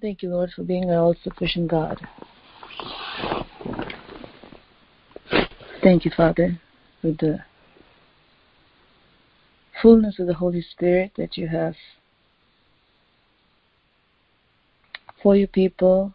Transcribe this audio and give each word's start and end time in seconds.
Thank 0.00 0.22
you, 0.22 0.30
Lord, 0.30 0.50
for 0.54 0.64
being 0.64 0.90
an 0.90 0.96
all 0.96 1.14
sufficient 1.22 1.68
God. 1.68 2.00
Thank 5.82 6.04
you, 6.04 6.10
Father, 6.16 6.60
for 7.00 7.12
the 7.12 7.40
fullness 9.80 10.18
of 10.18 10.26
the 10.26 10.34
Holy 10.34 10.62
Spirit 10.62 11.12
that 11.16 11.36
you 11.36 11.48
have 11.48 11.74
for 15.22 15.36
your 15.36 15.48
people 15.48 16.14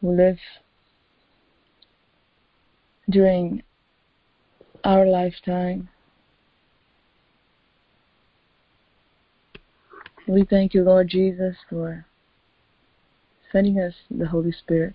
who 0.00 0.16
live 0.16 0.38
during 3.08 3.62
our 4.84 5.06
lifetime. 5.06 5.88
We 10.30 10.44
thank 10.44 10.74
you, 10.74 10.84
Lord 10.84 11.08
Jesus, 11.08 11.56
for 11.68 12.06
sending 13.50 13.80
us 13.80 13.94
the 14.08 14.28
Holy 14.28 14.52
Spirit. 14.52 14.94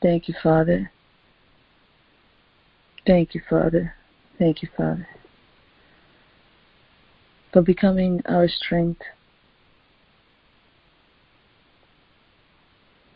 Thank 0.00 0.28
you, 0.28 0.34
Father. 0.40 0.92
Thank 3.04 3.34
you, 3.34 3.40
Father. 3.50 3.94
Thank 4.38 4.62
you, 4.62 4.68
Father, 4.76 5.08
for 7.52 7.62
becoming 7.62 8.22
our 8.26 8.46
strength, 8.46 9.02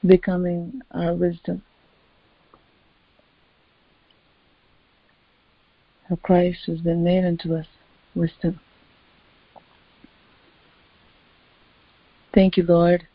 becoming 0.04 0.82
our 0.90 1.14
wisdom. 1.14 1.62
How 6.08 6.16
Christ 6.16 6.62
has 6.66 6.80
been 6.80 7.04
made 7.04 7.24
unto 7.24 7.54
us 7.54 7.66
wisdom. 8.16 8.58
Thank 12.34 12.56
you, 12.56 12.62
Lord, 12.62 13.06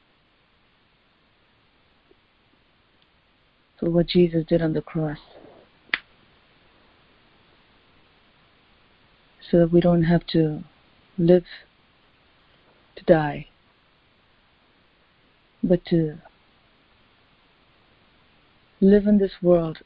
for 3.79 3.89
what 3.89 4.07
Jesus 4.07 4.45
did 4.45 4.61
on 4.61 4.73
the 4.73 4.81
cross. 4.81 5.17
So 9.49 9.59
that 9.59 9.71
we 9.71 9.81
don't 9.81 10.03
have 10.03 10.27
to 10.27 10.63
live 11.17 11.45
to 12.95 13.03
die, 13.05 13.47
but 15.63 15.83
to 15.85 16.17
live 18.79 19.07
in 19.07 19.17
this 19.17 19.41
world 19.41 19.79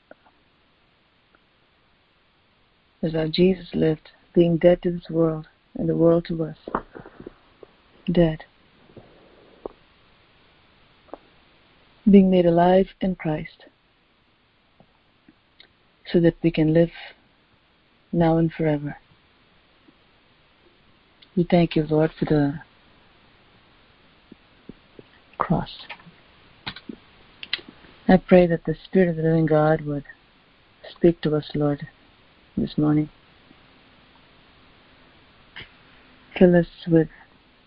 as 3.02 3.16
our 3.16 3.28
Jesus 3.28 3.70
lived, 3.74 4.12
being 4.34 4.58
dead 4.58 4.82
to 4.82 4.92
this 4.92 5.10
world 5.10 5.48
and 5.76 5.88
the 5.88 5.96
world 5.96 6.26
to 6.26 6.44
us. 6.44 6.58
Dead. 8.12 8.44
Being 12.12 12.30
made 12.30 12.46
alive 12.46 12.88
in 13.00 13.16
Christ 13.16 13.66
so 16.12 16.20
that 16.20 16.36
we 16.44 16.52
can 16.52 16.74
live 16.74 16.92
now 18.12 18.38
and 18.38 18.52
forever. 18.52 18.98
We 21.36 21.48
thank 21.50 21.76
you, 21.76 21.84
Lord, 21.84 22.12
for 22.20 22.26
the 22.26 22.60
cross. 25.38 25.86
I 28.08 28.18
pray 28.18 28.46
that 28.48 28.66
the 28.66 28.76
Spirit 28.84 29.10
of 29.10 29.16
the 29.16 29.24
living 29.24 29.46
God 29.46 29.82
would 29.82 30.04
speak 30.90 31.22
to 31.22 31.36
us, 31.36 31.50
Lord, 31.56 31.88
this 32.58 32.78
morning. 32.78 33.10
Fill 36.38 36.56
us 36.56 36.68
with 36.88 37.08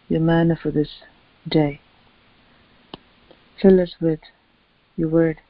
your 0.09 0.21
manna 0.21 0.59
for 0.61 0.71
this 0.71 0.91
day. 1.49 1.81
Fill 3.61 3.81
us 3.81 3.95
with 4.01 4.21
your 4.97 5.09
word. 5.09 5.41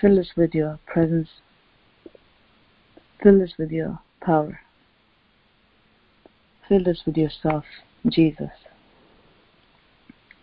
Fill 0.00 0.18
us 0.18 0.30
with 0.36 0.54
your 0.54 0.78
presence. 0.86 1.28
Fill 3.22 3.42
us 3.42 3.52
with 3.58 3.70
your 3.70 3.98
power. 4.20 4.60
Fill 6.68 6.88
us 6.88 7.02
with 7.04 7.16
yourself, 7.16 7.64
Jesus. 8.08 8.50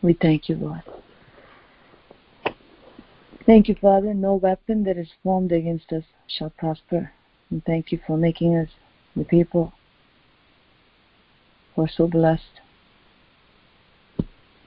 We 0.02 0.14
thank 0.14 0.50
you, 0.50 0.56
Lord. 0.56 0.84
Thank 3.46 3.70
you, 3.70 3.76
Father. 3.80 4.14
No 4.14 4.36
weapon 4.36 4.84
that 4.86 4.98
is 4.98 5.10
formed 5.24 5.52
against 5.52 5.92
us 5.94 6.04
shall 6.28 6.50
prosper. 6.50 7.12
And 7.50 7.64
thank 7.64 7.92
you 7.92 8.00
for 8.06 8.18
making 8.18 8.56
us 8.56 8.70
the 9.16 9.24
people 9.24 9.74
who 11.76 11.84
are 11.84 11.90
so 11.90 12.08
blessed 12.08 12.62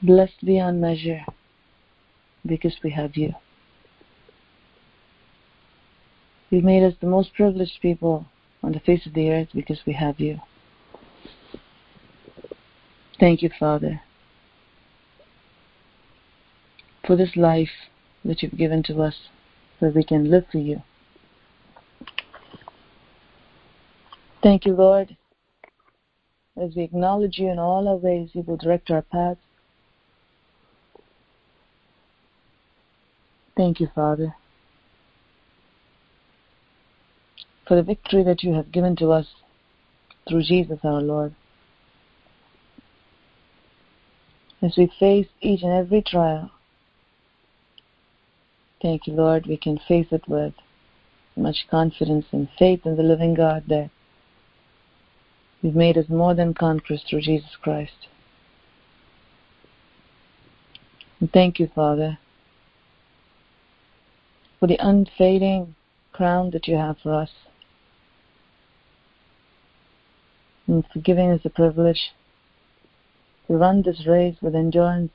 blessed 0.03 0.45
beyond 0.45 0.81
measure 0.81 1.25
because 2.47 2.77
we 2.83 2.91
have 2.91 3.17
you. 3.17 3.35
You've 6.51 6.65
made 6.65 6.83
us 6.83 6.95
the 7.01 7.07
most 7.07 7.35
privileged 7.35 7.81
people 7.83 8.27
on 8.63 8.73
the 8.73 8.81
face 8.81 9.07
of 9.07 9.15
the 9.15 9.31
earth 9.31 9.49
because 9.55 9.81
we 9.87 9.93
have 9.95 10.19
you. 10.19 10.41
Thank 13.21 13.43
you, 13.43 13.51
Father, 13.59 14.01
for 17.07 17.17
this 17.17 17.37
life 17.37 17.69
that 18.25 18.43
you've 18.43 18.57
given 18.57 18.83
to 18.85 19.03
us 19.03 19.15
so 19.81 19.89
we 19.89 20.05
can 20.05 20.31
live 20.31 20.45
for 20.51 20.59
you. 20.59 20.83
Thank 24.43 24.67
you, 24.67 24.75
Lord. 24.75 25.17
As 26.57 26.75
we 26.77 26.83
acknowledge 26.83 27.39
you 27.39 27.51
in 27.51 27.59
all 27.59 27.89
our 27.89 27.97
ways, 27.97 28.31
you 28.33 28.43
will 28.43 28.57
direct 28.57 28.91
our 28.91 29.03
paths. 29.03 29.41
Thank 33.59 33.81
you, 33.81 33.89
Father, 33.93 34.37
for 37.67 37.75
the 37.75 37.83
victory 37.83 38.23
that 38.23 38.45
you 38.45 38.53
have 38.53 38.71
given 38.71 38.95
to 38.95 39.11
us 39.11 39.27
through 40.29 40.45
Jesus 40.45 40.79
our 40.85 41.01
Lord. 41.01 41.35
As 44.63 44.77
we 44.79 44.89
face 45.01 45.27
each 45.41 45.65
and 45.65 45.73
every 45.73 46.03
trial, 46.03 46.53
thank 48.81 49.09
you, 49.09 49.15
Lord, 49.15 49.47
we 49.47 49.57
can 49.57 49.81
face 49.89 50.07
it 50.13 50.29
with 50.29 50.55
much 51.35 51.67
confidence 51.69 52.27
and 52.31 52.49
faith 52.57 52.87
in 52.87 52.97
the 52.97 53.03
living 53.03 53.35
God 53.35 53.65
that 53.67 53.91
you've 55.63 55.75
made 55.75 55.99
us 55.99 56.09
more 56.09 56.33
than 56.33 56.55
conquerors 56.55 57.03
through 57.11 57.23
Jesus 57.23 57.57
Christ. 57.61 58.07
And 61.19 61.33
thank 61.33 61.59
you, 61.59 61.69
Father, 61.75 62.19
for 64.59 64.67
the 64.67 64.79
unfading 64.81 65.75
crown 66.13 66.51
that 66.51 66.67
you 66.67 66.77
have 66.77 66.97
for 67.03 67.13
us, 67.15 67.31
and 70.67 70.85
for 70.93 70.99
giving 71.01 71.31
us 71.31 71.43
the 71.43 71.51
privilege 71.51 72.13
to 73.47 73.55
run 73.55 73.83
this 73.83 74.07
race 74.07 74.37
with 74.41 74.55
endurance 74.55 75.11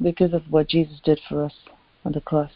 because 0.00 0.32
of 0.32 0.50
what 0.50 0.68
Jesus 0.68 1.00
did 1.04 1.20
for 1.28 1.44
us 1.44 1.54
on 2.04 2.12
the 2.12 2.20
cross. 2.20 2.50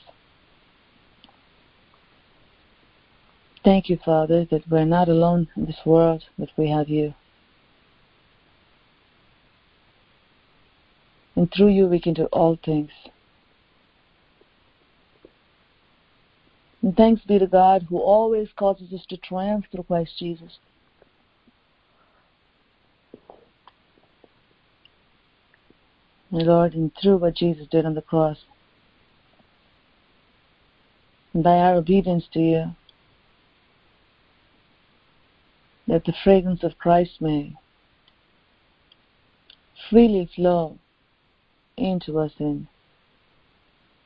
Thank 3.65 3.89
you, 3.89 3.99
Father, 4.05 4.45
that 4.51 4.69
we're 4.71 4.85
not 4.85 5.09
alone 5.09 5.49
in 5.57 5.67
this 5.67 5.81
world, 5.85 6.25
but 6.39 6.51
we 6.57 6.71
have 6.71 6.89
you. 6.89 7.15
And 11.35 11.53
through 11.53 11.69
you 11.69 11.87
we 11.87 12.01
can 12.01 12.15
do 12.15 12.27
all 12.27 12.59
things. 12.65 12.91
And 16.87 16.97
thanks 16.97 17.23
be 17.25 17.37
to 17.41 17.49
God 17.49 17.87
who 17.89 17.99
always 17.99 18.47
causes 18.55 18.93
us 18.93 19.05
to 19.09 19.17
triumph 19.17 19.65
through 19.73 19.83
Christ 19.83 20.13
Jesus. 20.21 20.61
My 26.31 26.43
Lord, 26.45 26.75
and 26.75 26.93
through 27.03 27.17
what 27.17 27.35
Jesus 27.35 27.67
did 27.67 27.85
on 27.85 27.97
the 27.97 28.03
cross, 28.03 28.45
and 31.35 31.43
by 31.43 31.57
our 31.57 31.75
obedience 31.75 32.29
to 32.35 32.39
you, 32.39 32.65
that 35.89 36.05
the 36.05 36.15
fragrance 36.23 36.63
of 36.63 36.79
Christ 36.79 37.21
may 37.21 37.57
freely 39.91 40.31
flow 40.37 40.79
into 41.77 42.21
us 42.21 42.35
and 42.39 42.69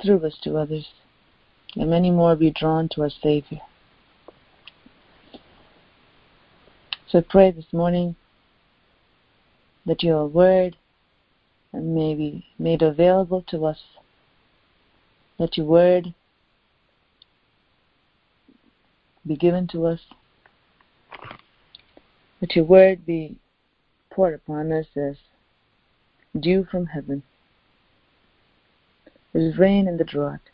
through 0.01 0.25
us 0.25 0.39
to 0.45 0.57
others 0.57 0.87
and 1.77 1.91
many 1.91 2.11
more 2.11 2.37
be 2.37 2.51
drawn 2.51 2.89
to 2.91 3.03
our 3.03 3.11
Savior. 3.11 3.61
So 7.09 7.19
I 7.19 7.25
pray 7.29 7.51
this 7.51 7.73
morning 7.73 8.17
that 9.87 10.03
your 10.03 10.27
word 10.27 10.77
may 11.73 12.15
be 12.15 12.45
made 12.59 12.83
available 12.83 13.43
to 13.49 13.67
us. 13.67 13.79
that 15.39 15.57
your 15.57 15.67
word 15.67 16.13
be 19.27 19.37
given 19.37 19.67
to 19.69 19.87
us. 19.87 20.01
that 22.41 22.57
your 22.57 22.65
word 22.65 23.05
be 23.07 23.37
poured 24.11 24.35
upon 24.35 24.73
us 24.73 24.87
as 24.97 25.17
dew 26.39 26.67
from 26.71 26.87
heaven, 26.87 27.23
as 29.35 29.59
rain 29.59 29.87
in 29.87 29.97
the 29.97 30.05
drought. 30.05 30.50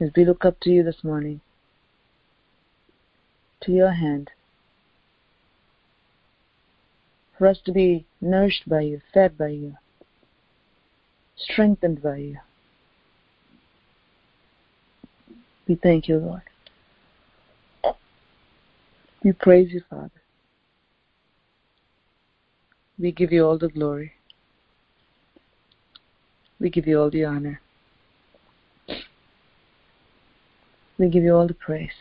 As 0.00 0.08
we 0.16 0.24
look 0.24 0.46
up 0.46 0.58
to 0.60 0.70
you 0.70 0.82
this 0.82 1.04
morning, 1.04 1.42
to 3.60 3.70
your 3.70 3.92
hand, 3.92 4.30
for 7.36 7.46
us 7.46 7.58
to 7.66 7.72
be 7.72 8.06
nourished 8.20 8.66
by 8.66 8.80
you, 8.80 9.02
fed 9.12 9.36
by 9.36 9.48
you, 9.48 9.76
strengthened 11.36 12.02
by 12.02 12.16
you. 12.16 12.38
We 15.68 15.74
thank 15.74 16.08
you, 16.08 16.16
Lord. 16.18 16.42
We 19.22 19.32
praise 19.32 19.70
you, 19.70 19.82
Father. 19.90 20.10
We 22.98 23.12
give 23.12 23.32
you 23.32 23.46
all 23.46 23.58
the 23.58 23.68
glory. 23.68 24.12
We 26.58 26.70
give 26.70 26.86
you 26.86 27.00
all 27.00 27.10
the 27.10 27.24
honor. 27.24 27.60
We 31.00 31.08
give 31.08 31.24
you 31.24 31.34
all 31.34 31.46
the 31.46 31.54
praise. 31.54 31.94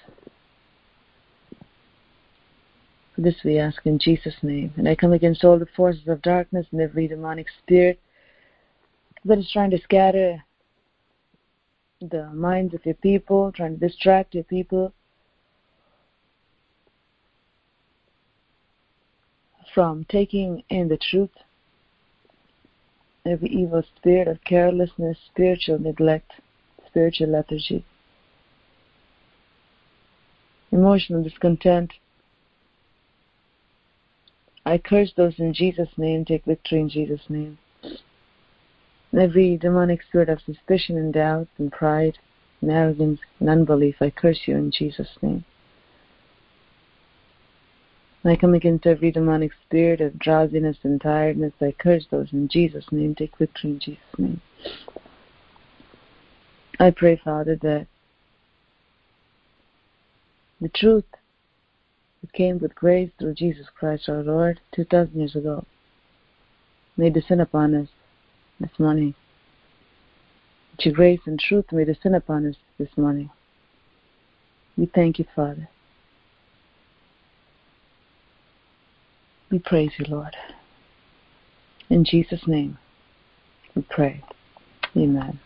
For 3.16 3.22
this 3.22 3.46
we 3.46 3.58
ask 3.58 3.86
in 3.86 3.98
Jesus' 3.98 4.36
name. 4.42 4.74
And 4.76 4.90
I 4.90 4.96
come 4.96 5.14
against 5.14 5.46
all 5.46 5.58
the 5.58 5.68
forces 5.68 6.06
of 6.10 6.22
darkness 6.22 6.68
and 6.74 6.82
every 6.82 7.08
demonic 7.08 7.48
spirit 7.64 7.98
that 9.24 9.38
is 9.38 9.50
trying 9.54 9.72
to 9.72 9.80
scatter 9.82 10.44
the 12.02 12.30
minds 12.32 12.74
of 12.74 12.86
your 12.86 12.96
people, 12.96 13.54
trying 13.54 13.80
to 13.80 13.88
distract 13.88 14.36
your 14.36 14.44
people 14.44 14.92
from 19.74 20.06
taking 20.10 20.62
in 20.70 20.90
the 20.90 20.98
truth. 20.98 21.32
Every 23.26 23.48
evil 23.48 23.84
spirit 23.96 24.28
of 24.28 24.44
carelessness, 24.44 25.18
spiritual 25.32 25.80
neglect, 25.80 26.34
spiritual 26.86 27.30
lethargy, 27.30 27.86
emotional 30.72 31.24
discontent. 31.24 31.94
I 34.66 34.78
curse 34.78 35.12
those 35.16 35.40
in 35.40 35.54
Jesus' 35.54 35.98
name, 35.98 36.26
take 36.26 36.46
victory 36.46 36.82
in 36.82 36.90
Jesus' 36.90 37.30
name. 37.30 37.58
Every 39.18 39.58
demonic 39.58 40.04
spirit 40.04 40.30
of 40.30 40.42
suspicion 40.42 40.98
and 40.98 41.14
doubt 41.14 41.48
and 41.58 41.72
pride 41.72 42.20
and 42.62 42.70
arrogance 42.70 43.20
and 43.40 43.50
unbelief, 43.50 43.96
I 44.02 44.12
curse 44.12 44.42
you 44.46 44.56
in 44.56 44.72
Jesus' 44.72 45.18
name. 45.22 45.46
I 48.24 48.36
come 48.36 48.54
against 48.54 48.86
every 48.86 49.12
demonic 49.12 49.52
spirit 49.66 50.02
of 50.02 50.20
drowsiness 50.20 50.78
and 50.84 51.00
tiredness. 51.00 51.54
I 51.62 51.72
curse 51.72 52.06
those 52.12 52.34
in 52.34 52.50
Jesus' 52.50 52.92
name. 52.92 53.16
Take 53.16 53.38
victory 53.38 53.72
in 53.72 53.80
Jesus' 53.80 54.04
name. 54.18 54.42
I 56.80 56.92
pray, 56.92 57.16
Father, 57.16 57.56
that 57.62 57.88
the 60.62 60.70
truth 60.70 61.06
that 62.22 62.34
came 62.34 62.60
with 62.60 62.76
grace 62.76 63.12
through 63.18 63.34
Jesus 63.34 63.68
Christ 63.78 64.10
our 64.10 64.24
Lord 64.24 64.60
2,000 64.76 65.18
years 65.18 65.36
ago 65.36 65.66
may 66.98 67.10
descend 67.10 67.42
upon 67.42 67.74
us 67.74 67.88
this 68.60 68.78
morning. 68.78 69.16
That 70.76 70.86
your 70.86 70.94
grace 70.94 71.22
and 71.26 71.40
truth 71.40 71.66
may 71.72 71.86
descend 71.86 72.16
upon 72.16 72.46
us 72.46 72.56
this 72.78 72.90
morning. 72.98 73.30
We 74.78 74.86
thank 74.86 75.20
you, 75.20 75.26
Father. 75.36 75.70
We 79.50 79.60
praise 79.60 79.92
you, 79.98 80.06
Lord. 80.10 80.36
In 81.90 82.06
Jesus' 82.06 82.44
name, 82.46 82.78
we 83.76 83.82
pray. 83.82 84.24
Amen. 84.96 85.40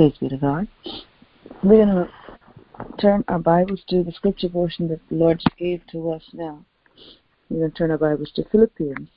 Praise 0.00 0.16
be 0.18 0.30
to 0.30 0.38
God. 0.38 0.66
We're 1.62 1.84
going 1.84 1.88
to 1.88 2.08
turn 3.02 3.22
our 3.28 3.38
Bibles 3.38 3.82
to 3.90 4.02
the 4.02 4.12
scripture 4.12 4.48
portion 4.48 4.88
that 4.88 5.00
the 5.10 5.16
Lord 5.16 5.42
gave 5.58 5.82
to 5.92 6.12
us 6.12 6.22
now. 6.32 6.64
We're 7.50 7.68
going 7.68 7.70
to 7.72 7.76
turn 7.76 7.90
our 7.90 7.98
Bibles 7.98 8.30
to 8.36 8.44
Philippians. 8.50 9.10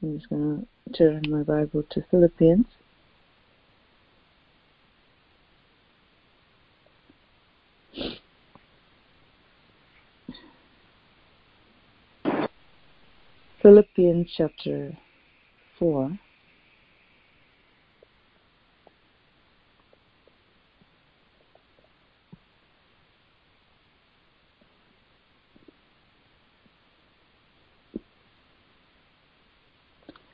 I'm 0.00 0.16
just 0.16 0.30
going 0.30 0.64
to 0.92 0.96
turn 0.96 1.22
my 1.28 1.42
Bible 1.42 1.82
to 1.90 2.04
Philippians. 2.08 2.66
Philippians 13.60 14.28
chapter 14.36 14.96
4. 15.78 16.18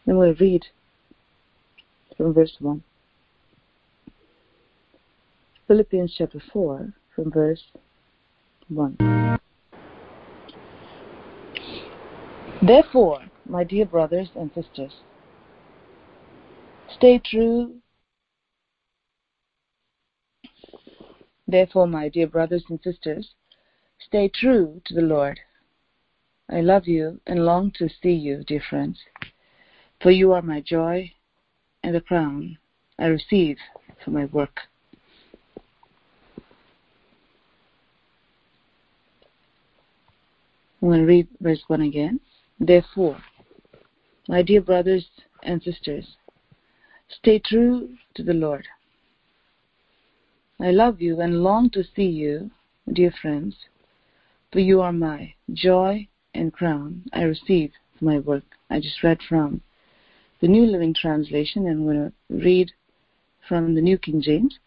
And 0.07 0.19
we'll 0.19 0.35
read 0.35 0.67
from 2.17 2.35
verse 2.35 2.57
1. 2.61 2.83
Philippians 5.67 6.15
chapter 6.17 6.43
4, 6.53 6.93
from 7.15 7.31
verse 7.31 7.63
1. 8.69 9.39
Therefore, 12.63 13.21
my 13.49 13.65
dear 13.65 13.87
brothers 13.87 14.29
and 14.37 14.51
sisters, 14.55 14.93
stay 16.95 17.19
true. 17.19 17.77
Therefore, 21.47 21.87
my 21.87 22.09
dear 22.09 22.27
brothers 22.27 22.65
and 22.69 22.81
sisters, 22.83 23.35
stay 23.99 24.29
true 24.29 24.81
to 24.87 24.95
the 24.95 25.03
Lord. 25.03 25.41
I 26.51 26.61
love 26.61 26.87
you 26.87 27.21
and 27.27 27.45
long 27.45 27.73
to 27.79 27.89
see 28.03 28.13
you, 28.13 28.45
dear 28.45 28.63
friends, 28.69 28.99
for 30.01 30.11
you 30.11 30.33
are 30.33 30.43
my 30.43 30.61
joy 30.61 31.13
and 31.83 31.95
the 31.95 32.01
crown 32.01 32.59
I 32.99 33.07
receive 33.07 33.59
for 34.03 34.11
my 34.11 34.27
work. 34.27 34.61
I'm 40.81 40.91
going 40.91 41.01
to 41.01 41.07
read 41.07 41.29
verse 41.41 41.63
1 41.67 41.81
again. 41.81 42.21
Therefore, 42.61 43.17
my 44.29 44.43
dear 44.43 44.61
brothers 44.61 45.07
and 45.43 45.63
sisters, 45.63 46.17
stay 47.09 47.39
true 47.39 47.97
to 48.15 48.23
the 48.23 48.35
Lord. 48.35 48.67
I 50.61 50.71
love 50.71 51.01
you 51.03 51.21
and 51.21 51.43
long 51.43 51.71
to 51.71 51.85
see 51.85 52.07
you, 52.07 52.51
dear 52.91 53.11
friends, 53.11 53.57
for 54.53 54.61
you 54.61 54.81
are 54.81 54.93
my 54.93 55.35
joy 55.53 56.09
and 56.33 56.53
crown 56.53 57.05
I 57.13 57.23
receive 57.23 57.73
for 57.99 58.05
my 58.05 58.19
work. 58.19 58.45
I 58.71 58.81
just 58.81 59.03
read 59.03 59.21
from 59.29 59.63
the 60.41 60.49
New 60.49 60.67
Living 60.67 60.95
Translation 60.95 61.67
and 61.67 61.79
I'm 61.79 61.85
going 61.85 62.11
to 62.11 62.13
read 62.45 62.73
from 63.49 63.75
the 63.75 63.81
New 63.81 63.99
King 63.99 64.23
James. 64.23 64.59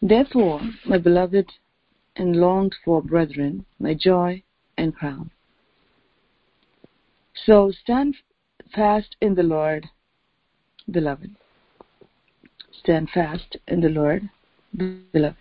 Therefore, 0.00 0.60
my 0.84 0.98
beloved 0.98 1.52
and 2.16 2.36
longed 2.36 2.74
for 2.84 3.02
brethren, 3.02 3.64
my 3.78 3.94
joy 3.94 4.42
and 4.76 4.94
crown. 4.94 5.30
So 7.44 7.72
stand 7.82 8.16
fast 8.74 9.16
in 9.20 9.34
the 9.34 9.42
Lord, 9.42 9.86
beloved. 10.90 11.34
Stand 12.80 13.10
fast 13.10 13.56
in 13.66 13.80
the 13.80 13.88
Lord, 13.88 14.28
beloved. 14.76 15.36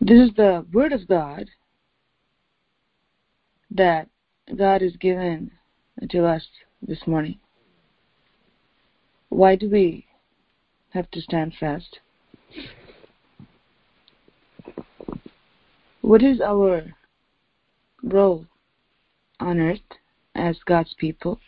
This 0.00 0.28
is 0.28 0.34
the 0.36 0.64
word 0.72 0.92
of 0.92 1.08
God 1.08 1.50
that 3.70 4.08
God 4.56 4.82
has 4.82 4.96
given 4.96 5.50
to 6.10 6.26
us 6.26 6.46
this 6.86 7.06
morning. 7.06 7.38
Why 9.28 9.56
do 9.56 9.68
we 9.68 10.06
have 10.90 11.10
to 11.10 11.20
stand 11.20 11.54
fast? 11.58 11.98
What 16.02 16.22
is 16.22 16.40
our 16.40 16.94
role 18.02 18.46
on 19.40 19.58
earth 19.58 19.80
as 20.36 20.58
God's 20.64 20.94
people? 20.94 21.40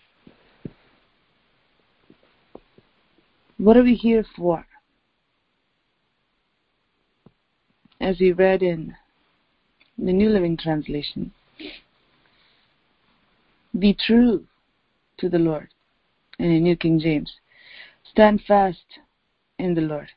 What 3.58 3.76
are 3.76 3.82
we 3.82 3.94
here 3.94 4.24
for? 4.36 4.64
As 8.00 8.18
we 8.20 8.32
read 8.32 8.62
in 8.62 8.94
the 9.96 10.12
New 10.12 10.30
Living 10.30 10.56
Translation, 10.56 11.32
be 13.78 13.94
true 13.94 14.44
to 15.18 15.28
the 15.28 15.38
Lord. 15.38 15.68
And 16.38 16.52
in 16.52 16.62
New 16.62 16.76
King 16.76 17.00
James, 17.00 17.32
stand 18.08 18.42
fast 18.46 18.84
in 19.58 19.74
the 19.74 19.80
Lord. 19.80 20.08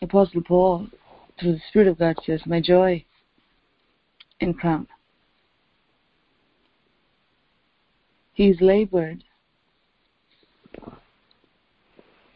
Apostle 0.00 0.42
Paul, 0.42 0.86
through 1.38 1.52
the 1.52 1.62
Spirit 1.68 1.88
of 1.88 1.98
God, 1.98 2.16
says, 2.24 2.40
My 2.46 2.60
joy 2.60 3.04
and 4.40 4.58
crown. 4.58 4.88
He's 8.32 8.60
labored 8.60 9.24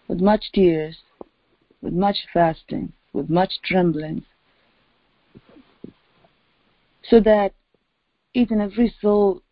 with 0.09 0.21
much 0.21 0.53
tears, 0.53 0.99
with 1.81 1.95
much 1.95 2.19
fasting, 2.33 2.93
with 3.13 3.31
much 3.31 3.53
trembling, 3.65 4.25
so 7.09 7.21
that 7.21 7.53
each 8.35 8.51
and 8.51 8.61
every 8.61 8.95
soul 9.01 9.43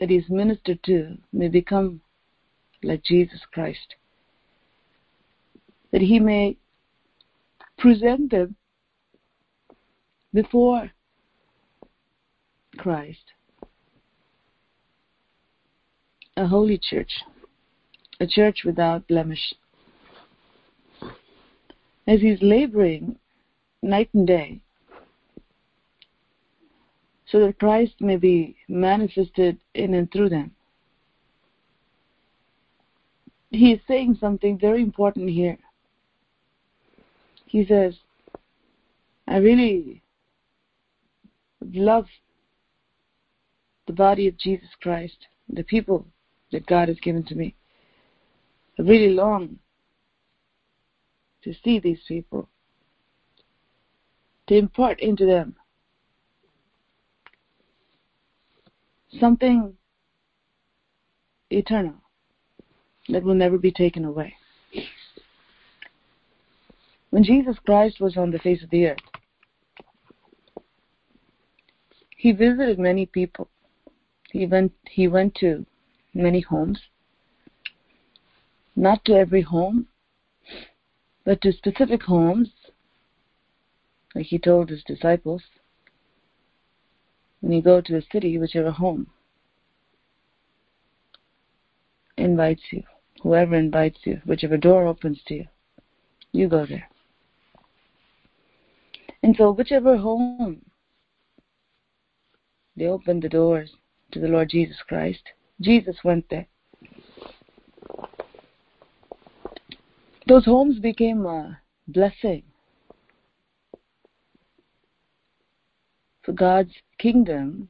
that 0.00 0.10
is 0.10 0.28
ministered 0.28 0.82
to 0.84 1.16
may 1.32 1.48
become 1.48 2.00
like 2.82 3.02
Jesus 3.02 3.40
Christ. 3.52 3.94
That 5.92 6.02
he 6.02 6.20
may 6.20 6.56
present 7.78 8.30
them 8.30 8.56
before 10.34 10.90
Christ. 12.76 13.32
A 16.36 16.46
holy 16.46 16.78
church, 16.78 17.12
a 18.20 18.26
church 18.26 18.62
without 18.64 19.08
blemish. 19.08 19.54
As 22.06 22.20
he's 22.20 22.42
laboring 22.42 23.18
night 23.82 24.10
and 24.12 24.26
day 24.26 24.60
so 27.26 27.40
that 27.40 27.58
Christ 27.58 27.94
may 28.00 28.16
be 28.16 28.56
manifested 28.68 29.58
in 29.74 29.94
and 29.94 30.10
through 30.10 30.28
them. 30.28 30.52
He 33.50 33.72
is 33.72 33.80
saying 33.88 34.18
something 34.20 34.58
very 34.58 34.82
important 34.82 35.30
here. 35.30 35.58
He 37.46 37.64
says, 37.64 37.94
I 39.26 39.38
really 39.38 40.02
love 41.60 42.06
the 43.86 43.92
body 43.92 44.28
of 44.28 44.36
Jesus 44.36 44.68
Christ, 44.80 45.16
the 45.48 45.62
people 45.62 46.06
that 46.52 46.66
God 46.66 46.88
has 46.88 46.98
given 47.00 47.24
to 47.24 47.34
me. 47.34 47.54
I 48.78 48.82
really 48.82 49.10
long 49.10 49.58
to 51.42 51.54
see 51.64 51.78
these 51.78 52.00
people, 52.06 52.48
to 54.48 54.56
impart 54.56 55.00
into 55.00 55.26
them 55.26 55.54
something 59.20 59.74
eternal 61.50 61.94
that 63.08 63.22
will 63.22 63.34
never 63.34 63.58
be 63.58 63.70
taken 63.70 64.04
away. 64.04 64.34
When 67.10 67.22
Jesus 67.22 67.56
Christ 67.64 68.00
was 68.00 68.16
on 68.16 68.30
the 68.30 68.38
face 68.40 68.62
of 68.62 68.70
the 68.70 68.86
earth, 68.88 68.98
he 72.16 72.32
visited 72.32 72.78
many 72.78 73.06
people. 73.06 73.48
He 74.32 74.46
went 74.46 74.72
he 74.90 75.06
went 75.06 75.34
to 75.36 75.64
many 76.16 76.40
homes. 76.40 76.80
Not 78.74 79.04
to 79.04 79.14
every 79.14 79.42
home, 79.42 79.86
but 81.24 81.40
to 81.42 81.52
specific 81.52 82.02
homes, 82.02 82.50
like 84.14 84.26
he 84.26 84.38
told 84.38 84.70
his 84.70 84.82
disciples 84.84 85.42
when 87.40 87.52
you 87.52 87.62
go 87.62 87.80
to 87.80 87.96
a 87.96 88.02
city, 88.12 88.38
whichever 88.38 88.70
home 88.70 89.08
invites 92.16 92.62
you, 92.70 92.82
whoever 93.22 93.54
invites 93.54 93.98
you, 94.04 94.20
whichever 94.24 94.56
door 94.56 94.86
opens 94.86 95.20
to 95.28 95.34
you, 95.34 95.46
you 96.32 96.48
go 96.48 96.66
there. 96.66 96.88
And 99.22 99.36
so, 99.36 99.50
whichever 99.50 99.96
home 99.96 100.62
they 102.76 102.86
opened 102.86 103.22
the 103.22 103.28
doors 103.28 103.70
to 104.12 104.20
the 104.20 104.28
Lord 104.28 104.50
Jesus 104.50 104.76
Christ, 104.86 105.22
Jesus 105.60 105.96
went 106.04 106.28
there. 106.28 106.46
Those 110.28 110.44
homes 110.44 110.78
became 110.78 111.24
a 111.24 111.60
blessing 111.86 112.42
for 116.22 116.32
God's 116.32 116.72
kingdom 116.98 117.68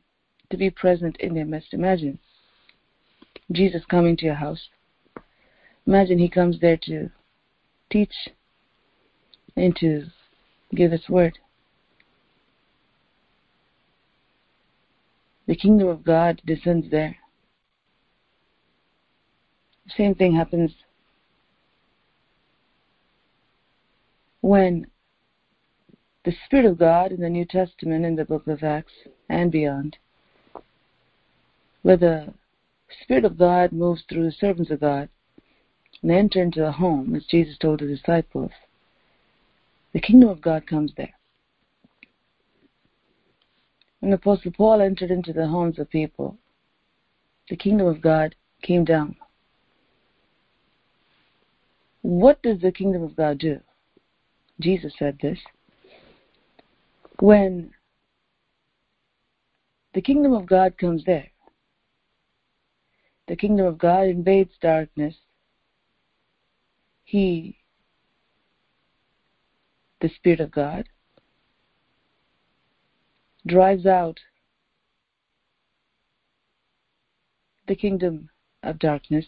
to 0.51 0.57
be 0.57 0.71
present 0.71 1.17
in 1.21 1.35
their 1.35 1.45
midst. 1.45 1.75
Imagine 1.75 2.19
Jesus 3.53 3.83
coming 3.89 4.17
to 4.17 4.25
your 4.25 4.35
house. 4.35 4.69
Imagine 5.87 6.19
he 6.19 6.29
comes 6.29 6.59
there 6.61 6.79
to 6.85 7.11
teach 7.91 8.15
and 9.57 9.77
to 9.77 10.07
give 10.75 10.93
his 10.93 11.09
word. 11.09 11.39
The 15.47 15.55
kingdom 15.55 15.89
of 15.89 16.05
God 16.05 16.43
descends 16.45 16.91
there. 16.91 17.17
The 19.87 19.93
same 19.97 20.15
thing 20.15 20.35
happens 20.35 20.73
when 24.41 24.87
the 26.25 26.35
Spirit 26.45 26.67
of 26.67 26.79
God 26.79 27.13
in 27.13 27.21
the 27.21 27.31
New 27.31 27.45
Testament, 27.45 28.05
in 28.05 28.17
the 28.17 28.25
book 28.25 28.47
of 28.49 28.63
Acts 28.63 28.93
and 29.29 29.53
beyond, 29.53 29.97
where 31.83 31.97
the 31.97 32.35
Spirit 33.03 33.25
of 33.25 33.39
God 33.39 33.73
moves 33.73 34.03
through 34.09 34.25
the 34.25 34.33
servants 34.33 34.71
of 34.71 34.81
God 34.81 35.09
and 36.03 36.11
enter 36.11 36.43
into 36.43 36.67
a 36.67 36.73
home, 36.73 37.15
as 37.15 37.25
Jesus 37.27 37.57
told 37.59 37.81
the 37.81 37.87
disciples, 37.87 38.51
the 39.93 40.01
kingdom 40.01 40.29
of 40.29 40.41
God 40.41 40.67
comes 40.67 40.93
there. 40.97 41.15
When 44.01 44.13
Apostle 44.13 44.53
Paul 44.53 44.81
entered 44.83 45.11
into 45.11 45.33
the 45.33 45.47
homes 45.47 45.79
of 45.79 45.91
people, 45.91 46.37
the 47.49 47.57
kingdom 47.57 47.87
of 47.87 48.01
God 48.01 48.35
came 48.63 48.85
down. 48.85 49.17
What 52.07 52.41
does 52.41 52.61
the 52.61 52.71
kingdom 52.71 53.03
of 53.03 53.17
God 53.17 53.39
do? 53.39 53.59
Jesus 54.61 54.93
said 54.97 55.19
this 55.21 55.41
when 57.19 57.73
the 59.93 60.01
kingdom 60.01 60.33
of 60.33 60.47
God 60.47 60.79
comes 60.79 61.03
there, 61.05 61.27
the 63.27 63.35
kingdom 63.35 63.67
of 63.67 63.77
God 63.79 64.07
invades 64.07 64.53
darkness, 64.63 65.17
He, 67.03 67.59
the 70.01 70.09
Spirit 70.11 70.39
of 70.39 70.53
God, 70.53 70.89
drives 73.49 73.85
out 73.85 74.21
the 77.67 77.75
kingdom 77.75 78.31
of 78.63 78.79
darkness, 78.79 79.27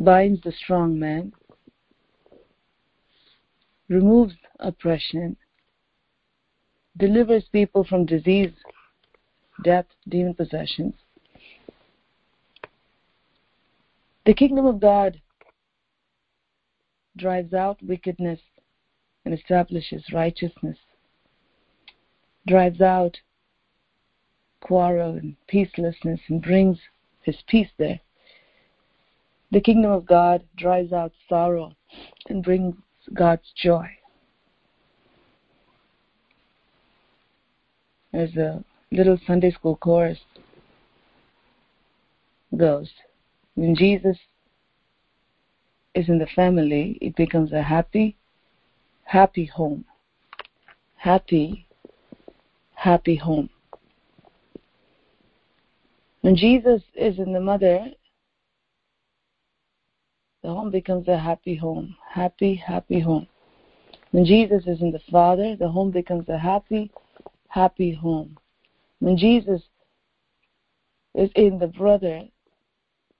binds 0.00 0.40
the 0.42 0.52
strong 0.52 0.98
man, 0.98 1.32
removes 3.88 4.34
oppression, 4.58 5.36
delivers 6.96 7.44
people 7.52 7.84
from 7.84 8.06
disease, 8.06 8.52
death, 9.62 9.84
demon 10.08 10.34
possessions. 10.34 10.94
The 14.24 14.34
kingdom 14.34 14.64
of 14.64 14.80
God 14.80 15.20
drives 17.16 17.52
out 17.52 17.82
wickedness 17.82 18.40
and 19.24 19.34
establishes 19.34 20.04
righteousness, 20.12 20.78
drives 22.46 22.80
out 22.80 23.18
quarrel 24.60 25.16
and 25.16 25.36
peacelessness 25.52 26.20
and 26.28 26.40
brings 26.40 26.78
his 27.22 27.36
peace 27.46 27.70
there. 27.76 28.00
The 29.52 29.60
kingdom 29.60 29.90
of 29.90 30.06
God 30.06 30.44
drives 30.56 30.92
out 30.92 31.12
sorrow 31.28 31.72
and 32.28 32.42
brings 32.42 32.76
God's 33.12 33.50
joy. 33.56 33.88
As 38.12 38.36
a 38.36 38.64
little 38.92 39.18
Sunday 39.26 39.50
school 39.50 39.76
chorus 39.76 40.18
goes, 42.56 42.90
when 43.54 43.74
Jesus 43.74 44.16
is 45.94 46.08
in 46.08 46.18
the 46.18 46.26
family, 46.26 46.98
it 47.00 47.16
becomes 47.16 47.52
a 47.52 47.62
happy, 47.62 48.16
happy 49.04 49.46
home. 49.46 49.84
Happy, 50.96 51.66
happy 52.74 53.16
home. 53.16 53.48
When 56.20 56.36
Jesus 56.36 56.82
is 56.94 57.18
in 57.18 57.32
the 57.32 57.40
mother, 57.40 57.86
the 60.42 60.48
home 60.48 60.70
becomes 60.70 61.06
a 61.08 61.18
happy 61.18 61.54
home. 61.54 61.96
Happy, 62.08 62.54
happy 62.54 63.00
home. 63.00 63.26
When 64.10 64.24
Jesus 64.24 64.66
is 64.66 64.80
in 64.80 64.90
the 64.90 65.00
Father, 65.10 65.56
the 65.56 65.68
home 65.68 65.90
becomes 65.90 66.28
a 66.28 66.38
happy, 66.38 66.90
happy 67.48 67.92
home. 67.92 68.38
When 68.98 69.16
Jesus 69.16 69.62
is 71.14 71.30
in 71.34 71.58
the 71.58 71.66
brother, 71.66 72.22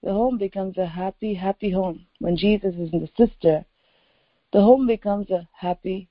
the 0.03 0.11
home 0.11 0.37
becomes 0.37 0.77
a 0.77 0.85
happy, 0.85 1.33
happy 1.33 1.71
home. 1.71 2.05
When 2.19 2.35
Jesus 2.35 2.73
is 2.75 2.91
in 2.91 2.99
the 2.99 3.09
sister, 3.15 3.63
the 4.51 4.61
home 4.61 4.87
becomes 4.87 5.29
a 5.29 5.47
happy, 5.53 6.09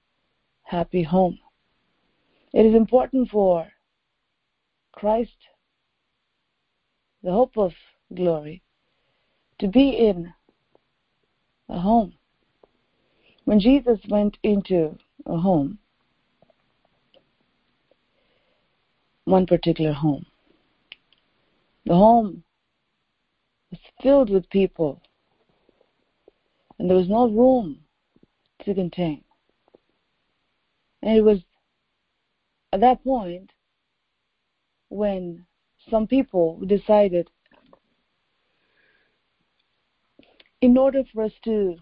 happy 0.63 1.03
home. 1.03 1.39
It 2.53 2.65
is 2.67 2.75
important 2.75 3.31
for 3.31 3.67
Christ, 4.93 5.37
the 7.23 7.33
hope 7.33 7.57
of 7.57 7.73
glory, 8.15 8.63
to 9.59 9.69
be 9.69 9.91
in 9.91 10.33
a 11.71 11.79
home. 11.79 12.13
When 13.45 13.61
Jesus 13.61 13.99
went 14.09 14.37
into 14.43 14.99
a 15.27 15.37
home, 15.37 15.79
one 19.25 19.47
particular 19.47 19.93
home, 19.93 20.27
the 21.87 21.95
home 21.95 22.43
was 23.71 23.81
filled 24.03 24.31
with 24.31 24.51
people, 24.51 25.01
and 26.79 26.91
there 26.91 26.97
was 26.97 27.09
no 27.09 27.29
room 27.29 27.81
to 28.65 28.75
contain. 28.75 29.25
And 31.03 31.17
it 31.17 31.23
was 31.23 31.39
at 32.73 32.81
that 32.81 33.03
point 33.03 33.53
when 34.89 35.47
some 35.89 36.07
people 36.07 36.61
decided 36.67 37.31
in 40.61 40.77
order 40.77 41.03
for 41.13 41.25
us 41.25 41.33
to 41.45 41.77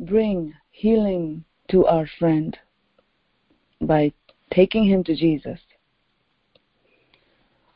bring 0.00 0.54
healing 0.70 1.44
to 1.70 1.86
our 1.86 2.08
friend 2.18 2.56
by 3.80 4.12
taking 4.52 4.84
him 4.84 5.04
to 5.04 5.14
Jesus, 5.14 5.60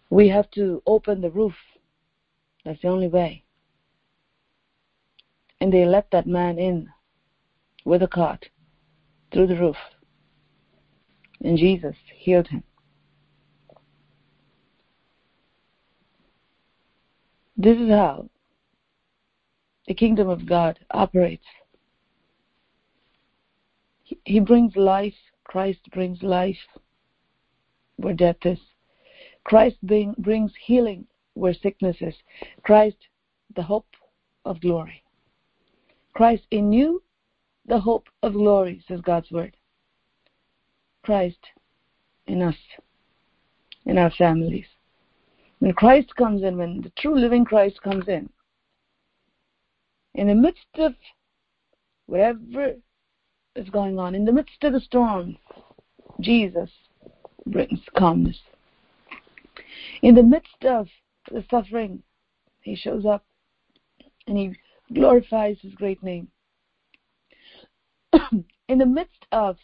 we 0.08 0.28
have 0.28 0.50
to 0.52 0.82
open 0.86 1.20
the 1.20 1.30
roof. 1.30 1.54
That's 2.64 2.80
the 2.82 2.88
only 2.88 3.08
way. 3.08 3.44
And 5.60 5.72
they 5.72 5.84
let 5.84 6.10
that 6.10 6.26
man 6.26 6.58
in 6.58 6.88
with 7.84 8.02
a 8.02 8.08
cart 8.08 8.48
through 9.32 9.46
the 9.46 9.56
roof. 9.56 9.76
And 11.42 11.56
Jesus 11.56 11.96
healed 12.14 12.48
him. 12.48 12.62
This 17.56 17.78
is 17.78 17.90
how 17.90 18.30
the 19.90 19.94
kingdom 19.94 20.28
of 20.28 20.46
God 20.46 20.78
operates. 20.92 21.44
He 24.24 24.38
brings 24.38 24.76
life. 24.76 25.16
Christ 25.42 25.80
brings 25.92 26.22
life 26.22 26.64
where 27.96 28.14
death 28.14 28.36
is. 28.44 28.60
Christ 29.42 29.78
bring, 29.82 30.14
brings 30.16 30.52
healing 30.64 31.08
where 31.34 31.52
sickness 31.52 31.96
is. 32.00 32.14
Christ, 32.62 32.98
the 33.56 33.64
hope 33.64 33.88
of 34.44 34.60
glory. 34.60 35.02
Christ 36.14 36.44
in 36.52 36.72
you, 36.72 37.02
the 37.66 37.80
hope 37.80 38.06
of 38.22 38.34
glory, 38.34 38.84
says 38.86 39.00
God's 39.00 39.32
word. 39.32 39.56
Christ 41.02 41.44
in 42.28 42.42
us, 42.42 42.54
in 43.86 43.98
our 43.98 44.12
families. 44.12 44.66
When 45.58 45.72
Christ 45.72 46.14
comes 46.14 46.44
in, 46.44 46.58
when 46.58 46.80
the 46.80 46.92
true 46.96 47.18
living 47.18 47.44
Christ 47.44 47.82
comes 47.82 48.06
in, 48.06 48.30
in 50.14 50.28
the 50.28 50.34
midst 50.34 50.66
of 50.76 50.94
whatever 52.06 52.74
is 53.56 53.70
going 53.70 53.98
on, 53.98 54.14
in 54.14 54.24
the 54.24 54.32
midst 54.32 54.62
of 54.62 54.72
the 54.72 54.80
storm, 54.80 55.36
Jesus 56.20 56.70
brings 57.46 57.80
calmness. 57.96 58.38
In 60.02 60.14
the 60.14 60.22
midst 60.22 60.64
of 60.64 60.88
the 61.30 61.44
suffering, 61.50 62.02
he 62.62 62.74
shows 62.74 63.06
up 63.06 63.24
and 64.26 64.36
he 64.36 64.54
glorifies 64.92 65.58
his 65.62 65.74
great 65.74 66.02
name. 66.02 66.28
in 68.68 68.78
the 68.78 68.86
midst 68.86 69.26
of 69.32 69.56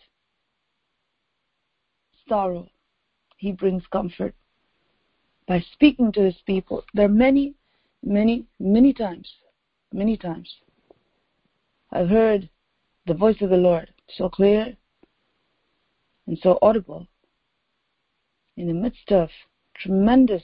sorrow, 2.29 2.69
he 3.37 3.53
brings 3.53 3.83
comfort 3.93 4.35
by 5.47 5.65
speaking 5.73 6.13
to 6.13 6.23
his 6.23 6.37
people. 6.47 6.85
There 6.95 7.07
are 7.07 7.09
many, 7.09 7.55
many, 8.03 8.47
many 8.59 8.93
times, 8.93 9.29
many 9.93 10.17
times, 10.17 10.57
I've 11.93 12.09
heard 12.09 12.49
the 13.07 13.15
voice 13.15 13.41
of 13.41 13.51
the 13.51 13.57
Lord 13.57 13.93
so 14.09 14.29
clear 14.29 14.77
and 16.27 16.39
so 16.39 16.59
audible 16.61 17.07
in 18.57 18.67
the 18.67 18.75
midst 18.75 19.13
of 19.13 19.29
tremendous 19.75 20.43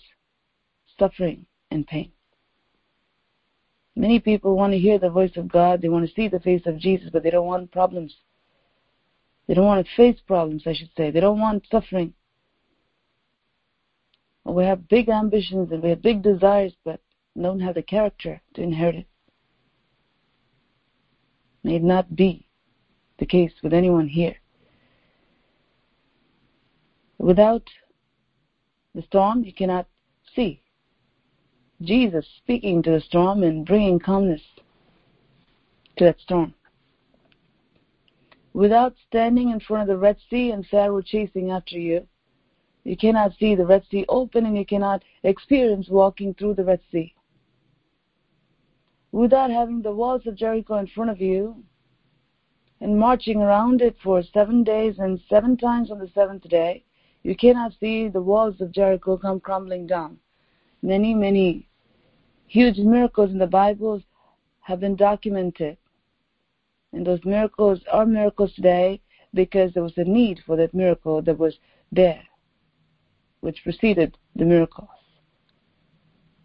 suffering 0.98 1.46
and 1.70 1.86
pain. 1.86 2.12
Many 3.94 4.20
people 4.20 4.56
want 4.56 4.72
to 4.72 4.78
hear 4.78 4.98
the 4.98 5.10
voice 5.10 5.36
of 5.36 5.50
God, 5.50 5.82
they 5.82 5.88
want 5.88 6.06
to 6.06 6.14
see 6.14 6.28
the 6.28 6.40
face 6.40 6.62
of 6.66 6.78
Jesus, 6.78 7.10
but 7.12 7.22
they 7.22 7.30
don't 7.30 7.46
want 7.46 7.72
problems. 7.72 8.14
They 9.46 9.54
don't 9.54 9.66
want 9.66 9.84
to 9.84 9.92
face 9.96 10.20
problems, 10.26 10.62
I 10.66 10.72
should 10.72 10.90
say. 10.96 11.10
They 11.10 11.20
don't 11.20 11.40
want 11.40 11.66
suffering. 11.70 12.14
We 14.44 14.64
have 14.64 14.88
big 14.88 15.08
ambitions 15.08 15.70
and 15.70 15.82
we 15.82 15.90
have 15.90 16.02
big 16.02 16.22
desires, 16.22 16.72
but 16.84 17.00
don't 17.40 17.60
have 17.60 17.74
the 17.74 17.82
character 17.82 18.40
to 18.54 18.62
inherit 18.62 18.96
it. 18.96 19.06
May 21.64 21.76
it 21.76 21.82
not 21.82 22.16
be 22.16 22.46
the 23.18 23.26
case 23.26 23.52
with 23.62 23.72
anyone 23.72 24.08
here. 24.08 24.36
Without 27.18 27.62
the 28.94 29.02
storm, 29.02 29.44
you 29.44 29.52
cannot 29.52 29.86
see. 30.34 30.60
Jesus 31.80 32.26
speaking 32.38 32.82
to 32.82 32.90
the 32.90 33.00
storm 33.00 33.42
and 33.42 33.66
bringing 33.66 33.98
calmness 33.98 34.42
to 35.96 36.04
that 36.04 36.20
storm. 36.20 36.54
Without 38.54 38.94
standing 39.08 39.50
in 39.50 39.60
front 39.60 39.82
of 39.82 39.88
the 39.88 39.96
Red 39.96 40.16
Sea 40.28 40.50
and 40.50 40.66
Pharaoh 40.66 41.00
chasing 41.00 41.50
after 41.50 41.78
you, 41.78 42.06
you 42.84 42.96
cannot 42.96 43.36
see 43.38 43.54
the 43.54 43.66
Red 43.66 43.84
Sea 43.90 44.04
open 44.08 44.46
and 44.46 44.56
you 44.56 44.66
cannot 44.66 45.02
experience 45.22 45.88
walking 45.88 46.34
through 46.34 46.54
the 46.54 46.64
Red 46.64 46.80
Sea. 46.90 47.14
Without 49.12 49.50
having 49.50 49.82
the 49.82 49.94
walls 49.94 50.26
of 50.26 50.36
Jericho 50.36 50.78
in 50.78 50.86
front 50.86 51.10
of 51.10 51.20
you 51.20 51.62
and 52.80 52.98
marching 52.98 53.42
around 53.42 53.82
it 53.82 53.94
for 54.02 54.22
seven 54.22 54.64
days 54.64 54.98
and 54.98 55.20
seven 55.28 55.56
times 55.58 55.90
on 55.90 55.98
the 55.98 56.08
seventh 56.14 56.48
day, 56.48 56.82
you 57.22 57.36
cannot 57.36 57.74
see 57.78 58.08
the 58.08 58.22
walls 58.22 58.60
of 58.60 58.72
Jericho 58.72 59.18
come 59.18 59.38
crumbling 59.38 59.86
down. 59.86 60.18
Many, 60.80 61.14
many 61.14 61.68
huge 62.46 62.78
miracles 62.78 63.30
in 63.30 63.38
the 63.38 63.46
Bible 63.46 64.02
have 64.60 64.80
been 64.80 64.96
documented. 64.96 65.76
And 66.92 67.06
those 67.06 67.24
miracles 67.24 67.80
are 67.92 68.06
miracles 68.06 68.54
today 68.54 69.02
because 69.34 69.74
there 69.74 69.82
was 69.82 69.96
a 69.98 70.04
need 70.04 70.40
for 70.46 70.56
that 70.56 70.74
miracle 70.74 71.20
that 71.22 71.38
was 71.38 71.58
there, 71.92 72.22
which 73.40 73.62
preceded 73.62 74.16
the 74.36 74.44
miracles. 74.44 74.88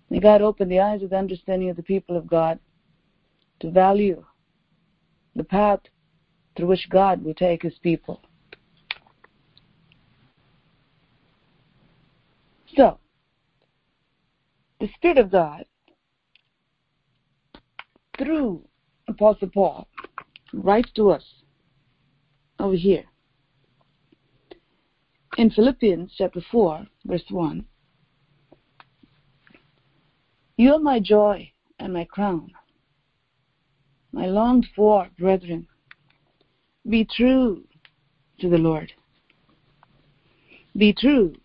May 0.10 0.20
God 0.20 0.42
open 0.42 0.70
the 0.70 0.80
eyes 0.80 1.04
of 1.04 1.10
the 1.10 1.18
understanding 1.18 1.70
of 1.70 1.76
the 1.76 1.84
people 1.84 2.16
of 2.16 2.28
God 2.28 2.60
to 3.60 3.72
value 3.72 4.24
the 5.36 5.44
path 5.44 5.82
through 6.56 6.68
which 6.68 6.90
God 6.90 7.24
will 7.24 7.34
take 7.34 7.64
his 7.64 7.78
people. 7.80 8.22
So, 12.76 13.00
the 14.80 14.90
Spirit 14.96 15.18
of 15.18 15.32
God, 15.32 15.66
through 18.18 18.64
Apostle 19.08 19.50
Paul, 19.54 19.88
writes 20.54 20.92
to 20.96 21.12
us 21.12 21.24
over 22.60 22.76
here. 22.76 23.06
In 25.38 25.50
Philippians 25.50 26.14
chapter 26.18 26.42
4, 26.52 26.88
verse 27.06 27.24
1, 27.30 27.66
You 30.58 30.74
are 30.74 30.80
my 30.80 31.00
joy 31.00 31.52
and 31.78 31.94
my 31.94 32.06
crown, 32.06 32.52
my 34.12 34.26
longed 34.26 34.66
for 34.76 35.08
brethren. 35.20 35.68
Be 36.90 37.06
true 37.06 37.64
to 38.40 38.50
the 38.50 38.58
Lord. 38.58 38.92
Be 40.76 40.94
true 40.94 41.36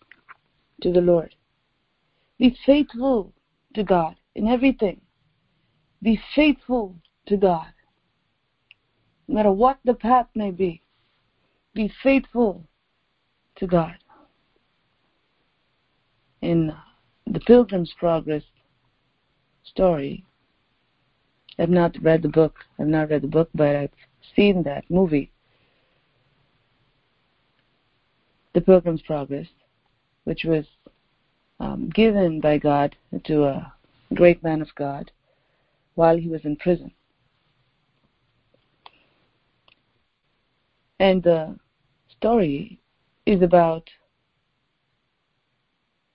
to 0.80 0.90
the 0.90 1.02
Lord. 1.02 1.34
Be 2.38 2.56
faithful 2.64 3.34
to 3.74 3.84
God 3.84 4.16
in 4.34 4.48
everything. 4.48 5.02
Be 6.02 6.18
faithful 6.34 6.96
to 7.26 7.36
God. 7.36 7.66
No 9.28 9.34
matter 9.34 9.52
what 9.52 9.78
the 9.84 9.94
path 9.94 10.26
may 10.34 10.50
be, 10.50 10.80
be 11.74 11.92
faithful 12.02 12.66
to 13.56 13.66
God. 13.66 13.94
In 16.40 16.74
the 17.26 17.40
Pilgrim's 17.40 17.92
Progress 17.98 18.42
story, 19.64 20.24
I've 21.58 21.70
not 21.70 21.96
read 22.02 22.22
the 22.22 22.28
book. 22.28 22.54
I've 22.78 22.86
not 22.86 23.10
read 23.10 23.22
the 23.22 23.28
book, 23.28 23.50
but 23.54 23.76
I've 23.76 23.90
seen 24.34 24.62
that 24.64 24.84
movie, 24.90 25.30
The 28.54 28.60
Pilgrim's 28.60 29.02
Progress. 29.02 29.48
which 30.24 30.44
was 30.44 30.64
um, 31.60 31.90
given 31.90 32.40
by 32.40 32.58
God 32.58 32.96
to 33.24 33.44
a 33.44 33.72
great 34.14 34.42
man 34.42 34.62
of 34.62 34.74
God 34.74 35.10
while 35.94 36.16
he 36.16 36.28
was 36.28 36.44
in 36.44 36.56
prison. 36.56 36.92
And 40.98 41.22
the 41.22 41.58
story 42.08 42.80
is 43.26 43.42
about 43.42 43.90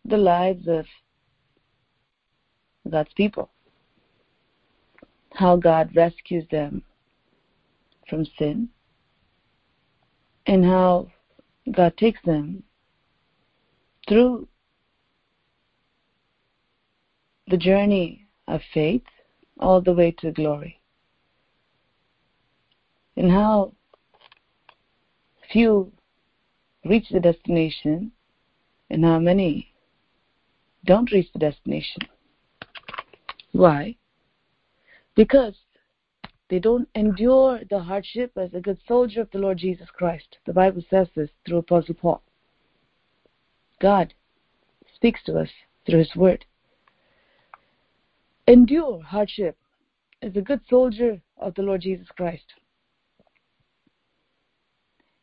the 0.06 0.18
lives 0.18 0.68
of 0.68 0.86
God's 2.88 3.14
people, 3.16 3.50
how 5.34 5.56
God 5.56 5.96
rescues 5.96 6.46
them 6.50 6.84
from 8.10 8.26
sin, 8.38 8.70
and 10.46 10.64
how 10.64 11.08
God 11.72 11.98
takes 11.98 12.20
them 12.26 12.64
through 14.08 14.48
the 17.48 17.58
journey 17.58 18.28
of 18.48 18.62
faith 18.74 19.04
all 19.60 19.82
the 19.82 19.94
way 19.94 20.12
to 20.20 20.32
glory. 20.32 20.80
And 23.16 23.32
how 23.32 23.74
few 25.52 25.92
reach 26.86 27.10
the 27.10 27.20
destination 27.20 28.12
and 28.90 29.04
how 29.04 29.20
many 29.20 29.74
don't 30.86 31.12
reach 31.12 31.32
the 31.34 31.40
destination. 31.40 32.02
Why? 33.52 33.96
Because 35.16 35.56
they 36.50 36.60
don't 36.60 36.88
endure 36.96 37.62
the 37.70 37.80
hardship 37.80 38.32
as 38.38 38.54
a 38.54 38.62
good 38.62 38.80
soldier 38.88 39.22
of 39.22 39.32
the 39.32 39.40
Lord 39.40 39.58
Jesus 39.58 39.90
Christ. 39.90 40.38
The 40.46 40.54
Bible 40.54 40.82
says 40.90 41.08
this 41.16 41.30
through 41.46 41.58
Apostle 41.58 41.96
Paul. 41.96 42.22
God 43.82 44.14
speaks 44.96 45.24
to 45.26 45.38
us 45.38 45.50
through 45.86 46.00
His 46.00 46.16
Word. 46.16 46.46
Endure 48.48 49.02
hardship 49.04 49.58
as 50.22 50.36
a 50.36 50.42
good 50.42 50.62
soldier 50.70 51.22
of 51.38 51.54
the 51.56 51.62
Lord 51.62 51.82
Jesus 51.82 52.08
Christ. 52.16 52.54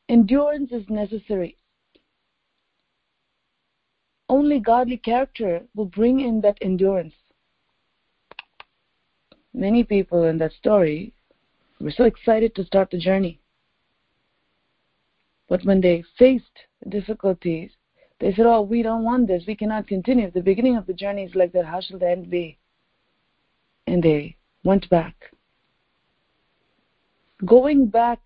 Endurance 0.08 0.70
is 0.70 0.88
necessary. 0.90 1.56
Only 4.28 4.60
godly 4.60 4.98
character 4.98 5.62
will 5.74 5.86
bring 5.86 6.20
in 6.20 6.42
that 6.42 6.58
endurance. 6.60 7.14
Many 9.54 9.84
people 9.84 10.24
in 10.24 10.38
that 10.38 10.52
story 10.52 11.14
were 11.80 11.92
so 11.92 12.04
excited 12.04 12.56
to 12.56 12.64
start 12.64 12.90
the 12.90 12.98
journey. 12.98 13.40
But 15.48 15.64
when 15.64 15.80
they 15.80 16.02
faced 16.18 16.66
difficulties, 16.88 17.70
they 18.18 18.32
said, 18.32 18.46
Oh, 18.46 18.62
we 18.62 18.82
don't 18.82 19.04
want 19.04 19.28
this. 19.28 19.44
We 19.46 19.54
cannot 19.54 19.86
continue. 19.86 20.30
The 20.30 20.40
beginning 20.40 20.76
of 20.76 20.86
the 20.86 20.92
journey 20.92 21.24
is 21.24 21.34
like 21.34 21.52
that. 21.52 21.66
How 21.66 21.80
shall 21.80 21.98
the 21.98 22.10
end 22.10 22.30
be? 22.30 22.58
And 23.86 24.02
they 24.02 24.36
went 24.64 24.88
back. 24.90 25.14
Going 27.44 27.86
back 27.86 28.20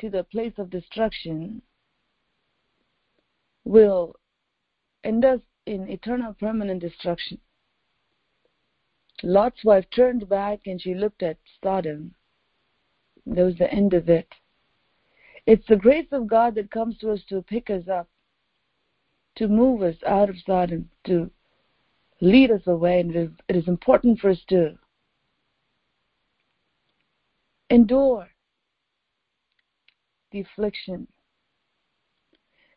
to 0.00 0.10
the 0.10 0.24
place 0.24 0.52
of 0.58 0.70
destruction 0.70 1.62
will 3.64 4.14
end 5.02 5.24
us 5.24 5.40
in 5.64 5.88
eternal 5.88 6.34
permanent 6.34 6.80
destruction. 6.80 7.38
Lot's 9.22 9.64
wife 9.64 9.86
turned 9.94 10.28
back 10.28 10.60
and 10.66 10.80
she 10.80 10.94
looked 10.94 11.22
at 11.22 11.38
Sodom. 11.62 12.14
That 13.26 13.44
was 13.44 13.58
the 13.58 13.72
end 13.72 13.94
of 13.94 14.08
it. 14.08 14.28
It's 15.46 15.66
the 15.68 15.76
grace 15.76 16.08
of 16.12 16.26
God 16.26 16.54
that 16.56 16.70
comes 16.70 16.98
to 16.98 17.12
us 17.12 17.20
to 17.28 17.42
pick 17.42 17.70
us 17.70 17.88
up, 17.88 18.08
to 19.36 19.48
move 19.48 19.82
us 19.82 19.96
out 20.06 20.28
of 20.28 20.36
Sodom, 20.44 20.90
to 21.04 21.30
lead 22.20 22.50
us 22.50 22.66
away. 22.66 23.00
And 23.00 23.14
it 23.14 23.18
is, 23.18 23.30
it 23.48 23.56
is 23.56 23.68
important 23.68 24.18
for 24.18 24.30
us 24.30 24.40
to 24.48 24.76
endure 27.70 28.28
the 30.32 30.40
affliction, 30.40 31.06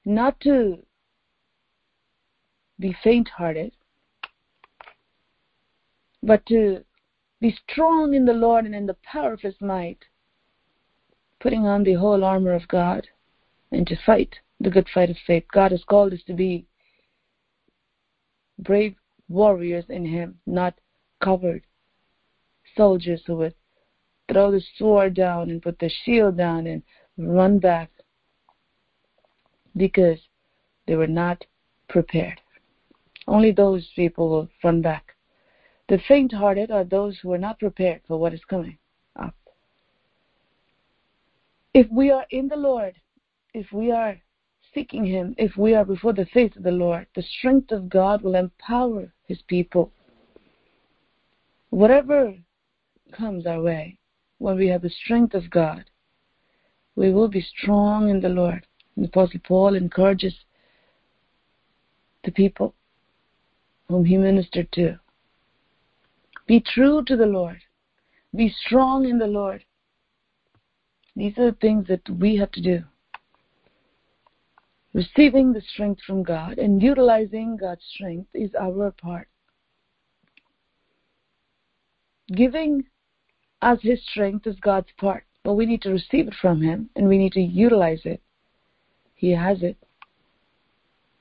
not 0.06 0.40
to 0.42 0.80
be 2.80 2.96
faint 3.04 3.28
hearted, 3.30 3.74
but 6.22 6.46
to 6.48 6.84
be 7.40 7.58
strong 7.70 8.14
in 8.14 8.26
the 8.26 8.34
Lord 8.34 8.66
and 8.66 8.76
in 8.76 8.86
the 8.86 8.98
power 9.04 9.34
of 9.34 9.42
His 9.42 9.56
might, 9.62 10.00
putting 11.40 11.66
on 11.66 11.84
the 11.84 11.94
whole 11.94 12.24
armor 12.24 12.54
of 12.54 12.68
God 12.68 13.08
and 13.72 13.88
to 13.88 13.96
fight 14.06 14.36
the 14.60 14.70
good 14.70 14.88
fight 14.94 15.10
of 15.10 15.18
faith. 15.26 15.46
God 15.54 15.72
has 15.72 15.84
called 15.84 16.14
us 16.14 16.24
to 16.28 16.34
be 16.34 16.66
brave 18.58 18.96
warriors 19.30 19.86
in 19.90 20.06
Him, 20.06 20.40
not 20.46 20.76
covered 21.24 21.64
soldiers 22.76 23.22
who 23.26 23.36
would 23.38 23.56
throw 24.32 24.52
the 24.52 24.62
sword 24.78 25.14
down 25.14 25.50
and 25.50 25.62
put 25.62 25.80
the 25.80 25.90
shield 26.04 26.38
down 26.38 26.68
and 26.68 26.84
run 27.18 27.60
back 27.60 27.90
because 29.76 30.20
they 30.88 30.96
were 30.96 31.08
not 31.08 31.46
prepared. 31.88 32.40
Only 33.28 33.52
those 33.52 33.88
people 33.96 34.30
will 34.30 34.50
run 34.64 34.82
back. 34.82 35.16
The 35.90 35.98
faint 36.08 36.32
hearted 36.32 36.70
are 36.70 36.84
those 36.84 37.18
who 37.18 37.34
are 37.34 37.40
not 37.40 37.58
prepared 37.58 38.02
for 38.08 38.18
what 38.18 38.34
is 38.34 38.46
coming 38.46 38.78
up. 39.16 39.34
If 41.74 41.88
we 41.92 42.12
are 42.12 42.28
in 42.30 42.48
the 42.48 42.56
Lord, 42.56 42.96
if 43.56 43.72
we 43.72 43.92
are 43.92 44.22
seeking 44.72 45.04
Him, 45.04 45.34
if 45.40 45.58
we 45.58 45.74
are 45.74 45.84
before 45.84 46.14
the 46.14 46.28
face 46.28 46.56
of 46.56 46.62
the 46.62 46.72
Lord, 46.72 47.08
the 47.16 47.24
strength 47.24 47.72
of 47.72 47.90
God 47.90 48.22
will 48.22 48.36
empower 48.36 49.12
His 49.26 49.42
people. 49.48 49.92
Whatever 51.72 52.36
comes 53.12 53.48
our 53.48 53.62
way, 53.62 53.98
when 54.38 54.58
we 54.58 54.68
have 54.68 54.84
the 54.84 54.92
strength 54.92 55.34
of 55.34 55.50
God, 55.50 55.86
we 56.96 57.12
will 57.12 57.30
be 57.30 57.42
strong 57.42 58.10
in 58.10 58.20
the 58.20 58.30
Lord. 58.30 58.68
And 58.96 59.06
Apostle 59.06 59.40
Paul 59.44 59.74
encourages 59.74 60.36
the 62.24 62.32
people 62.32 62.76
whom 63.88 64.06
he 64.06 64.18
ministered 64.18 64.72
to. 64.74 65.00
Be 66.50 66.60
true 66.60 67.04
to 67.06 67.16
the 67.16 67.28
Lord. 67.28 67.60
Be 68.36 68.50
strong 68.66 69.08
in 69.08 69.20
the 69.20 69.28
Lord. 69.28 69.64
These 71.16 71.38
are 71.38 71.52
the 71.52 71.58
things 71.58 71.86
that 71.90 72.02
we 72.10 72.38
have 72.38 72.50
to 72.54 72.62
do. 72.62 72.84
Receiving 74.96 75.54
the 75.54 75.62
strength 75.62 76.02
from 76.08 76.24
God 76.24 76.58
and 76.58 76.82
utilizing 76.82 77.56
God's 77.56 77.84
strength 77.94 78.30
is 78.34 78.50
our 78.60 78.90
part. 78.90 79.28
Giving 82.36 82.86
us 83.62 83.78
His 83.84 84.04
strength 84.10 84.48
is 84.48 84.60
God's 84.60 84.90
part. 84.98 85.26
But 85.44 85.54
we 85.54 85.68
need 85.68 85.84
to 85.84 85.92
receive 85.92 86.28
it 86.28 86.36
from 86.42 86.64
Him 86.64 86.90
and 86.96 87.08
we 87.08 87.20
need 87.20 87.34
to 87.34 87.42
utilize 87.42 88.02
it. 88.06 88.24
He 89.14 89.36
has 89.36 89.62
it. 89.62 89.78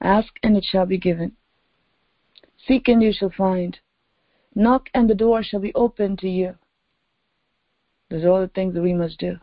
Ask 0.01 0.33
and 0.43 0.57
it 0.57 0.65
shall 0.65 0.87
be 0.87 0.97
given. 0.97 1.33
Seek 2.67 2.89
and 2.89 3.03
you 3.03 3.13
shall 3.13 3.33
find. 3.37 3.79
Knock 4.59 4.91
and 4.93 5.09
the 5.09 5.15
door 5.15 5.45
shall 5.45 5.61
be 5.61 5.73
opened 5.77 6.19
to 6.19 6.29
you. 6.29 6.57
Those 8.11 8.25
are 8.25 8.29
all 8.31 8.41
the 8.41 8.49
things 8.49 8.75
that 8.75 8.83
we 8.83 8.93
must 8.93 9.17
do. 9.21 9.37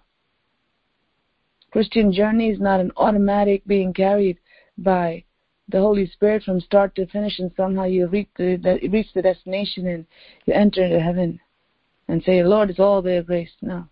Christian 1.72 2.12
journey 2.12 2.50
is 2.50 2.60
not 2.60 2.82
an 2.82 2.92
automatic 2.98 3.66
being 3.66 3.94
carried 3.94 4.40
by 4.78 5.24
the 5.70 5.80
Holy 5.80 6.06
Spirit 6.06 6.44
from 6.44 6.60
start 6.60 6.96
to 6.96 7.08
finish 7.08 7.40
and 7.40 7.50
somehow 7.56 7.86
you 7.86 8.08
reach 8.08 8.28
the, 8.36 8.58
reach 8.92 9.08
the 9.16 9.22
destination 9.22 9.88
and 9.88 10.06
you 10.46 10.54
enter 10.54 10.84
into 10.84 11.00
heaven 11.00 11.40
and 12.10 12.22
say, 12.24 12.44
Lord, 12.44 12.70
it's 12.70 12.80
all 12.80 13.02
by 13.02 13.22
grace. 13.22 13.56
No. 13.62 13.88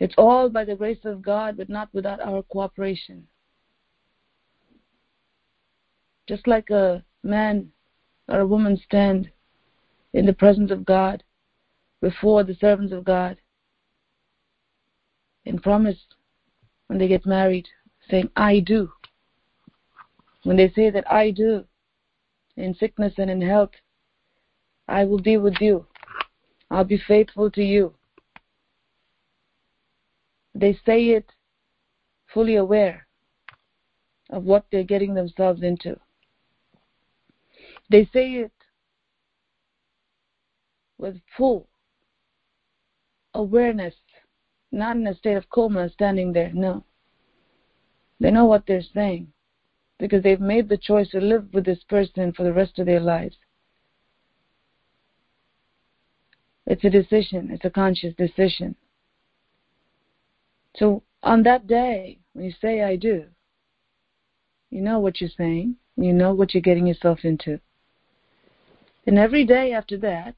It's 0.00 0.14
all 0.18 0.48
by 0.48 0.64
the 0.64 0.74
grace 0.74 1.04
of 1.04 1.22
God, 1.22 1.56
but 1.56 1.68
not 1.68 1.88
without 1.92 2.18
our 2.18 2.42
cooperation. 2.42 3.28
Just 6.26 6.48
like 6.48 6.70
a 6.70 7.04
man 7.22 7.70
or 8.30 8.40
a 8.40 8.46
woman 8.46 8.80
stand 8.82 9.30
in 10.12 10.24
the 10.24 10.32
presence 10.32 10.70
of 10.70 10.86
God 10.86 11.22
before 12.00 12.44
the 12.44 12.54
servants 12.54 12.92
of 12.92 13.04
God 13.04 13.36
and 15.44 15.62
promise 15.62 15.98
when 16.86 16.98
they 16.98 17.08
get 17.08 17.26
married, 17.26 17.68
saying, 18.08 18.30
I 18.36 18.60
do. 18.60 18.90
When 20.44 20.56
they 20.56 20.70
say 20.70 20.90
that 20.90 21.10
I 21.10 21.30
do 21.30 21.64
in 22.56 22.74
sickness 22.74 23.14
and 23.18 23.30
in 23.30 23.42
health, 23.42 23.70
I 24.88 25.04
will 25.04 25.20
be 25.20 25.36
with 25.36 25.60
you. 25.60 25.86
I'll 26.70 26.84
be 26.84 26.98
faithful 27.06 27.50
to 27.50 27.62
you. 27.62 27.94
They 30.54 30.78
say 30.86 31.10
it 31.10 31.30
fully 32.32 32.56
aware 32.56 33.06
of 34.30 34.44
what 34.44 34.66
they're 34.70 34.84
getting 34.84 35.14
themselves 35.14 35.62
into. 35.62 35.98
They 37.90 38.08
say 38.12 38.34
it 38.34 38.52
with 40.96 41.16
full 41.36 41.68
awareness, 43.34 43.94
not 44.70 44.96
in 44.96 45.06
a 45.06 45.14
state 45.14 45.36
of 45.36 45.48
coma 45.50 45.88
standing 45.90 46.32
there, 46.32 46.52
no. 46.54 46.84
They 48.20 48.30
know 48.30 48.44
what 48.44 48.64
they're 48.66 48.82
saying 48.94 49.32
because 49.98 50.22
they've 50.22 50.40
made 50.40 50.68
the 50.68 50.76
choice 50.76 51.10
to 51.10 51.20
live 51.20 51.52
with 51.52 51.64
this 51.64 51.82
person 51.88 52.32
for 52.32 52.44
the 52.44 52.52
rest 52.52 52.78
of 52.78 52.86
their 52.86 53.00
lives. 53.00 53.36
It's 56.66 56.84
a 56.84 56.90
decision, 56.90 57.50
it's 57.50 57.64
a 57.64 57.70
conscious 57.70 58.14
decision. 58.14 58.76
So 60.76 61.02
on 61.24 61.42
that 61.42 61.66
day, 61.66 62.20
when 62.34 62.44
you 62.44 62.52
say 62.60 62.82
I 62.82 62.94
do, 62.94 63.24
you 64.70 64.80
know 64.80 65.00
what 65.00 65.20
you're 65.20 65.30
saying, 65.36 65.74
you 65.96 66.12
know 66.12 66.32
what 66.32 66.54
you're 66.54 66.60
getting 66.60 66.86
yourself 66.86 67.24
into. 67.24 67.58
And 69.06 69.18
every 69.18 69.44
day 69.44 69.72
after 69.72 69.96
that, 69.98 70.34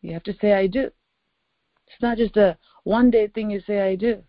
you 0.00 0.12
have 0.12 0.22
to 0.24 0.36
say 0.40 0.52
I 0.52 0.66
do. 0.66 0.90
It's 1.86 2.02
not 2.02 2.18
just 2.18 2.36
a 2.36 2.56
one 2.84 3.10
day 3.10 3.28
thing 3.28 3.50
you 3.50 3.60
say 3.60 3.80
I 3.80 3.96
do. 3.96 4.22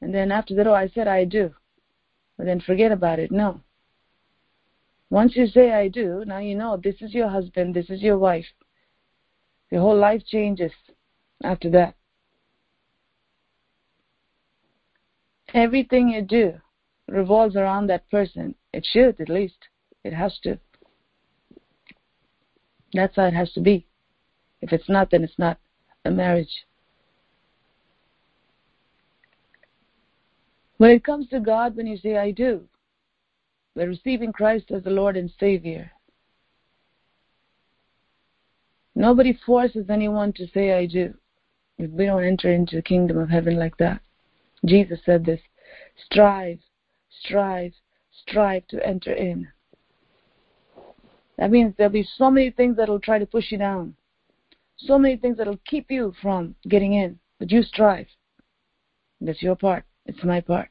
And 0.00 0.14
then 0.14 0.30
after 0.32 0.54
that, 0.54 0.66
oh, 0.66 0.74
I 0.74 0.88
said 0.88 1.08
I 1.08 1.24
do. 1.24 1.54
But 2.36 2.46
then 2.46 2.60
forget 2.60 2.92
about 2.92 3.18
it. 3.18 3.30
No. 3.30 3.60
Once 5.10 5.36
you 5.36 5.46
say 5.46 5.72
I 5.72 5.88
do, 5.88 6.24
now 6.26 6.38
you 6.38 6.54
know 6.54 6.76
this 6.76 6.96
is 7.00 7.14
your 7.14 7.28
husband, 7.28 7.74
this 7.74 7.90
is 7.90 8.02
your 8.02 8.18
wife. 8.18 8.46
Your 9.70 9.80
whole 9.80 9.98
life 9.98 10.24
changes 10.26 10.72
after 11.42 11.70
that. 11.70 11.94
Everything 15.52 16.08
you 16.08 16.22
do 16.22 16.54
revolves 17.08 17.54
around 17.54 17.86
that 17.86 18.10
person. 18.10 18.56
It 18.72 18.86
should, 18.90 19.20
at 19.20 19.28
least. 19.28 19.68
It 20.02 20.12
has 20.12 20.38
to. 20.42 20.58
That's 22.94 23.16
how 23.16 23.24
it 23.24 23.34
has 23.34 23.52
to 23.52 23.60
be. 23.60 23.86
If 24.62 24.72
it's 24.72 24.88
not, 24.88 25.10
then 25.10 25.24
it's 25.24 25.38
not 25.38 25.58
a 26.04 26.10
marriage. 26.10 26.64
When 30.78 30.90
it 30.90 31.04
comes 31.04 31.28
to 31.28 31.40
God, 31.40 31.76
when 31.76 31.86
you 31.86 31.96
say, 31.96 32.16
I 32.16 32.30
do, 32.30 32.62
we're 33.74 33.88
receiving 33.88 34.32
Christ 34.32 34.70
as 34.70 34.84
the 34.84 34.90
Lord 34.90 35.16
and 35.16 35.30
Savior. 35.38 35.90
Nobody 38.94 39.38
forces 39.44 39.86
anyone 39.90 40.32
to 40.34 40.46
say, 40.48 40.72
I 40.72 40.86
do. 40.86 41.14
If 41.78 41.90
we 41.90 42.06
don't 42.06 42.24
enter 42.24 42.52
into 42.52 42.76
the 42.76 42.82
kingdom 42.82 43.18
of 43.18 43.28
heaven 43.28 43.56
like 43.56 43.76
that. 43.78 44.00
Jesus 44.64 45.00
said 45.04 45.24
this 45.24 45.40
strive, 46.06 46.60
strive, 47.20 47.72
strive 48.12 48.66
to 48.68 48.86
enter 48.86 49.12
in. 49.12 49.48
That 51.38 51.50
means 51.50 51.74
there'll 51.76 51.92
be 51.92 52.06
so 52.16 52.30
many 52.30 52.50
things 52.50 52.76
that'll 52.76 53.00
try 53.00 53.18
to 53.18 53.26
push 53.26 53.50
you 53.50 53.58
down, 53.58 53.96
so 54.76 54.98
many 54.98 55.16
things 55.16 55.36
that'll 55.36 55.58
keep 55.66 55.90
you 55.90 56.14
from 56.22 56.54
getting 56.68 56.94
in. 56.94 57.18
But 57.38 57.50
you 57.50 57.62
strive. 57.62 58.06
That's 59.20 59.42
your 59.42 59.56
part. 59.56 59.84
It's 60.06 60.22
my 60.22 60.40
part. 60.40 60.70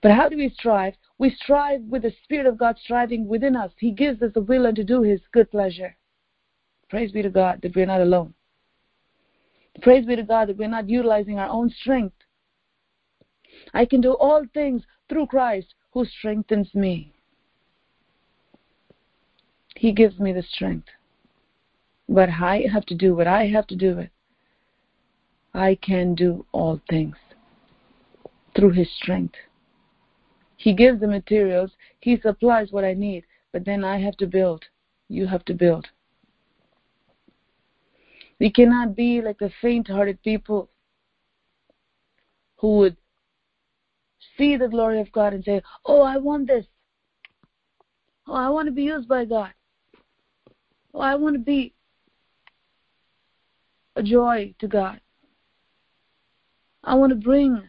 But 0.00 0.12
how 0.12 0.28
do 0.28 0.36
we 0.36 0.48
strive? 0.48 0.94
We 1.18 1.30
strive 1.30 1.82
with 1.82 2.02
the 2.02 2.12
Spirit 2.24 2.46
of 2.46 2.58
God 2.58 2.76
striving 2.82 3.28
within 3.28 3.54
us. 3.54 3.70
He 3.78 3.92
gives 3.92 4.22
us 4.22 4.32
the 4.34 4.40
will 4.40 4.66
and 4.66 4.76
to 4.76 4.84
do 4.84 5.02
His 5.02 5.20
good 5.32 5.50
pleasure. 5.50 5.96
Praise 6.88 7.12
be 7.12 7.22
to 7.22 7.30
God 7.30 7.60
that 7.62 7.76
we're 7.76 7.86
not 7.86 8.00
alone. 8.00 8.34
Praise 9.80 10.04
be 10.04 10.16
to 10.16 10.22
God 10.22 10.48
that 10.48 10.58
we're 10.58 10.68
not 10.68 10.88
utilizing 10.88 11.38
our 11.38 11.48
own 11.48 11.70
strength. 11.70 12.16
I 13.72 13.84
can 13.84 14.00
do 14.00 14.12
all 14.14 14.44
things 14.52 14.82
through 15.08 15.26
Christ 15.28 15.74
who 15.92 16.04
strengthens 16.04 16.74
me. 16.74 17.11
He 19.82 19.90
gives 19.90 20.20
me 20.20 20.32
the 20.32 20.44
strength. 20.44 20.86
But 22.08 22.28
I 22.28 22.66
have 22.72 22.86
to 22.86 22.94
do 22.94 23.16
what 23.16 23.26
I 23.26 23.48
have 23.48 23.66
to 23.66 23.74
do 23.74 23.98
it. 23.98 24.10
I 25.54 25.76
can 25.82 26.14
do 26.14 26.46
all 26.52 26.80
things 26.88 27.16
through 28.54 28.70
His 28.70 28.88
strength. 28.94 29.34
He 30.56 30.72
gives 30.72 31.00
the 31.00 31.08
materials, 31.08 31.72
He 31.98 32.16
supplies 32.20 32.70
what 32.70 32.84
I 32.84 32.94
need, 32.94 33.24
but 33.52 33.64
then 33.64 33.82
I 33.82 33.98
have 33.98 34.16
to 34.18 34.26
build. 34.28 34.64
You 35.08 35.26
have 35.26 35.44
to 35.46 35.52
build. 35.52 35.88
We 38.38 38.52
cannot 38.52 38.94
be 38.94 39.20
like 39.20 39.40
the 39.40 39.50
faint 39.60 39.88
hearted 39.88 40.22
people 40.22 40.70
who 42.58 42.76
would 42.76 42.96
see 44.38 44.54
the 44.56 44.68
glory 44.68 45.00
of 45.00 45.10
God 45.10 45.34
and 45.34 45.42
say, 45.42 45.60
Oh, 45.84 46.02
I 46.02 46.18
want 46.18 46.46
this. 46.46 46.66
Oh, 48.28 48.34
I 48.34 48.48
want 48.48 48.66
to 48.66 48.72
be 48.72 48.84
used 48.84 49.08
by 49.08 49.24
God. 49.24 49.52
I 51.00 51.14
want 51.14 51.34
to 51.34 51.40
be 51.40 51.72
a 53.96 54.02
joy 54.02 54.54
to 54.58 54.68
God. 54.68 55.00
I 56.84 56.94
want 56.94 57.10
to 57.10 57.16
bring 57.16 57.62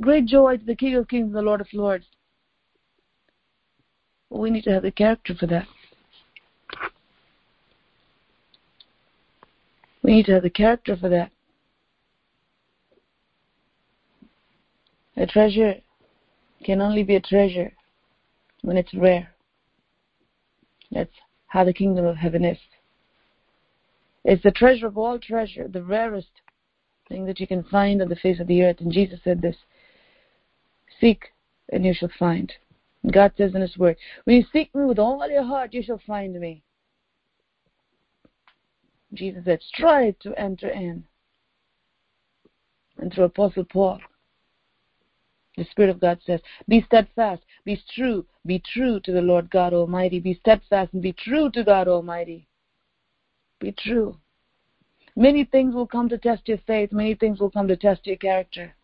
great 0.00 0.26
joy 0.26 0.56
to 0.56 0.64
the 0.64 0.76
King 0.76 0.96
of 0.96 1.08
Kings 1.08 1.26
and 1.26 1.34
the 1.34 1.42
Lord 1.42 1.60
of 1.60 1.68
Lords. 1.72 2.06
Well, 4.30 4.40
we 4.40 4.50
need 4.50 4.64
to 4.64 4.72
have 4.72 4.82
the 4.82 4.90
character 4.90 5.34
for 5.34 5.46
that. 5.46 5.66
We 10.02 10.12
need 10.12 10.26
to 10.26 10.34
have 10.34 10.42
the 10.42 10.50
character 10.50 10.96
for 10.96 11.08
that. 11.08 11.30
A 15.16 15.26
treasure 15.26 15.76
can 16.64 16.80
only 16.80 17.02
be 17.02 17.16
a 17.16 17.20
treasure 17.20 17.72
when 18.62 18.76
it's 18.76 18.92
rare. 18.94 19.35
That's 20.90 21.12
how 21.48 21.64
the 21.64 21.72
kingdom 21.72 22.04
of 22.04 22.16
heaven 22.16 22.44
is. 22.44 22.58
It's 24.24 24.42
the 24.42 24.50
treasure 24.50 24.86
of 24.86 24.98
all 24.98 25.18
treasure, 25.18 25.68
the 25.68 25.82
rarest 25.82 26.30
thing 27.08 27.26
that 27.26 27.38
you 27.38 27.46
can 27.46 27.62
find 27.62 28.02
on 28.02 28.08
the 28.08 28.16
face 28.16 28.40
of 28.40 28.46
the 28.46 28.62
earth. 28.62 28.80
And 28.80 28.92
Jesus 28.92 29.20
said 29.22 29.40
this 29.40 29.56
Seek 31.00 31.26
and 31.70 31.84
you 31.84 31.94
shall 31.94 32.10
find. 32.18 32.52
God 33.10 33.32
says 33.36 33.54
in 33.54 33.60
His 33.60 33.78
Word, 33.78 33.96
When 34.24 34.36
you 34.36 34.44
seek 34.52 34.74
me 34.74 34.84
with 34.84 34.98
all 34.98 35.28
your 35.28 35.44
heart, 35.44 35.74
you 35.74 35.82
shall 35.82 36.00
find 36.06 36.38
me. 36.38 36.62
Jesus 39.14 39.44
said, 39.44 39.60
Strive 39.62 40.18
to 40.20 40.38
enter 40.38 40.68
in. 40.68 41.04
And 42.98 43.12
through 43.12 43.24
Apostle 43.24 43.64
Paul, 43.64 44.00
the 45.56 45.64
Spirit 45.70 45.90
of 45.90 46.00
God 46.00 46.18
says, 46.24 46.40
Be 46.68 46.82
steadfast, 46.82 47.42
be 47.64 47.82
true, 47.94 48.26
be 48.44 48.62
true 48.72 49.00
to 49.00 49.12
the 49.12 49.22
Lord 49.22 49.50
God 49.50 49.72
Almighty. 49.72 50.20
Be 50.20 50.34
steadfast 50.34 50.92
and 50.92 51.02
be 51.02 51.12
true 51.12 51.50
to 51.50 51.64
God 51.64 51.88
Almighty. 51.88 52.46
Be 53.60 53.72
true. 53.72 54.18
Many 55.16 55.44
things 55.44 55.74
will 55.74 55.86
come 55.86 56.10
to 56.10 56.18
test 56.18 56.46
your 56.46 56.58
faith, 56.66 56.92
many 56.92 57.14
things 57.14 57.40
will 57.40 57.50
come 57.50 57.68
to 57.68 57.76
test 57.76 58.06
your 58.06 58.16
character. 58.16 58.74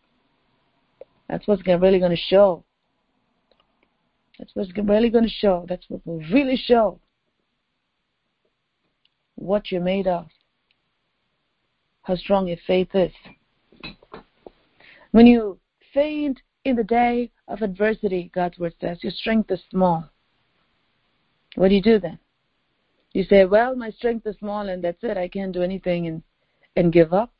That's 1.29 1.47
what's 1.47 1.65
really 1.65 1.99
going 1.99 2.11
to 2.11 2.17
show. 2.17 2.63
That's 4.39 4.51
what's 4.55 4.71
really 4.75 5.09
going 5.09 5.25
to 5.25 5.29
show. 5.29 5.65
That's 5.69 5.85
what 5.89 6.05
will 6.05 6.21
really 6.31 6.57
show 6.57 6.99
what 9.35 9.71
you're 9.71 9.81
made 9.81 10.07
of, 10.07 10.27
how 12.01 12.15
strong 12.15 12.47
your 12.47 12.57
faith 12.65 12.89
is. 12.93 13.11
When 15.11 15.27
you 15.27 15.59
faint 15.93 16.41
in 16.65 16.75
the 16.75 16.83
day 16.83 17.31
of 17.47 17.61
adversity, 17.61 18.31
God's 18.33 18.57
word 18.57 18.73
says, 18.79 19.03
your 19.03 19.11
strength 19.11 19.51
is 19.51 19.61
small. 19.69 20.09
What 21.55 21.69
do 21.69 21.75
you 21.75 21.81
do 21.81 21.99
then? 21.99 22.19
You 23.13 23.23
say, 23.23 23.45
Well, 23.45 23.75
my 23.75 23.91
strength 23.91 24.25
is 24.25 24.37
small 24.37 24.69
and 24.69 24.83
that's 24.83 25.03
it, 25.03 25.17
I 25.17 25.27
can't 25.27 25.51
do 25.51 25.61
anything 25.61 26.07
and, 26.07 26.23
and 26.75 26.91
give 26.91 27.13
up. 27.13 27.33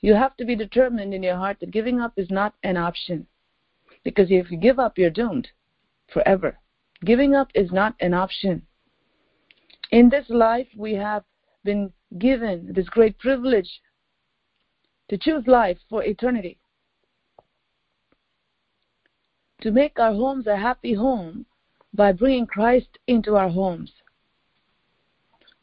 You 0.00 0.14
have 0.14 0.36
to 0.38 0.44
be 0.44 0.56
determined 0.56 1.14
in 1.14 1.22
your 1.22 1.36
heart 1.36 1.58
that 1.60 1.70
giving 1.70 2.00
up 2.00 2.14
is 2.16 2.30
not 2.30 2.54
an 2.62 2.76
option. 2.76 3.26
Because 4.02 4.28
if 4.30 4.50
you 4.50 4.56
give 4.56 4.78
up, 4.78 4.98
you're 4.98 5.10
doomed 5.10 5.48
forever. 6.12 6.58
Giving 7.04 7.34
up 7.34 7.50
is 7.54 7.70
not 7.70 7.94
an 8.00 8.14
option. 8.14 8.62
In 9.90 10.08
this 10.08 10.28
life, 10.28 10.68
we 10.76 10.94
have 10.94 11.22
been 11.64 11.92
given 12.18 12.72
this 12.72 12.88
great 12.88 13.18
privilege 13.18 13.80
to 15.08 15.18
choose 15.18 15.46
life 15.46 15.78
for 15.88 16.02
eternity. 16.02 16.58
To 19.62 19.70
make 19.70 20.00
our 20.00 20.12
homes 20.12 20.48
a 20.48 20.56
happy 20.56 20.92
home 20.92 21.46
by 21.94 22.10
bringing 22.10 22.46
Christ 22.46 22.98
into 23.06 23.36
our 23.36 23.48
homes. 23.48 23.92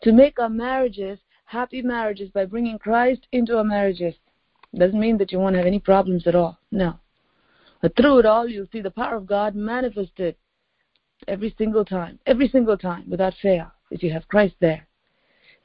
To 0.04 0.14
make 0.14 0.40
our 0.40 0.50
marriages 0.50 1.20
happy 1.44 1.82
marriages 1.82 2.30
by 2.30 2.46
bringing 2.46 2.80
Christ 2.80 3.28
into 3.34 3.58
our 3.58 3.64
marriages. 3.66 4.16
Doesn't 4.74 5.00
mean 5.00 5.18
that 5.18 5.34
you 5.34 5.40
won't 5.40 5.58
have 5.58 5.66
any 5.66 5.80
problems 5.80 6.28
at 6.28 6.36
all. 6.36 6.58
No. 6.72 6.98
But 7.82 7.96
through 7.98 8.20
it 8.20 8.26
all, 8.26 8.48
you'll 8.48 8.68
see 8.72 8.80
the 8.80 8.90
power 8.90 9.16
of 9.16 9.28
God 9.28 9.54
manifested 9.54 10.38
every 11.28 11.54
single 11.58 11.84
time, 11.84 12.20
every 12.26 12.48
single 12.48 12.78
time, 12.78 13.10
without 13.10 13.34
fail, 13.42 13.70
if 13.92 14.02
you 14.02 14.12
have 14.14 14.28
Christ 14.30 14.56
there. 14.62 14.88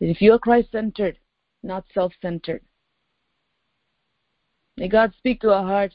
If 0.00 0.20
you're 0.20 0.40
Christ 0.40 0.72
centered, 0.72 1.18
not 1.62 1.84
self 1.94 2.12
centered. 2.20 2.62
May 4.76 4.88
God 4.88 5.12
speak 5.18 5.40
to 5.42 5.52
our 5.52 5.62
hearts 5.64 5.94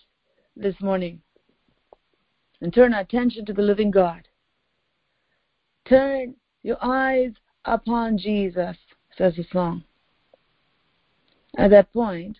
this 0.56 0.80
morning 0.80 1.21
and 2.62 2.74
turn 2.74 2.93
our 2.93 3.02
attention 3.02 3.45
to 3.45 3.54
the 3.54 3.62
living 3.62 3.91
God. 3.91 4.28
Turn 5.88 6.36
your 6.63 6.78
eyes 6.82 7.32
upon 7.65 8.17
Jesus, 8.17 8.78
says 9.17 9.36
the 9.36 9.45
song. 9.52 9.84
At 11.58 11.72
that 11.72 11.91
point, 11.91 12.38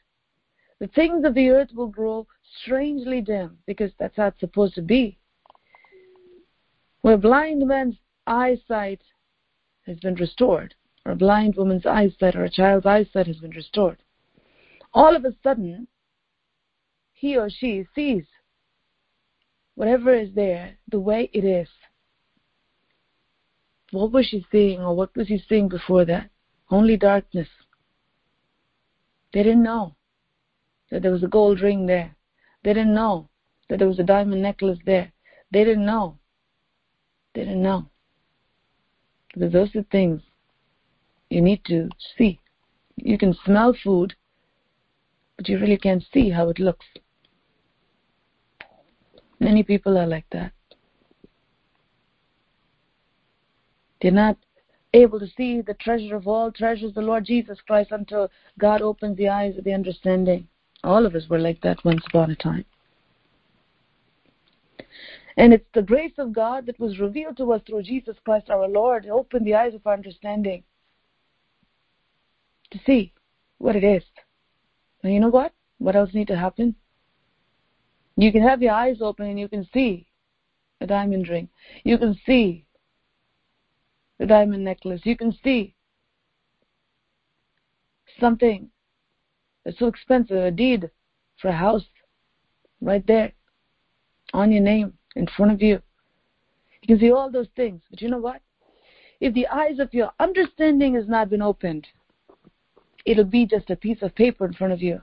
the 0.79 0.88
things 0.88 1.25
of 1.25 1.34
the 1.34 1.49
earth 1.49 1.69
will 1.73 1.88
grow 1.88 2.27
strangely 2.62 3.21
dim 3.21 3.58
because 3.65 3.91
that's 3.99 4.15
how 4.17 4.27
it's 4.27 4.39
supposed 4.39 4.75
to 4.75 4.82
be. 4.82 5.17
Where 7.01 7.17
blind 7.17 7.65
man's 7.67 7.95
eyesight 8.27 9.01
has 9.86 9.99
been 9.99 10.15
restored, 10.15 10.75
or 11.05 11.13
a 11.13 11.15
blind 11.15 11.55
woman's 11.55 11.86
eyesight, 11.86 12.36
or 12.36 12.43
a 12.43 12.49
child's 12.49 12.86
eyesight 12.86 13.27
has 13.27 13.38
been 13.38 13.51
restored, 13.51 14.03
all 14.93 15.15
of 15.15 15.25
a 15.25 15.34
sudden, 15.43 15.88
he 17.13 17.38
or 17.38 17.49
she 17.49 17.86
sees 17.95 18.25
whatever 19.80 20.13
is 20.13 20.28
there 20.36 20.78
the 20.92 21.00
way 21.00 21.30
it 21.32 21.46
is. 21.46 21.70
What 23.92 24.12
was 24.12 24.26
she 24.26 24.46
seeing, 24.52 24.82
or 24.82 24.94
what 24.94 25.15
was 25.15 25.30
he 25.30 25.42
seeing 25.48 25.70
before 25.70 26.04
that? 26.04 26.30
Only 26.70 26.98
darkness. 26.98 27.48
They 29.32 29.42
didn't 29.42 29.63
know 29.63 29.96
that 30.92 31.02
there 31.02 31.13
was 31.13 31.24
a 31.24 31.30
gold 31.30 31.62
ring 31.62 31.86
there. 31.86 32.13
They 32.62 32.74
didn't 32.74 32.94
know 32.94 33.30
that 33.70 33.80
there 33.80 33.88
was 33.88 34.00
a 34.00 34.04
diamond 34.04 34.42
necklace 34.42 34.80
there. 34.86 35.13
They 35.50 35.63
didn't 35.63 35.86
know. 35.86 36.18
They 37.34 37.46
didn't 37.46 37.63
know. 37.63 37.86
Because 39.34 39.54
those 39.54 39.74
are 39.78 39.84
things 39.84 40.22
you 41.30 41.42
need 41.42 41.63
to 41.68 41.88
see. 42.18 42.42
You 42.98 43.18
can 43.18 43.34
smell 43.46 43.74
food, 43.82 44.13
but 45.38 45.48
you 45.48 45.58
really 45.58 45.78
can't 45.78 46.04
see 46.13 46.32
how 46.32 46.50
it 46.50 46.60
looks. 46.60 46.86
Many 49.39 49.63
people 49.63 49.97
are 49.97 50.08
like 50.08 50.25
that. 50.32 50.52
They're 54.02 54.12
not 54.12 54.38
able 54.93 55.19
to 55.19 55.28
see 55.38 55.62
the 55.62 55.75
treasure 55.75 56.15
of 56.15 56.28
all 56.28 56.52
treasures, 56.52 56.93
the 56.93 57.02
Lord 57.02 57.25
Jesus 57.25 57.60
Christ, 57.65 57.91
until 57.91 58.30
God 58.58 58.82
opens 58.82 59.17
the 59.17 59.30
eyes 59.30 59.58
of 59.58 59.63
the 59.63 59.73
understanding. 59.73 60.47
All 60.84 61.06
of 61.06 61.15
us 61.15 61.30
were 61.30 61.39
like 61.39 61.62
that 61.62 61.84
once 61.84 62.04
upon 62.08 62.32
a 62.32 62.36
time. 62.36 62.65
And 65.38 65.54
it's 65.54 65.67
the 65.73 65.82
grace 65.82 66.13
of 66.17 66.34
God 66.34 66.65
that 66.65 66.80
was 66.80 66.99
revealed 66.99 67.38
to 67.38 67.54
us 67.54 67.62
through 67.65 67.84
Jesus 67.84 68.17
Christ 68.25 68.49
our 68.49 68.67
Lord, 68.67 69.06
opened 69.08 69.45
the 69.45 69.56
eyes 69.56 69.73
of 69.73 69.86
our 69.86 69.93
understanding 69.93 70.63
to 72.71 72.80
see 72.86 73.13
what 73.58 73.75
it 73.75 73.84
is. 73.84 74.04
And 75.04 75.13
you 75.13 75.19
know 75.19 75.30
what? 75.30 75.54
What 75.78 75.95
else 75.95 76.13
needs 76.13 76.28
to 76.28 76.38
happen? 76.38 76.75
You 78.19 78.34
can 78.34 78.41
have 78.41 78.62
your 78.62 78.73
eyes 78.73 78.97
open 78.99 79.27
and 79.27 79.39
you 79.39 79.47
can 79.47 79.65
see 79.73 80.05
a 80.82 80.88
diamond 80.88 81.29
ring. 81.29 81.47
You 81.86 81.97
can 81.97 82.19
see 82.25 82.65
the 84.17 84.25
diamond 84.25 84.65
necklace. 84.65 84.99
You 85.05 85.15
can 85.15 85.34
see 85.41 85.73
something 88.19 88.69
that's 89.63 89.79
so 89.79 89.88
expensive, 89.88 90.36
a 90.36 90.51
deed 90.51 90.89
for 91.41 91.47
a 91.47 91.55
house 91.55 91.86
right 92.82 93.05
there 93.08 93.32
on 94.34 94.51
your 94.51 94.63
name 94.63 94.97
in 95.15 95.25
front 95.25 95.53
of 95.53 95.62
you. 95.62 95.82
You 96.82 96.88
can 96.88 96.99
see 96.99 97.12
all 97.13 97.32
those 97.32 97.47
things. 97.55 97.82
But 97.89 98.01
you 98.01 98.10
know 98.10 98.19
what? 98.19 98.41
If 99.21 99.34
the 99.34 99.47
eyes 99.47 99.79
of 99.79 99.93
your 99.93 100.12
understanding 100.19 100.95
has 100.95 101.08
not 101.08 101.29
been 101.29 101.41
opened, 101.41 101.88
it'll 103.05 103.23
be 103.23 103.45
just 103.45 103.69
a 103.69 103.77
piece 103.77 104.01
of 104.01 104.13
paper 104.13 104.45
in 104.45 104.51
front 104.51 104.73
of 104.73 104.82
you. 104.82 105.01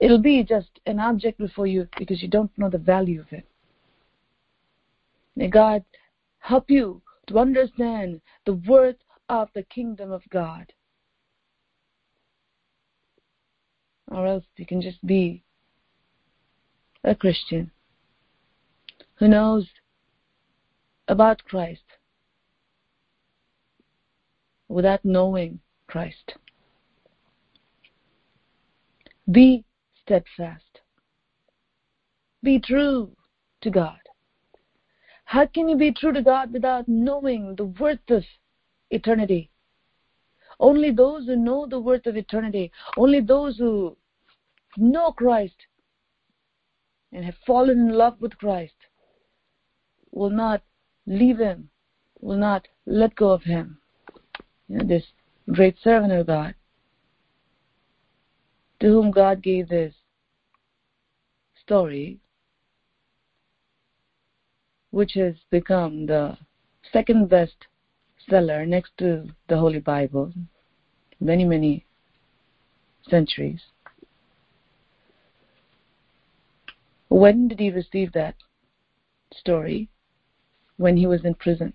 It'll 0.00 0.18
be 0.18 0.42
just 0.42 0.70
an 0.86 1.00
object 1.00 1.38
before 1.38 1.66
you 1.66 1.88
because 1.98 2.22
you 2.22 2.28
don't 2.28 2.56
know 2.56 2.70
the 2.70 2.78
value 2.78 3.20
of 3.20 3.32
it. 3.32 3.46
May 5.36 5.48
God 5.48 5.84
help 6.38 6.70
you 6.70 7.02
to 7.28 7.38
understand 7.38 8.20
the 8.46 8.54
worth 8.54 8.96
of 9.28 9.48
the 9.54 9.62
kingdom 9.62 10.10
of 10.10 10.22
God. 10.30 10.72
Or 14.10 14.26
else 14.26 14.44
you 14.56 14.66
can 14.66 14.80
just 14.80 15.04
be 15.06 15.44
a 17.04 17.14
Christian 17.14 17.70
who 19.16 19.28
knows 19.28 19.68
about 21.08 21.44
Christ 21.44 21.82
without 24.68 25.04
knowing 25.04 25.60
Christ. 25.86 26.34
Be 29.30 29.64
steadfast. 30.02 30.80
Be 32.42 32.58
true 32.58 33.10
to 33.62 33.70
God. 33.70 33.98
How 35.24 35.44
can 35.46 35.68
you 35.68 35.76
be 35.76 35.92
true 35.92 36.12
to 36.12 36.22
God 36.22 36.52
without 36.52 36.88
knowing 36.88 37.54
the 37.56 37.66
worth 37.66 37.98
of 38.08 38.24
eternity? 38.90 39.50
Only 40.58 40.90
those 40.90 41.26
who 41.26 41.36
know 41.36 41.66
the 41.66 41.78
worth 41.78 42.06
of 42.06 42.16
eternity, 42.16 42.72
only 42.96 43.20
those 43.20 43.58
who 43.58 43.96
know 44.76 45.12
Christ 45.12 45.54
and 47.12 47.24
have 47.24 47.36
fallen 47.46 47.78
in 47.78 47.92
love 47.92 48.20
with 48.20 48.36
Christ 48.38 48.74
will 50.10 50.30
not 50.30 50.62
leave 51.06 51.38
him, 51.38 51.70
will 52.20 52.38
not 52.38 52.66
let 52.86 53.14
go 53.14 53.30
of 53.30 53.42
him. 53.42 53.78
You 54.68 54.78
know, 54.78 54.86
this 54.86 55.04
great 55.52 55.76
servant 55.82 56.12
of 56.12 56.26
God, 56.26 56.54
to 58.80 58.86
whom 58.86 59.10
God 59.10 59.42
gave 59.42 59.68
this 59.68 59.94
story, 61.60 62.20
which 64.90 65.12
has 65.14 65.34
become 65.50 66.06
the 66.06 66.36
second 66.92 67.28
best 67.28 67.66
seller 68.28 68.64
next 68.64 68.92
to 68.98 69.28
the 69.48 69.56
Holy 69.56 69.80
Bible, 69.80 70.32
many, 71.20 71.44
many 71.44 71.84
centuries. 73.08 73.60
When 77.08 77.48
did 77.48 77.58
he 77.58 77.70
receive 77.70 78.12
that 78.12 78.34
story? 79.34 79.88
When 80.76 80.96
he 80.96 81.06
was 81.06 81.24
in 81.24 81.34
prison. 81.34 81.72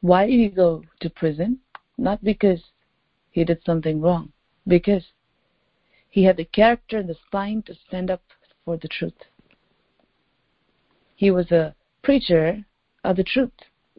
Why 0.00 0.26
did 0.26 0.40
he 0.40 0.48
go 0.48 0.82
to 1.00 1.10
prison? 1.10 1.60
Not 1.96 2.24
because 2.24 2.60
he 3.30 3.44
did 3.44 3.62
something 3.64 4.00
wrong, 4.00 4.31
because 4.66 5.04
he 6.08 6.24
had 6.24 6.36
the 6.36 6.44
character 6.44 6.98
and 6.98 7.08
the 7.08 7.16
spine 7.26 7.62
to 7.62 7.74
stand 7.86 8.10
up 8.10 8.22
for 8.64 8.76
the 8.76 8.88
truth. 8.88 9.26
He 11.16 11.30
was 11.30 11.50
a 11.50 11.74
preacher 12.02 12.64
of 13.04 13.16
the 13.16 13.24
truth, 13.24 13.52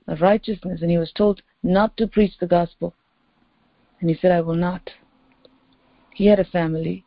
of 0.07 0.21
righteousness, 0.21 0.81
and 0.81 0.91
he 0.91 0.97
was 0.97 1.11
told 1.11 1.41
not 1.63 1.95
to 1.97 2.07
preach 2.07 2.37
the 2.39 2.47
gospel. 2.47 2.93
And 3.99 4.09
he 4.09 4.15
said, 4.15 4.31
I 4.31 4.41
will 4.41 4.55
not. 4.55 4.91
He 6.13 6.27
had 6.27 6.39
a 6.39 6.45
family. 6.45 7.05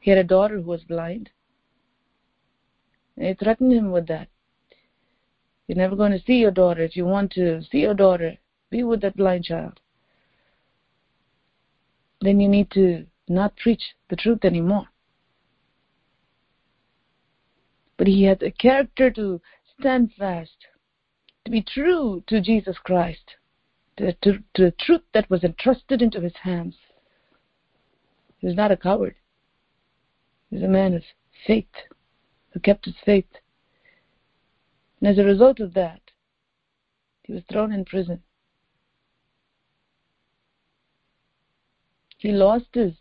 He 0.00 0.10
had 0.10 0.18
a 0.18 0.24
daughter 0.24 0.56
who 0.56 0.62
was 0.62 0.82
blind. 0.84 1.30
They 3.16 3.34
threatened 3.34 3.72
him 3.72 3.90
with 3.90 4.06
that. 4.08 4.28
You're 5.66 5.76
never 5.76 5.94
going 5.94 6.12
to 6.12 6.24
see 6.24 6.38
your 6.38 6.50
daughter. 6.50 6.82
If 6.82 6.96
you 6.96 7.04
want 7.04 7.30
to 7.32 7.62
see 7.70 7.78
your 7.78 7.94
daughter, 7.94 8.38
be 8.70 8.82
with 8.82 9.02
that 9.02 9.16
blind 9.16 9.44
child. 9.44 9.78
Then 12.20 12.40
you 12.40 12.48
need 12.48 12.70
to 12.72 13.06
not 13.28 13.56
preach 13.56 13.82
the 14.08 14.16
truth 14.16 14.44
anymore. 14.44 14.88
But 17.96 18.06
he 18.06 18.24
had 18.24 18.40
the 18.40 18.50
character 18.50 19.10
to 19.10 19.40
stand 19.78 20.12
fast, 20.18 20.56
to 21.44 21.50
be 21.50 21.62
true 21.62 22.22
to 22.26 22.40
Jesus 22.40 22.76
Christ, 22.78 23.36
to, 23.96 24.12
to, 24.12 24.38
to 24.54 24.64
the 24.64 24.74
truth 24.78 25.02
that 25.14 25.30
was 25.30 25.44
entrusted 25.44 26.02
into 26.02 26.20
his 26.20 26.36
hands. 26.42 26.76
He 28.38 28.46
was 28.46 28.56
not 28.56 28.72
a 28.72 28.76
coward. 28.76 29.16
He 30.48 30.56
was 30.56 30.64
a 30.64 30.68
man 30.68 30.94
of 30.94 31.02
faith 31.46 31.68
who 32.50 32.60
kept 32.60 32.86
his 32.86 32.94
faith. 33.04 33.28
And 35.00 35.08
as 35.08 35.18
a 35.18 35.24
result 35.24 35.60
of 35.60 35.74
that, 35.74 36.00
he 37.22 37.32
was 37.32 37.42
thrown 37.50 37.72
in 37.72 37.84
prison. 37.84 38.22
He 42.20 42.32
lost 42.32 42.66
his 42.74 42.92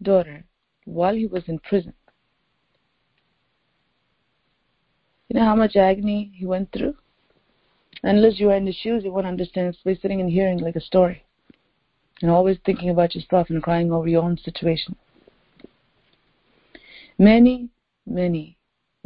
daughter 0.00 0.44
while 0.84 1.14
he 1.14 1.26
was 1.26 1.42
in 1.48 1.58
prison. 1.58 1.92
You 5.28 5.40
know 5.40 5.44
how 5.44 5.56
much 5.56 5.74
agony 5.74 6.30
he 6.34 6.46
went 6.46 6.70
through? 6.72 6.94
Unless 8.04 8.38
you 8.38 8.50
are 8.50 8.56
in 8.56 8.64
the 8.64 8.72
shoes, 8.72 9.02
you 9.02 9.12
won't 9.12 9.26
understand. 9.26 9.74
It's 9.74 9.78
like 9.84 10.00
sitting 10.00 10.20
and 10.20 10.30
hearing 10.30 10.58
like 10.58 10.76
a 10.76 10.80
story. 10.80 11.24
And 12.20 12.30
always 12.30 12.58
thinking 12.64 12.90
about 12.90 13.16
yourself 13.16 13.50
and 13.50 13.60
crying 13.60 13.90
over 13.90 14.06
your 14.06 14.22
own 14.22 14.38
situation. 14.38 14.94
Many, 17.18 17.70
many 18.06 18.56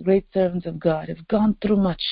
great 0.02 0.26
servants 0.34 0.66
of 0.66 0.78
God 0.78 1.08
have 1.08 1.26
gone 1.28 1.56
through 1.62 1.78
much. 1.78 2.02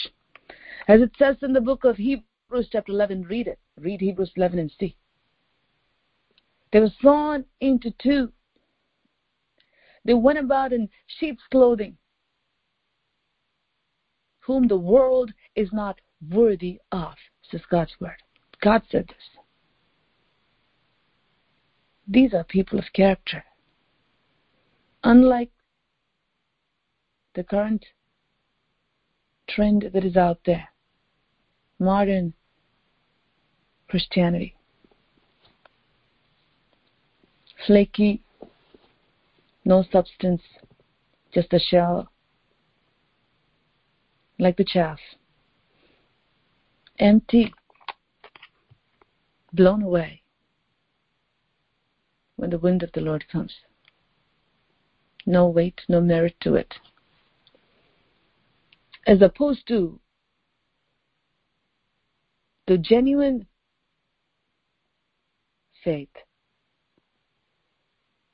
As 0.88 1.02
it 1.02 1.10
says 1.18 1.36
in 1.42 1.52
the 1.52 1.60
book 1.60 1.84
of 1.84 1.96
Hebrews, 1.96 2.68
chapter 2.72 2.92
11, 2.92 3.24
read 3.24 3.46
it. 3.46 3.58
Read 3.78 4.00
Hebrews 4.00 4.32
11 4.36 4.58
and 4.58 4.72
see. 4.80 4.96
They 6.74 6.80
were 6.80 6.90
sawn 7.00 7.44
into 7.60 7.92
two. 8.02 8.32
They 10.04 10.12
went 10.12 10.40
about 10.40 10.72
in 10.72 10.88
sheep's 11.06 11.44
clothing 11.52 11.98
whom 14.40 14.66
the 14.66 14.76
world 14.76 15.32
is 15.54 15.68
not 15.72 16.00
worthy 16.32 16.80
of, 16.90 17.14
says 17.48 17.60
God's 17.70 17.94
word. 18.00 18.16
God 18.60 18.82
said 18.90 19.06
this. 19.06 19.40
These 22.08 22.34
are 22.34 22.42
people 22.42 22.80
of 22.80 22.86
character. 22.92 23.44
Unlike 25.04 25.52
the 27.36 27.44
current 27.44 27.86
trend 29.48 29.90
that 29.92 30.04
is 30.04 30.16
out 30.16 30.40
there, 30.44 30.70
modern 31.78 32.34
Christianity. 33.88 34.56
Flaky, 37.66 38.22
no 39.64 39.84
substance, 39.90 40.42
just 41.32 41.52
a 41.52 41.58
shell, 41.58 42.10
like 44.38 44.56
the 44.56 44.64
chaff. 44.64 44.98
Empty, 46.98 47.54
blown 49.52 49.82
away 49.82 50.22
when 52.36 52.50
the 52.50 52.58
wind 52.58 52.82
of 52.82 52.92
the 52.92 53.00
Lord 53.00 53.24
comes. 53.28 53.54
No 55.24 55.48
weight, 55.48 55.80
no 55.88 56.00
merit 56.00 56.36
to 56.42 56.56
it. 56.56 56.74
As 59.06 59.22
opposed 59.22 59.66
to 59.68 60.00
the 62.66 62.76
genuine 62.76 63.46
faith, 65.82 66.10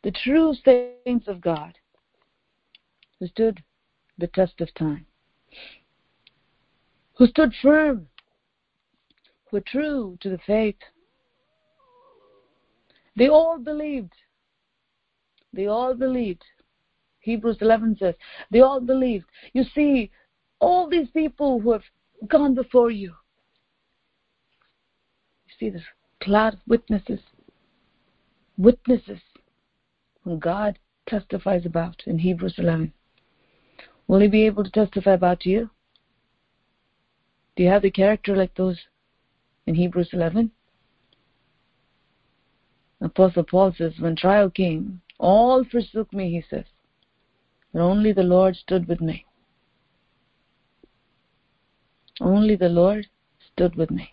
the 0.03 0.11
true 0.11 0.55
saints 0.64 1.28
of 1.28 1.40
God 1.40 1.76
who 3.18 3.26
stood 3.26 3.62
the 4.18 4.28
test 4.28 4.61
of 4.61 4.72
time, 4.74 5.07
who 7.16 7.26
stood 7.26 7.53
firm, 7.62 8.09
who 9.46 9.59
were 9.59 9.64
true 9.66 10.16
to 10.20 10.30
the 10.30 10.38
faith. 10.46 10.78
They 13.16 13.28
all 13.28 13.59
believed. 13.59 14.12
They 15.53 15.66
all 15.66 15.94
believed. 15.94 16.44
Hebrews 17.20 17.59
11 17.61 17.98
says, 17.98 18.14
they 18.51 18.61
all 18.61 18.80
believed. 18.80 19.26
You 19.53 19.64
see, 19.74 20.11
all 20.59 20.88
these 20.88 21.11
people 21.11 21.61
who 21.61 21.72
have 21.72 21.82
gone 22.28 22.55
before 22.55 22.90
you, 22.90 23.14
you 25.46 25.55
see 25.59 25.68
this 25.68 25.82
cloud 26.22 26.55
of 26.55 26.61
witnesses, 26.66 27.20
witnesses 28.57 29.20
God 30.38 30.78
testifies 31.08 31.66
about 31.66 32.02
in 32.06 32.18
Hebrews 32.18 32.54
11. 32.58 32.92
Will 34.06 34.20
He 34.20 34.28
be 34.28 34.46
able 34.46 34.64
to 34.64 34.70
testify 34.70 35.12
about 35.12 35.46
you? 35.46 35.70
Do 37.56 37.62
you 37.62 37.68
have 37.68 37.82
the 37.82 37.90
character 37.90 38.36
like 38.36 38.54
those 38.54 38.78
in 39.66 39.74
Hebrews 39.74 40.10
11? 40.12 40.50
Apostle 43.00 43.44
Paul 43.44 43.74
says, 43.76 43.94
When 43.98 44.14
trial 44.14 44.50
came, 44.50 45.00
all 45.18 45.64
forsook 45.64 46.12
me, 46.12 46.30
he 46.30 46.44
says, 46.48 46.66
but 47.72 47.80
only 47.80 48.12
the 48.12 48.22
Lord 48.22 48.56
stood 48.56 48.88
with 48.88 49.00
me. 49.00 49.24
Only 52.20 52.56
the 52.56 52.68
Lord 52.68 53.06
stood 53.52 53.74
with 53.76 53.90
me. 53.90 54.10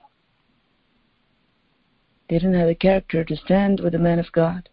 They 2.30 2.40
didn't 2.40 2.56
have 2.56 2.68
the 2.68 2.76
character 2.76 3.24
to 3.24 3.36
stand 3.36 3.80
with 3.80 3.94
the 3.94 4.00
man 4.00 4.20
of 4.20 4.32
God 4.32 4.70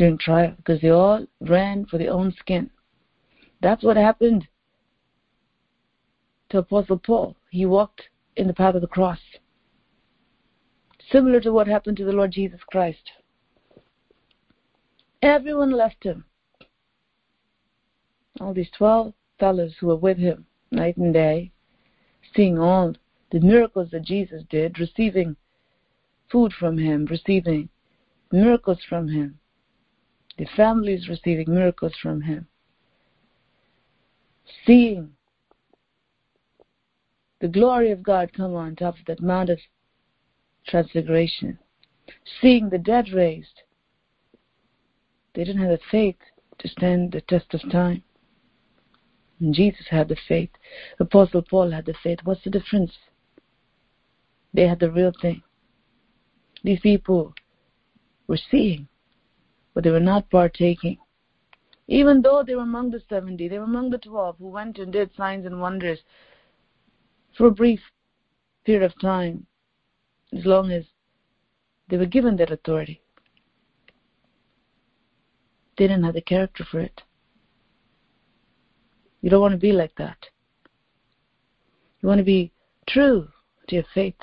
during 0.00 0.16
trial 0.16 0.54
because 0.56 0.80
they 0.80 0.88
all 0.88 1.26
ran 1.42 1.84
for 1.84 1.98
their 1.98 2.10
own 2.10 2.32
skin. 2.38 2.70
That's 3.60 3.84
what 3.84 3.98
happened 3.98 4.48
to 6.48 6.58
Apostle 6.58 6.98
Paul. 6.98 7.36
He 7.50 7.66
walked 7.66 8.04
in 8.34 8.46
the 8.46 8.54
path 8.54 8.74
of 8.74 8.80
the 8.80 8.86
cross. 8.86 9.18
Similar 11.12 11.40
to 11.42 11.52
what 11.52 11.66
happened 11.66 11.98
to 11.98 12.06
the 12.06 12.12
Lord 12.12 12.32
Jesus 12.32 12.60
Christ. 12.66 13.10
Everyone 15.20 15.70
left 15.70 16.02
him. 16.02 16.24
All 18.40 18.54
these 18.54 18.70
12 18.78 19.12
fellows 19.38 19.74
who 19.78 19.88
were 19.88 19.96
with 19.96 20.16
him 20.16 20.46
night 20.70 20.96
and 20.96 21.12
day, 21.12 21.52
seeing 22.34 22.58
all 22.58 22.94
the 23.32 23.40
miracles 23.40 23.90
that 23.90 24.06
Jesus 24.06 24.44
did, 24.48 24.78
receiving 24.78 25.36
food 26.32 26.54
from 26.54 26.78
him, 26.78 27.04
receiving 27.04 27.68
miracles 28.32 28.78
from 28.88 29.06
him, 29.06 29.39
the 30.40 30.46
families 30.56 31.06
receiving 31.06 31.54
miracles 31.54 31.92
from 32.02 32.22
him, 32.22 32.46
seeing 34.66 35.10
the 37.42 37.48
glory 37.48 37.90
of 37.90 38.02
God 38.02 38.32
come 38.32 38.54
on 38.54 38.74
top 38.74 38.98
of 38.98 39.04
that 39.06 39.20
Mount 39.20 39.50
of 39.50 39.58
Transfiguration, 40.66 41.58
seeing 42.40 42.70
the 42.70 42.78
dead 42.78 43.10
raised. 43.12 43.64
They 45.34 45.44
didn't 45.44 45.60
have 45.60 45.72
the 45.72 45.80
faith 45.90 46.16
to 46.58 46.68
stand 46.68 47.12
the 47.12 47.20
test 47.20 47.52
of 47.52 47.60
time. 47.70 48.02
And 49.40 49.54
Jesus 49.54 49.88
had 49.90 50.08
the 50.08 50.16
faith. 50.26 50.50
Apostle 51.00 51.42
Paul 51.42 51.70
had 51.70 51.84
the 51.84 51.94
faith. 52.02 52.20
What's 52.24 52.44
the 52.44 52.50
difference? 52.50 52.92
They 54.54 54.66
had 54.66 54.80
the 54.80 54.90
real 54.90 55.12
thing. 55.20 55.42
These 56.64 56.80
people 56.80 57.34
were 58.26 58.40
seeing, 58.50 58.88
but 59.74 59.84
they 59.84 59.90
were 59.90 60.00
not 60.00 60.30
partaking. 60.30 60.98
Even 61.88 62.22
though 62.22 62.42
they 62.46 62.54
were 62.54 62.62
among 62.62 62.90
the 62.90 63.02
70, 63.08 63.48
they 63.48 63.58
were 63.58 63.64
among 63.64 63.90
the 63.90 63.98
12 63.98 64.36
who 64.38 64.48
went 64.48 64.78
and 64.78 64.92
did 64.92 65.10
signs 65.16 65.44
and 65.44 65.60
wonders 65.60 65.98
for 67.36 67.46
a 67.46 67.50
brief 67.50 67.80
period 68.64 68.84
of 68.84 69.00
time, 69.00 69.46
as 70.36 70.44
long 70.44 70.70
as 70.70 70.84
they 71.88 71.96
were 71.96 72.06
given 72.06 72.36
that 72.36 72.52
authority. 72.52 73.00
They 75.76 75.86
didn't 75.88 76.04
have 76.04 76.14
the 76.14 76.20
character 76.20 76.64
for 76.70 76.80
it. 76.80 77.02
You 79.22 79.30
don't 79.30 79.40
want 79.40 79.52
to 79.52 79.58
be 79.58 79.72
like 79.72 79.94
that. 79.96 80.18
You 82.00 82.08
want 82.08 82.18
to 82.18 82.24
be 82.24 82.52
true 82.88 83.28
to 83.68 83.74
your 83.74 83.84
faith. 83.94 84.14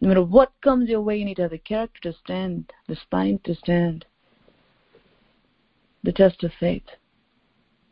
No 0.00 0.08
matter 0.08 0.22
what 0.22 0.52
comes 0.62 0.88
your 0.88 1.00
way, 1.00 1.16
you 1.16 1.24
need 1.24 1.36
to 1.36 1.42
have 1.42 1.50
the 1.50 1.58
character 1.58 2.12
to 2.12 2.18
stand, 2.18 2.72
the 2.88 2.96
spine 2.96 3.40
to 3.44 3.54
stand, 3.54 4.06
the 6.02 6.12
test 6.12 6.42
of 6.44 6.52
faith. 6.58 6.86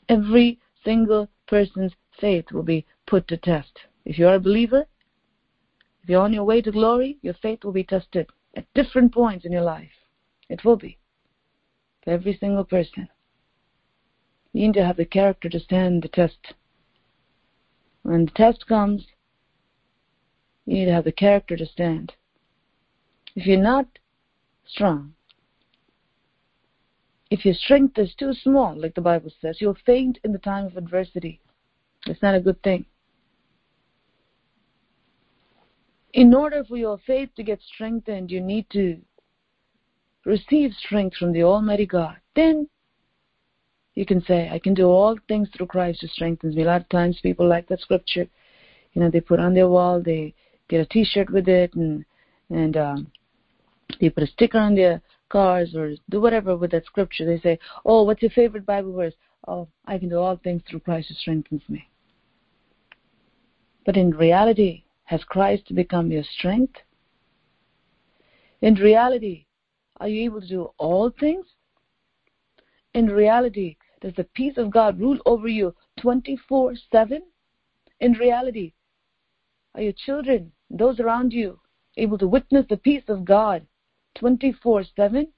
Every 0.09 0.59
single 0.85 1.29
person's 1.47 1.93
faith 2.19 2.51
will 2.53 2.63
be 2.63 2.87
put 3.07 3.29
to 3.29 3.37
test. 3.37 3.79
If 4.05 4.19
you 4.19 4.27
are 4.29 4.37
a 4.37 4.41
believer, 4.41 4.87
if 6.03 6.09
you're 6.09 6.23
on 6.23 6.33
your 6.33 6.45
way 6.45 6.63
to 6.63 6.73
glory, 6.73 7.19
your 7.23 7.35
faith 7.35 7.65
will 7.65 7.73
be 7.73 7.85
tested 7.85 8.29
at 8.57 8.73
different 8.75 9.13
points 9.13 9.45
in 9.45 9.53
your 9.53 9.63
life. 9.63 9.91
It 10.49 10.65
will 10.65 10.77
be. 10.77 10.99
For 12.03 12.13
every 12.13 12.37
single 12.39 12.65
person. 12.65 13.09
You 14.53 14.67
need 14.67 14.75
to 14.75 14.85
have 14.85 14.97
the 14.97 15.05
character 15.05 15.49
to 15.51 15.61
stand 15.61 16.03
the 16.03 16.09
test. 16.09 16.55
When 18.03 18.25
the 18.25 18.31
test 18.31 18.67
comes, 18.67 19.07
you 20.65 20.75
need 20.75 20.87
to 20.87 20.93
have 20.93 21.05
the 21.05 21.13
character 21.13 21.57
to 21.57 21.67
stand. 21.67 22.15
If 23.35 23.47
you're 23.47 23.59
not 23.61 23.87
strong, 24.67 25.15
if 27.31 27.45
your 27.45 27.55
strength 27.55 27.99
is 27.99 28.15
too 28.19 28.33
small, 28.33 28.75
like 28.81 28.95
the 28.95 29.01
Bible 29.01 29.31
says, 29.41 29.59
you'll 29.61 29.77
faint 29.85 30.19
in 30.25 30.33
the 30.33 30.39
time 30.39 30.65
of 30.65 30.77
adversity. 30.77 31.41
It's 32.07 32.23
not 32.23 32.35
a 32.35 32.41
good 32.41 32.63
thing. 32.63 32.87
In 36.15 36.35
order 36.35 36.65
for 36.65 36.77
your 36.77 36.99
faith 37.07 37.29
to 37.37 37.43
get 37.43 37.61
strengthened, 37.75 38.31
you 38.31 38.41
need 38.41 38.67
to 38.71 38.99
receive 40.25 40.73
strength 40.73 41.17
from 41.17 41.33
the 41.33 41.43
Almighty 41.43 41.87
God. 41.87 42.17
Then 42.35 42.69
you 43.95 44.07
can 44.07 44.23
say, 44.23 44.49
I 44.49 44.59
can 44.59 44.75
do 44.75 44.87
all 44.87 45.19
things 45.29 45.49
through 45.55 45.67
Christ 45.67 46.01
who 46.01 46.09
strengthens 46.09 46.57
me. 46.57 46.63
A 46.63 46.67
lot 46.67 46.81
of 46.81 46.89
times 46.89 47.19
people 47.23 47.47
like 47.47 47.69
that 47.69 47.81
scripture. 47.81 48.27
You 48.95 49.03
know, 49.03 49.11
they 49.11 49.21
put 49.21 49.39
on 49.39 49.55
their 49.55 49.69
wall, 49.69 50.01
they 50.03 50.35
get 50.69 50.81
a 50.81 50.87
t-shirt 50.87 51.31
with 51.31 51.49
it 51.49 51.75
and, 51.75 52.05
and, 52.49 52.77
um, 52.77 53.13
they 54.01 54.11
put 54.11 54.23
a 54.23 54.27
sticker 54.27 54.59
on 54.59 54.75
their 54.75 55.03
cars 55.29 55.75
or 55.75 55.95
do 56.11 56.21
whatever 56.21 56.57
with 56.57 56.71
that 56.73 56.87
scripture. 56.87 57.27
They 57.27 57.41
say, 57.41 57.59
oh, 57.85 58.03
what's 58.03 58.23
your 58.23 58.31
favorite 58.31 58.67
Bible 58.67 58.93
verse? 58.93 59.15
Oh, 59.47 59.69
I 59.87 59.99
can 59.99 60.09
do 60.09 60.19
all 60.19 60.37
things 60.37 60.63
through 60.69 60.81
Christ 60.81 61.09
who 61.09 61.15
strengthens 61.15 61.63
me. 61.69 61.89
But 63.85 63.97
in 63.97 64.11
reality, 64.11 64.85
has 65.05 65.25
Christ 65.25 65.75
become 65.75 66.11
your 66.11 66.25
strength? 66.25 66.77
In 68.61 68.75
reality, 68.75 69.47
are 69.99 70.09
you 70.09 70.25
able 70.25 70.41
to 70.41 70.49
do 70.49 70.71
all 70.79 71.11
things? 71.11 71.47
In 72.95 73.07
reality, 73.07 73.77
does 74.01 74.15
the 74.17 74.25
peace 74.25 74.59
of 74.59 74.71
God 74.71 74.99
rule 74.99 75.19
over 75.27 75.49
you 75.49 75.75
24 76.01 76.75
7? 76.91 77.23
In 78.01 78.13
reality, 78.13 78.75
are 79.75 79.83
your 79.83 79.93
children, 79.93 80.53
those 80.71 81.01
around 81.01 81.33
you, 81.33 81.61
able 81.97 82.19
to 82.19 82.29
witness 82.29 82.67
the 82.69 82.77
peace 82.77 83.05
of 83.09 83.25
God 83.25 83.67
24 84.19 84.85
7? 84.97 85.29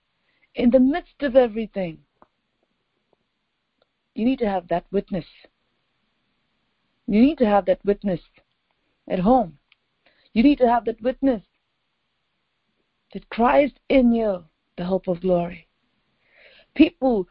In 0.54 0.70
the 0.70 0.80
midst 0.80 1.22
of 1.22 1.36
everything, 1.36 1.98
you 4.14 4.24
need 4.24 4.38
to 4.40 4.48
have 4.48 4.68
that 4.68 4.86
witness. 4.90 5.26
You 7.06 7.20
need 7.20 7.38
to 7.38 7.46
have 7.46 7.66
that 7.66 7.84
witness 7.84 8.20
at 9.08 9.18
home. 9.18 9.58
You 10.34 10.42
need 10.42 10.58
to 10.58 10.68
have 10.68 10.84
that 10.84 11.02
witness 11.02 11.42
That 13.12 13.28
Christ 13.30 13.80
in 13.88 14.12
you, 14.12 14.44
the 14.76 14.84
hope 14.84 15.08
of 15.08 15.20
glory. 15.20 15.66
People 16.74 17.26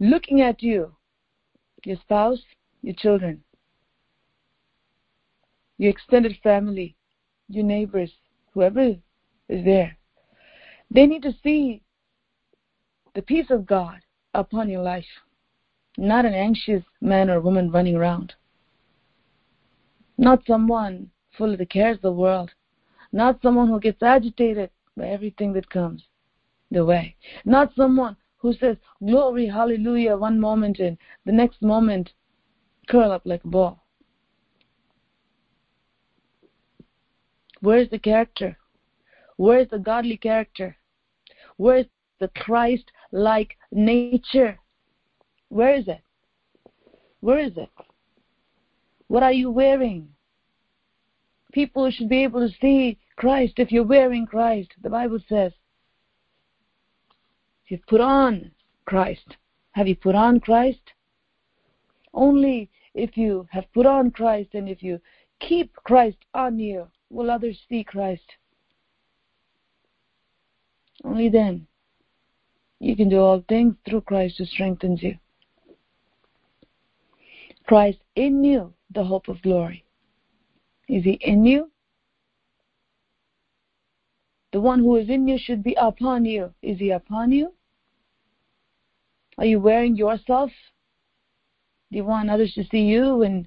looking 0.00 0.40
at 0.40 0.62
you, 0.62 0.96
your 1.84 1.98
spouse, 1.98 2.42
your 2.82 2.94
children, 2.94 3.44
your 5.76 5.90
extended 5.90 6.38
family, 6.42 6.96
your 7.48 7.64
neighbors, 7.64 8.12
whoever 8.54 8.96
is 9.48 9.64
there. 9.64 9.97
They 10.90 11.06
need 11.06 11.22
to 11.22 11.34
see 11.42 11.82
the 13.14 13.22
peace 13.22 13.50
of 13.50 13.66
God 13.66 14.00
upon 14.34 14.68
your 14.68 14.82
life, 14.82 15.06
not 15.96 16.24
an 16.24 16.34
anxious 16.34 16.82
man 17.00 17.30
or 17.30 17.40
woman 17.40 17.70
running 17.70 17.96
around, 17.96 18.34
not 20.16 20.46
someone 20.46 21.10
full 21.36 21.52
of 21.52 21.58
the 21.58 21.66
cares 21.66 21.96
of 21.96 22.02
the 22.02 22.12
world, 22.12 22.50
not 23.12 23.40
someone 23.42 23.68
who 23.68 23.80
gets 23.80 24.02
agitated 24.02 24.70
by 24.96 25.08
everything 25.08 25.52
that 25.54 25.70
comes 25.70 26.04
the 26.70 26.84
way, 26.84 27.16
not 27.44 27.74
someone 27.74 28.16
who 28.36 28.52
says 28.52 28.76
glory, 29.04 29.46
hallelujah 29.46 30.16
one 30.16 30.38
moment 30.38 30.78
and 30.78 30.98
the 31.24 31.32
next 31.32 31.62
moment 31.62 32.12
curl 32.88 33.12
up 33.12 33.22
like 33.24 33.44
a 33.44 33.48
ball. 33.48 33.82
Where's 37.60 37.90
the 37.90 37.98
character? 37.98 38.57
Where's 39.38 39.68
the 39.68 39.78
godly 39.78 40.16
character? 40.16 40.76
Where's 41.56 41.86
the 42.18 42.28
Christ 42.36 42.90
like 43.12 43.56
nature? 43.70 44.58
Where 45.48 45.74
is 45.74 45.86
it? 45.86 46.02
Where 47.20 47.38
is 47.38 47.56
it? 47.56 47.70
What 49.06 49.22
are 49.22 49.32
you 49.32 49.50
wearing? 49.50 50.08
People 51.52 51.90
should 51.90 52.08
be 52.08 52.24
able 52.24 52.46
to 52.46 52.54
see 52.60 52.98
Christ 53.16 53.54
if 53.56 53.70
you're 53.70 53.84
wearing 53.84 54.26
Christ. 54.26 54.72
The 54.82 54.90
Bible 54.90 55.20
says, 55.28 55.52
You've 57.68 57.86
put 57.86 58.00
on 58.00 58.50
Christ. 58.86 59.36
Have 59.72 59.86
you 59.86 59.94
put 59.94 60.16
on 60.16 60.40
Christ? 60.40 60.92
Only 62.12 62.70
if 62.92 63.16
you 63.16 63.46
have 63.52 63.72
put 63.72 63.86
on 63.86 64.10
Christ 64.10 64.50
and 64.54 64.68
if 64.68 64.82
you 64.82 65.00
keep 65.38 65.72
Christ 65.84 66.18
on 66.34 66.58
you 66.58 66.88
will 67.10 67.30
others 67.30 67.58
see 67.68 67.84
Christ. 67.84 68.24
Only 71.04 71.28
then 71.28 71.66
you 72.80 72.96
can 72.96 73.08
do 73.08 73.20
all 73.20 73.44
things 73.48 73.74
through 73.86 74.02
Christ 74.02 74.36
who 74.38 74.44
strengthens 74.44 75.02
you. 75.02 75.18
Christ 77.66 77.98
in 78.16 78.44
you, 78.44 78.72
the 78.94 79.04
hope 79.04 79.28
of 79.28 79.42
glory. 79.42 79.84
Is 80.88 81.04
he 81.04 81.18
in 81.20 81.44
you? 81.44 81.70
The 84.52 84.60
one 84.60 84.78
who 84.78 84.96
is 84.96 85.10
in 85.10 85.28
you 85.28 85.38
should 85.38 85.62
be 85.62 85.76
upon 85.78 86.24
you. 86.24 86.54
Is 86.62 86.78
he 86.78 86.90
upon 86.90 87.32
you? 87.32 87.52
Are 89.36 89.44
you 89.44 89.60
wearing 89.60 89.96
yourself? 89.96 90.50
Do 91.90 91.98
you 91.98 92.04
want 92.04 92.30
others 92.30 92.54
to 92.54 92.64
see 92.64 92.82
you 92.82 93.22
and 93.22 93.46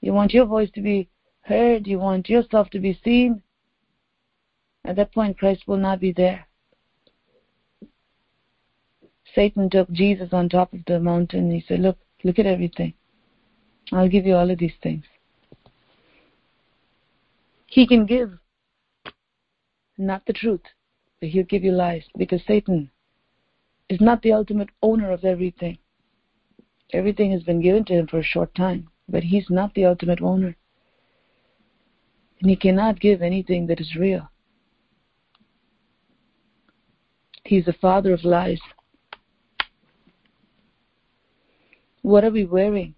you 0.00 0.12
want 0.12 0.32
your 0.32 0.46
voice 0.46 0.70
to 0.72 0.80
be 0.80 1.08
heard? 1.42 1.86
You 1.86 1.98
want 1.98 2.28
yourself 2.28 2.70
to 2.70 2.78
be 2.78 2.98
seen? 3.04 3.42
At 4.84 4.96
that 4.96 5.12
point, 5.12 5.38
Christ 5.38 5.66
will 5.66 5.76
not 5.76 6.00
be 6.00 6.12
there. 6.12 6.46
Satan 9.34 9.68
took 9.68 9.90
Jesus 9.90 10.32
on 10.32 10.48
top 10.48 10.72
of 10.72 10.84
the 10.86 11.00
mountain. 11.00 11.50
He 11.50 11.64
said, 11.66 11.80
Look, 11.80 11.98
look 12.22 12.38
at 12.38 12.46
everything. 12.46 12.94
I'll 13.92 14.08
give 14.08 14.26
you 14.26 14.36
all 14.36 14.50
of 14.50 14.58
these 14.58 14.74
things. 14.82 15.04
He 17.66 17.86
can 17.86 18.06
give 18.06 18.32
not 19.98 20.24
the 20.26 20.32
truth, 20.32 20.62
but 21.20 21.30
he'll 21.30 21.44
give 21.44 21.64
you 21.64 21.72
lies 21.72 22.04
because 22.16 22.40
Satan 22.46 22.90
is 23.88 24.00
not 24.00 24.22
the 24.22 24.32
ultimate 24.32 24.70
owner 24.82 25.10
of 25.10 25.24
everything. 25.24 25.78
Everything 26.92 27.32
has 27.32 27.42
been 27.42 27.60
given 27.60 27.84
to 27.86 27.92
him 27.94 28.06
for 28.06 28.18
a 28.18 28.24
short 28.24 28.54
time, 28.54 28.88
but 29.08 29.24
he's 29.24 29.50
not 29.50 29.74
the 29.74 29.84
ultimate 29.84 30.22
owner. 30.22 30.56
And 32.40 32.50
he 32.50 32.56
cannot 32.56 33.00
give 33.00 33.22
anything 33.22 33.66
that 33.66 33.80
is 33.80 33.96
real. 33.96 34.30
He's 37.44 37.64
the 37.64 37.72
father 37.72 38.12
of 38.12 38.24
lies. 38.24 38.60
What 42.04 42.22
are 42.22 42.30
we 42.30 42.44
wearing? 42.44 42.94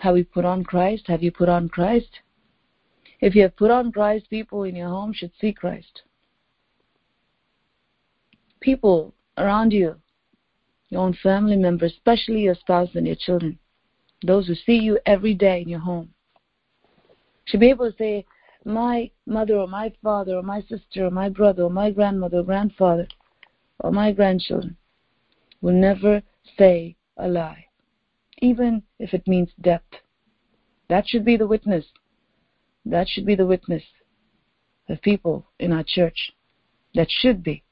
Have 0.00 0.12
we 0.12 0.24
put 0.24 0.44
on 0.44 0.62
Christ? 0.62 1.06
Have 1.06 1.22
you 1.22 1.32
put 1.32 1.48
on 1.48 1.70
Christ? 1.70 2.20
If 3.18 3.34
you 3.34 3.40
have 3.42 3.56
put 3.56 3.70
on 3.70 3.92
Christ, 3.92 4.28
people 4.28 4.64
in 4.64 4.76
your 4.76 4.90
home 4.90 5.14
should 5.14 5.32
see 5.40 5.54
Christ. 5.54 6.02
People 8.60 9.14
around 9.38 9.72
you, 9.72 9.94
your 10.90 11.00
own 11.00 11.14
family 11.22 11.56
members, 11.56 11.94
especially 11.94 12.42
your 12.42 12.54
spouse 12.56 12.90
and 12.94 13.06
your 13.06 13.16
children, 13.16 13.58
those 14.26 14.46
who 14.46 14.54
see 14.54 14.76
you 14.76 14.98
every 15.06 15.32
day 15.32 15.62
in 15.62 15.70
your 15.70 15.80
home, 15.80 16.10
should 17.46 17.60
be 17.60 17.70
able 17.70 17.90
to 17.90 17.96
say, 17.96 18.26
My 18.66 19.10
mother 19.24 19.56
or 19.56 19.66
my 19.66 19.94
father 20.02 20.34
or 20.34 20.42
my 20.42 20.60
sister 20.60 21.06
or 21.06 21.10
my 21.10 21.30
brother 21.30 21.62
or 21.62 21.70
my 21.70 21.90
grandmother 21.90 22.40
or 22.40 22.44
grandfather 22.44 23.08
or 23.80 23.92
my 23.92 24.12
grandchildren 24.12 24.76
will 25.62 25.72
never 25.72 26.22
say 26.58 26.96
a 27.16 27.28
lie, 27.28 27.66
even 28.38 28.82
if 28.98 29.14
it 29.14 29.26
means 29.26 29.50
death. 29.60 29.82
That 30.88 31.08
should 31.08 31.24
be 31.24 31.36
the 31.36 31.46
witness. 31.46 31.84
That 32.84 33.08
should 33.08 33.26
be 33.26 33.34
the 33.34 33.46
witness 33.46 33.82
of 34.88 35.00
people 35.02 35.46
in 35.58 35.72
our 35.72 35.84
church. 35.86 36.32
That 36.94 37.08
should 37.10 37.42
be. 37.42 37.64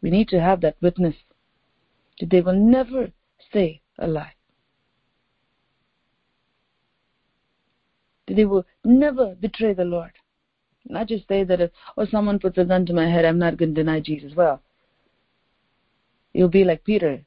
We 0.00 0.10
need 0.10 0.28
to 0.28 0.40
have 0.40 0.60
that 0.62 0.76
witness 0.80 1.14
that 2.18 2.30
they 2.30 2.40
will 2.40 2.58
never 2.58 3.12
say 3.52 3.82
a 3.98 4.06
lie. 4.08 4.34
That 8.26 8.34
they 8.34 8.44
will 8.44 8.64
never 8.84 9.34
betray 9.34 9.74
the 9.74 9.84
Lord. 9.84 10.12
Not 10.88 11.08
just 11.08 11.28
say 11.28 11.44
that 11.44 11.60
if 11.60 11.70
or 11.96 12.06
someone 12.06 12.38
puts 12.38 12.58
a 12.58 12.64
gun 12.64 12.86
to 12.86 12.92
my 12.92 13.08
head, 13.08 13.24
I'm 13.24 13.38
not 13.38 13.56
going 13.56 13.74
to 13.74 13.80
deny 13.80 14.00
Jesus. 14.00 14.34
Well, 14.34 14.60
you'll 16.32 16.48
be 16.48 16.64
like 16.64 16.84
Peter, 16.84 17.24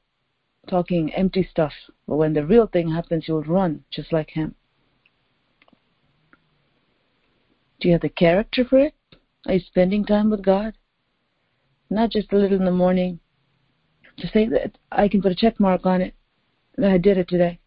talking 0.68 1.12
empty 1.14 1.46
stuff. 1.50 1.72
But 2.06 2.16
when 2.16 2.34
the 2.34 2.46
real 2.46 2.66
thing 2.66 2.90
happens, 2.90 3.26
you'll 3.26 3.42
run 3.42 3.84
just 3.90 4.12
like 4.12 4.30
him. 4.30 4.54
Do 7.80 7.88
you 7.88 7.92
have 7.94 8.02
the 8.02 8.08
character 8.08 8.64
for 8.64 8.78
it? 8.78 8.94
Are 9.46 9.54
you 9.54 9.60
spending 9.60 10.04
time 10.04 10.30
with 10.30 10.42
God? 10.42 10.74
Not 11.90 12.10
just 12.10 12.32
a 12.32 12.36
little 12.36 12.58
in 12.58 12.64
the 12.64 12.70
morning 12.70 13.20
to 14.18 14.28
say 14.28 14.48
that 14.48 14.78
I 14.90 15.08
can 15.08 15.22
put 15.22 15.32
a 15.32 15.36
check 15.36 15.60
mark 15.60 15.86
on 15.86 16.00
it 16.00 16.14
that 16.76 16.90
I 16.90 16.98
did 16.98 17.18
it 17.18 17.28
today. 17.28 17.60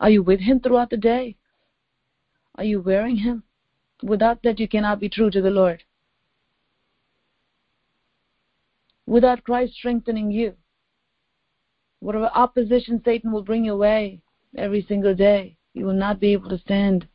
Are 0.00 0.10
you 0.10 0.22
with 0.22 0.40
Him 0.40 0.60
throughout 0.60 0.90
the 0.90 0.96
day? 0.96 1.36
Are 2.56 2.64
you 2.64 2.80
wearing 2.80 3.16
Him? 3.16 3.42
Without 4.02 4.42
that, 4.42 4.60
you 4.60 4.68
cannot 4.68 5.00
be 5.00 5.08
true 5.08 5.30
to 5.30 5.40
the 5.40 5.50
Lord. 5.50 5.82
Without 9.06 9.44
Christ 9.44 9.74
strengthening 9.74 10.30
you, 10.30 10.54
whatever 12.00 12.30
opposition 12.34 13.02
Satan 13.04 13.32
will 13.32 13.42
bring 13.42 13.64
your 13.64 13.76
way 13.76 14.20
every 14.56 14.82
single 14.82 15.14
day, 15.14 15.56
you 15.74 15.84
will 15.84 15.94
not 15.94 16.20
be 16.20 16.32
able 16.32 16.48
to 16.50 16.58
stand. 16.58 17.08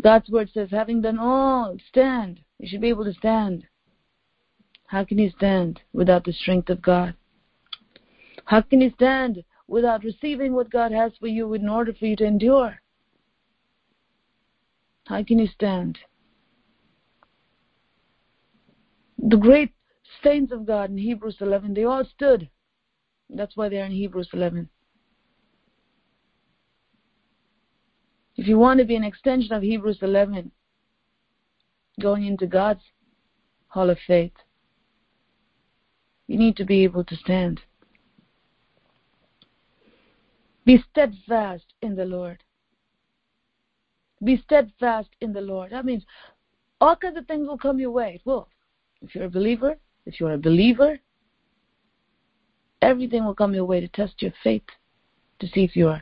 God's 0.00 0.28
word 0.28 0.50
says, 0.52 0.70
having 0.70 1.00
done 1.00 1.18
all, 1.18 1.76
stand. 1.88 2.40
You 2.58 2.68
should 2.68 2.80
be 2.80 2.88
able 2.88 3.04
to 3.04 3.12
stand. 3.14 3.64
How 4.86 5.04
can 5.04 5.18
you 5.18 5.30
stand 5.30 5.80
without 5.92 6.24
the 6.24 6.32
strength 6.32 6.68
of 6.68 6.82
God? 6.82 7.14
How 8.44 8.60
can 8.60 8.80
you 8.80 8.90
stand 8.90 9.44
without 9.68 10.04
receiving 10.04 10.52
what 10.52 10.70
God 10.70 10.92
has 10.92 11.12
for 11.18 11.28
you 11.28 11.54
in 11.54 11.68
order 11.68 11.92
for 11.92 12.06
you 12.06 12.16
to 12.16 12.24
endure? 12.24 12.80
How 15.06 15.22
can 15.22 15.38
you 15.38 15.48
stand? 15.48 15.98
The 19.18 19.36
great 19.36 19.72
saints 20.22 20.52
of 20.52 20.66
God 20.66 20.90
in 20.90 20.98
Hebrews 20.98 21.36
11, 21.40 21.74
they 21.74 21.84
all 21.84 22.04
stood. 22.04 22.48
That's 23.30 23.56
why 23.56 23.68
they're 23.68 23.84
in 23.84 23.92
Hebrews 23.92 24.28
11. 24.32 24.68
If 28.36 28.46
you 28.46 28.58
want 28.58 28.78
to 28.78 28.84
be 28.84 28.96
an 28.96 29.04
extension 29.04 29.52
of 29.52 29.62
Hebrews 29.62 29.98
11, 30.02 30.50
going 32.00 32.26
into 32.26 32.46
God's 32.46 32.82
hall 33.68 33.90
of 33.90 33.98
faith, 34.06 34.32
you 36.26 36.38
need 36.38 36.56
to 36.56 36.64
be 36.64 36.82
able 36.84 37.04
to 37.04 37.16
stand. 37.16 37.60
Be 40.64 40.82
steadfast 40.90 41.64
in 41.82 41.96
the 41.96 42.04
Lord. 42.04 42.42
Be 44.22 44.36
steadfast 44.44 45.08
in 45.20 45.32
the 45.32 45.40
Lord. 45.40 45.72
That 45.72 45.84
means 45.84 46.04
all 46.80 46.96
kinds 46.96 47.18
of 47.18 47.26
things 47.26 47.48
will 47.48 47.58
come 47.58 47.80
your 47.80 47.90
way. 47.90 48.14
It 48.16 48.22
will. 48.24 48.48
If 49.00 49.14
you're 49.14 49.24
a 49.24 49.30
believer, 49.30 49.76
if 50.06 50.20
you're 50.20 50.34
a 50.34 50.38
believer, 50.38 50.98
everything 52.80 53.24
will 53.24 53.34
come 53.34 53.54
your 53.54 53.64
way 53.64 53.80
to 53.80 53.88
test 53.88 54.22
your 54.22 54.32
faith. 54.44 54.62
to 55.42 55.48
see 55.48 55.64
if 55.64 55.74
you're 55.74 56.00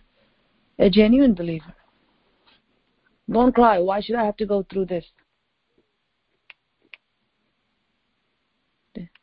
a 0.78 0.90
genuine 0.90 1.34
believer. 1.34 1.74
Don't 3.30 3.54
cry. 3.54 3.78
Why 3.78 4.00
should 4.02 4.16
I 4.16 4.24
have 4.26 4.36
to 4.36 4.46
go 4.46 4.66
through 4.70 4.86
this? 4.86 5.04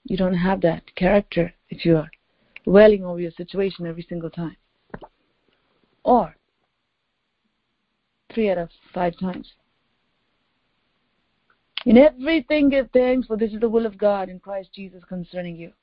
You 0.05 0.17
don't 0.17 0.33
have 0.33 0.61
that 0.61 0.83
character 0.95 1.53
if 1.69 1.85
you 1.85 1.97
are 1.97 2.09
wailing 2.65 3.05
over 3.05 3.19
your 3.19 3.31
situation 3.31 3.85
every 3.85 4.05
single 4.09 4.29
time. 4.29 4.55
Or 6.07 6.33
three 8.33 8.49
out 8.49 8.57
of 8.57 8.69
five 8.93 9.19
times. 9.19 9.51
In 11.85 11.97
everything 11.97 12.69
give 12.69 12.89
thanks, 12.91 13.27
for 13.27 13.35
this 13.35 13.51
is 13.51 13.59
the 13.59 13.67
will 13.67 13.85
of 13.85 13.97
God 13.97 14.29
in 14.29 14.39
Christ 14.39 14.69
Jesus 14.73 15.03
concerning 15.03 15.57
you. 15.57 15.73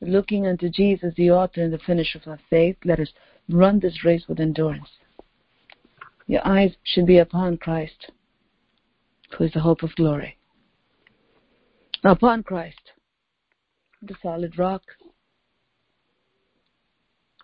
Looking 0.00 0.46
unto 0.46 0.70
Jesus, 0.70 1.12
the 1.16 1.30
author 1.30 1.62
and 1.62 1.72
the 1.72 1.78
finisher 1.78 2.18
of 2.18 2.28
our 2.28 2.40
faith, 2.48 2.76
let 2.86 2.98
us 2.98 3.08
run 3.50 3.78
this 3.78 4.04
race 4.04 4.24
with 4.26 4.40
endurance. 4.40 4.88
Your 6.26 6.46
eyes 6.46 6.72
should 6.84 7.06
be 7.06 7.18
upon 7.18 7.58
Christ 7.58 8.10
who 9.36 9.44
is 9.44 9.52
the 9.52 9.60
hope 9.60 9.82
of 9.82 9.94
glory. 9.96 10.38
Upon 12.04 12.42
Christ, 12.42 12.92
the 14.00 14.14
solid 14.22 14.58
rock, 14.58 14.82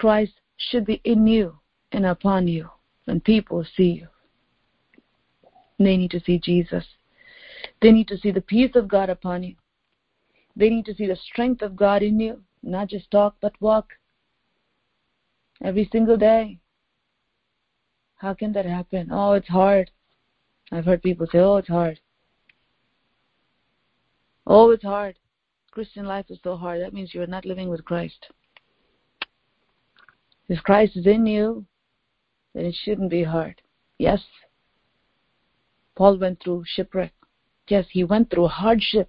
Christ 0.00 0.32
should 0.56 0.86
be 0.86 0.98
in 1.04 1.26
you 1.26 1.58
and 1.92 2.06
upon 2.06 2.48
you 2.48 2.70
when 3.04 3.20
people 3.20 3.62
see 3.76 4.00
you. 4.00 4.08
They 5.78 5.98
need 5.98 6.10
to 6.12 6.20
see 6.20 6.38
Jesus. 6.38 6.86
They 7.82 7.92
need 7.92 8.08
to 8.08 8.16
see 8.16 8.30
the 8.30 8.40
peace 8.40 8.74
of 8.76 8.88
God 8.88 9.10
upon 9.10 9.42
you. 9.42 9.56
They 10.56 10.70
need 10.70 10.86
to 10.86 10.94
see 10.94 11.06
the 11.06 11.16
strength 11.16 11.60
of 11.60 11.76
God 11.76 12.02
in 12.02 12.18
you, 12.18 12.40
not 12.62 12.88
just 12.88 13.10
talk 13.10 13.36
but 13.42 13.52
walk 13.60 13.90
every 15.62 15.86
single 15.92 16.16
day. 16.16 16.58
How 18.16 18.32
can 18.32 18.52
that 18.54 18.64
happen? 18.64 19.10
Oh, 19.12 19.32
it's 19.32 19.48
hard. 19.48 19.90
I've 20.72 20.86
heard 20.86 21.02
people 21.02 21.26
say, 21.30 21.40
oh, 21.40 21.56
it's 21.56 21.68
hard. 21.68 22.00
Oh, 24.46 24.70
it's 24.70 24.84
hard. 24.84 25.18
Christian 25.72 26.06
life 26.06 26.30
is 26.30 26.38
so 26.42 26.56
hard. 26.56 26.80
That 26.80 26.94
means 26.94 27.12
you're 27.12 27.26
not 27.26 27.44
living 27.44 27.68
with 27.68 27.84
Christ. 27.84 28.28
If 30.50 30.64
Christ 30.64 30.96
is 30.96 31.06
in 31.06 31.26
you, 31.26 31.64
then 32.54 32.66
it 32.66 32.74
shouldn't 32.74 33.08
be 33.08 33.22
hard. 33.22 33.62
Yes, 33.98 34.20
Paul 35.94 36.18
went 36.18 36.42
through 36.42 36.64
shipwreck. 36.66 37.12
Yes, 37.68 37.86
he 37.90 38.02
went 38.02 38.30
through 38.30 38.48
hardship. 38.48 39.08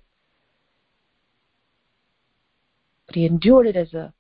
But 3.08 3.16
he 3.16 3.26
endured 3.26 3.66
it 3.66 3.76
as 3.76 3.96
a 3.96 4.14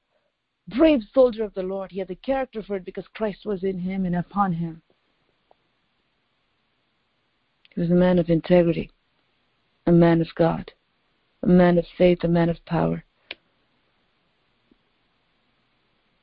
brave 0.67 1.01
soldier 1.13 1.43
of 1.43 1.53
the 1.53 1.61
Lord. 1.61 1.91
He 1.91 1.99
had 1.99 2.07
the 2.07 2.15
character 2.15 2.63
for 2.63 2.77
it 2.77 2.85
because 2.85 3.05
Christ 3.13 3.45
was 3.45 3.63
in 3.63 3.77
him 3.77 4.03
and 4.07 4.15
upon 4.15 4.53
him. 4.53 4.81
He 7.75 7.81
was 7.81 7.91
a 7.91 7.95
man 7.95 8.17
of 8.17 8.31
integrity, 8.31 8.89
a 9.85 9.91
man 9.91 10.21
of 10.21 10.33
God, 10.33 10.71
a 11.43 11.47
man 11.47 11.77
of 11.77 11.85
faith, 11.99 12.23
a 12.23 12.27
man 12.27 12.49
of 12.49 12.65
power. 12.65 13.03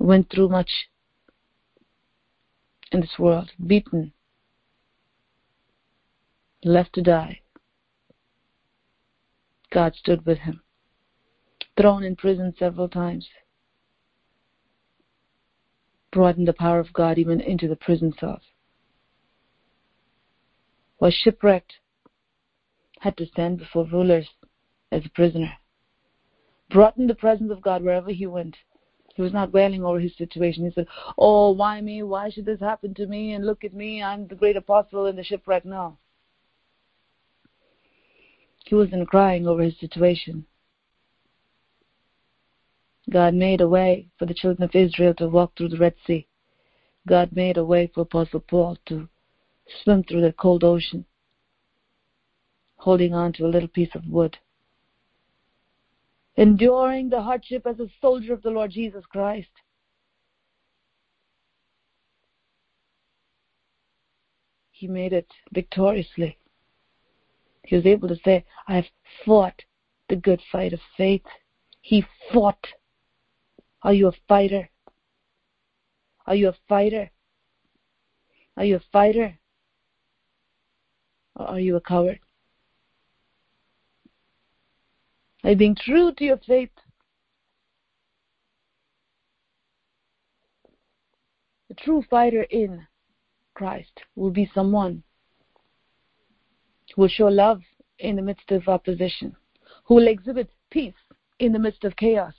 Went 0.08 0.30
through 0.30 0.48
much 0.48 0.70
in 2.90 3.00
this 3.00 3.18
world, 3.18 3.50
beaten, 3.66 4.14
left 6.64 6.94
to 6.94 7.02
die. 7.02 7.42
God 9.70 9.94
stood 9.94 10.24
with 10.24 10.38
him, 10.38 10.62
thrown 11.76 12.02
in 12.04 12.16
prison 12.16 12.54
several 12.58 12.88
times, 12.88 13.28
brought 16.10 16.38
in 16.38 16.46
the 16.46 16.54
power 16.54 16.80
of 16.80 16.94
God 16.94 17.18
even 17.18 17.42
into 17.42 17.68
the 17.68 17.76
prison 17.76 18.14
cells 18.18 18.40
was 20.98 21.12
shipwrecked, 21.12 21.74
had 23.00 23.14
to 23.18 23.26
stand 23.26 23.58
before 23.58 23.84
rulers 23.84 24.30
as 24.90 25.04
a 25.04 25.10
prisoner, 25.10 25.52
brought 26.70 26.96
in 26.96 27.08
the 27.08 27.14
presence 27.14 27.52
of 27.52 27.60
God 27.60 27.82
wherever 27.82 28.10
he 28.10 28.26
went. 28.26 28.56
He 29.18 29.22
was 29.22 29.32
not 29.32 29.52
wailing 29.52 29.82
over 29.82 29.98
his 29.98 30.16
situation. 30.16 30.64
He 30.64 30.70
said, 30.70 30.86
Oh, 31.18 31.50
why 31.50 31.80
me? 31.80 32.04
Why 32.04 32.30
should 32.30 32.46
this 32.46 32.60
happen 32.60 32.94
to 32.94 33.06
me? 33.08 33.32
And 33.32 33.44
look 33.44 33.64
at 33.64 33.74
me, 33.74 34.00
I'm 34.00 34.28
the 34.28 34.36
great 34.36 34.56
apostle 34.56 35.06
in 35.06 35.16
the 35.16 35.24
shipwreck. 35.24 35.64
No. 35.64 35.98
He 38.64 38.76
wasn't 38.76 39.08
crying 39.08 39.48
over 39.48 39.62
his 39.62 39.76
situation. 39.80 40.46
God 43.10 43.34
made 43.34 43.60
a 43.60 43.66
way 43.66 44.06
for 44.20 44.26
the 44.26 44.34
children 44.34 44.62
of 44.62 44.76
Israel 44.76 45.14
to 45.14 45.26
walk 45.26 45.56
through 45.56 45.70
the 45.70 45.78
Red 45.78 45.96
Sea. 46.06 46.28
God 47.08 47.32
made 47.32 47.56
a 47.56 47.64
way 47.64 47.90
for 47.92 48.02
Apostle 48.02 48.38
Paul 48.38 48.78
to 48.86 49.08
swim 49.82 50.04
through 50.04 50.20
the 50.20 50.32
cold 50.32 50.62
ocean, 50.62 51.04
holding 52.76 53.14
on 53.14 53.32
to 53.32 53.46
a 53.46 53.48
little 53.48 53.68
piece 53.68 53.96
of 53.96 54.06
wood, 54.06 54.38
enduring 56.38 57.08
the 57.10 57.20
hardship 57.20 57.66
as 57.66 57.80
a 57.80 57.88
soldier 58.00 58.32
of 58.32 58.42
the 58.42 58.50
Lord 58.50 58.70
Jesus 58.70 59.04
Christ. 59.06 59.50
He 64.70 64.86
made 64.86 65.12
it 65.12 65.26
victoriously. 65.52 66.38
He 67.64 67.74
was 67.74 67.84
able 67.84 68.06
to 68.06 68.16
say, 68.24 68.44
I 68.68 68.76
have 68.76 68.86
fought 69.26 69.64
the 70.08 70.14
good 70.14 70.40
fight 70.52 70.72
of 70.72 70.78
faith. 70.96 71.26
He 71.80 72.04
fought. 72.32 72.64
Are 73.82 73.92
you 73.92 74.06
a 74.06 74.12
fighter? 74.28 74.70
Are 76.24 76.36
you 76.36 76.50
a 76.50 76.56
fighter? 76.68 77.10
Are 78.56 78.64
you 78.64 78.76
a 78.76 78.82
fighter? 78.92 79.38
Or 81.34 81.46
are 81.48 81.60
you 81.60 81.74
a 81.74 81.80
coward? 81.80 82.20
You 85.48 85.56
being 85.56 85.76
true 85.76 86.12
to 86.12 86.24
your 86.24 86.36
faith? 86.46 86.70
A 91.70 91.74
true 91.74 92.04
fighter 92.10 92.42
in 92.42 92.86
Christ 93.54 94.00
will 94.14 94.30
be 94.30 94.50
someone 94.54 95.02
who 96.94 97.02
will 97.02 97.08
show 97.08 97.28
love 97.28 97.62
in 97.98 98.16
the 98.16 98.22
midst 98.22 98.50
of 98.50 98.68
opposition, 98.68 99.34
who 99.84 99.94
will 99.94 100.08
exhibit 100.08 100.50
peace 100.70 100.94
in 101.38 101.52
the 101.52 101.58
midst 101.58 101.82
of 101.84 101.96
chaos, 101.96 102.34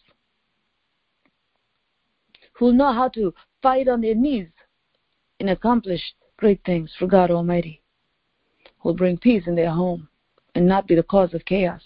who 2.54 2.66
will 2.66 2.74
know 2.74 2.94
how 2.94 3.10
to 3.10 3.34
fight 3.64 3.88
on 3.88 4.02
their 4.02 4.16
knees 4.16 4.50
and 5.40 5.50
accomplish 5.50 6.14
great 6.38 6.62
things 6.64 6.92
for 7.00 7.08
God 7.08 7.32
Almighty 7.32 7.82
who 8.80 8.90
will 8.90 8.96
bring 8.96 9.18
peace 9.18 9.48
in 9.48 9.56
their 9.56 9.72
home 9.72 10.08
and 10.56 10.68
not 10.68 10.88
be 10.88 10.96
the 10.96 11.04
cause 11.04 11.34
of 11.34 11.44
chaos, 11.46 11.82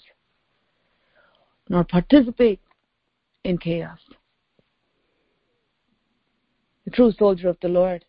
nor 1.73 1.83
participate 1.83 2.59
in 3.43 3.57
chaos. 3.57 3.97
The 6.85 6.91
true 6.91 7.11
soldier 7.17 7.49
of 7.49 7.57
the 7.63 7.67
Lord 7.67 8.05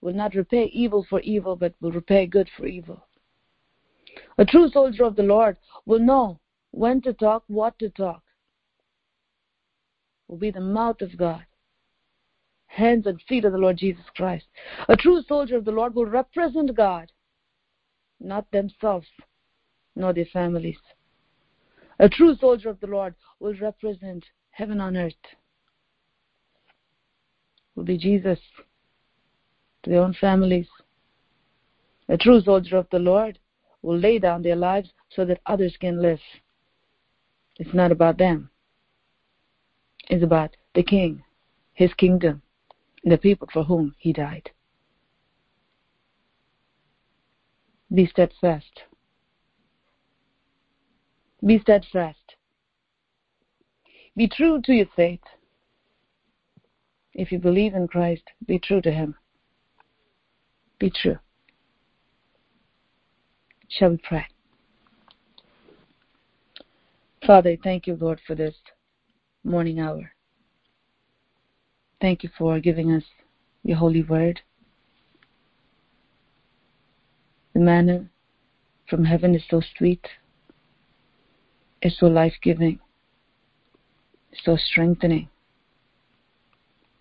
will 0.00 0.12
not 0.12 0.34
repay 0.34 0.64
evil 0.72 1.06
for 1.08 1.20
evil, 1.20 1.54
but 1.54 1.74
will 1.80 1.92
repay 1.92 2.26
good 2.26 2.50
for 2.56 2.66
evil. 2.66 3.06
A 4.38 4.44
true 4.44 4.68
soldier 4.70 5.04
of 5.04 5.14
the 5.14 5.22
Lord 5.22 5.56
will 5.84 6.00
know 6.00 6.40
when 6.72 7.00
to 7.02 7.12
talk, 7.12 7.44
what 7.46 7.78
to 7.78 7.90
talk, 7.90 8.24
will 10.26 10.38
be 10.38 10.50
the 10.50 10.60
mouth 10.60 11.02
of 11.02 11.16
God, 11.16 11.46
hands 12.66 13.06
and 13.06 13.22
feet 13.28 13.44
of 13.44 13.52
the 13.52 13.58
Lord 13.58 13.76
Jesus 13.76 14.04
Christ. 14.16 14.46
A 14.88 14.96
true 14.96 15.22
soldier 15.28 15.56
of 15.56 15.64
the 15.64 15.70
Lord 15.70 15.94
will 15.94 16.06
represent 16.06 16.74
God 16.74 17.12
not 18.18 18.50
themselves 18.50 19.06
nor 19.94 20.12
their 20.12 20.32
families. 20.32 20.78
A 21.98 22.08
true 22.08 22.36
soldier 22.36 22.68
of 22.68 22.80
the 22.80 22.86
Lord 22.86 23.14
will 23.40 23.54
represent 23.54 24.24
heaven 24.50 24.80
on 24.80 24.96
earth. 24.96 25.14
Will 27.74 27.84
be 27.84 27.96
Jesus 27.96 28.38
to 29.82 29.90
their 29.90 30.00
own 30.00 30.14
families. 30.14 30.68
A 32.08 32.16
true 32.16 32.40
soldier 32.40 32.76
of 32.76 32.88
the 32.90 32.98
Lord 32.98 33.38
will 33.82 33.98
lay 33.98 34.18
down 34.18 34.42
their 34.42 34.56
lives 34.56 34.90
so 35.10 35.24
that 35.24 35.40
others 35.46 35.76
can 35.80 36.02
live. 36.02 36.20
It's 37.58 37.74
not 37.74 37.92
about 37.92 38.18
them. 38.18 38.50
It's 40.08 40.22
about 40.22 40.56
the 40.74 40.82
King, 40.82 41.22
His 41.72 41.92
kingdom, 41.94 42.42
and 43.02 43.12
the 43.12 43.18
people 43.18 43.48
for 43.52 43.64
whom 43.64 43.94
He 43.98 44.12
died. 44.12 44.50
Be 47.92 48.06
steadfast. 48.06 48.82
Be 51.46 51.60
steadfast. 51.60 52.34
Be 54.16 54.26
true 54.26 54.60
to 54.64 54.72
your 54.72 54.86
faith. 54.96 55.20
If 57.14 57.30
you 57.30 57.38
believe 57.38 57.74
in 57.74 57.86
Christ, 57.86 58.24
be 58.46 58.58
true 58.58 58.80
to 58.82 58.90
Him. 58.90 59.14
Be 60.80 60.90
true. 60.90 61.18
Shall 63.68 63.90
we 63.90 63.98
pray? 63.98 64.26
Father, 67.24 67.56
thank 67.62 67.86
you, 67.86 67.96
Lord, 68.00 68.20
for 68.26 68.34
this 68.34 68.54
morning 69.44 69.78
hour. 69.78 70.12
Thank 72.00 72.22
you 72.22 72.30
for 72.36 72.58
giving 72.60 72.92
us 72.92 73.04
your 73.62 73.78
holy 73.78 74.02
word. 74.02 74.40
The 77.54 77.60
manna 77.60 78.06
from 78.88 79.04
heaven 79.04 79.34
is 79.34 79.42
so 79.48 79.62
sweet, 79.78 80.06
it's 81.86 82.00
so 82.00 82.06
life 82.06 82.34
giving, 82.42 82.80
so 84.44 84.56
strengthening. 84.56 85.28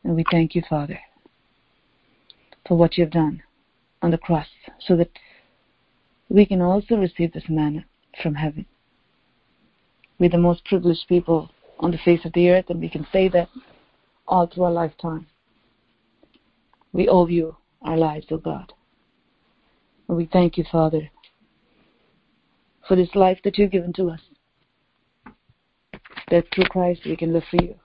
And 0.03 0.15
we 0.15 0.23
thank 0.29 0.53
you, 0.53 0.61
Father, 0.69 0.99
for 2.67 2.77
what 2.77 2.97
you've 2.97 3.09
done 3.09 3.41
on 4.01 4.11
the 4.11 4.17
cross 4.17 4.47
so 4.79 4.95
that 4.95 5.09
we 6.29 6.45
can 6.45 6.61
also 6.61 6.95
receive 6.95 7.33
this 7.33 7.49
manna 7.49 7.85
from 8.21 8.35
heaven. 8.35 8.65
We're 10.19 10.29
the 10.29 10.37
most 10.37 10.63
privileged 10.65 11.07
people 11.09 11.49
on 11.79 11.91
the 11.91 11.97
face 11.97 12.23
of 12.23 12.33
the 12.33 12.49
earth, 12.49 12.65
and 12.69 12.79
we 12.79 12.89
can 12.89 13.07
say 13.11 13.27
that 13.29 13.49
all 14.27 14.47
through 14.47 14.65
our 14.65 14.71
lifetime. 14.71 15.27
We 16.93 17.09
owe 17.09 17.27
you 17.27 17.57
our 17.81 17.97
lives, 17.97 18.27
O 18.31 18.35
oh 18.35 18.37
God. 18.37 18.71
And 20.07 20.17
we 20.17 20.29
thank 20.31 20.57
you, 20.57 20.63
Father, 20.71 21.09
for 22.87 22.95
this 22.95 23.13
life 23.15 23.39
that 23.43 23.57
you've 23.57 23.71
given 23.71 23.91
to 23.93 24.11
us. 24.11 24.21
That 26.31 26.45
through 26.53 26.65
Christ 26.65 27.01
we 27.05 27.15
can 27.15 27.33
live 27.33 27.43
for 27.49 27.63
you. 27.63 27.75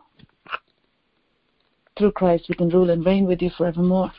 Through 1.98 2.12
Christ 2.12 2.46
we 2.48 2.54
can 2.54 2.70
rule 2.70 2.90
and 2.90 3.04
reign 3.04 3.26
with 3.26 3.42
you 3.42 3.50
forevermore. 3.56 4.12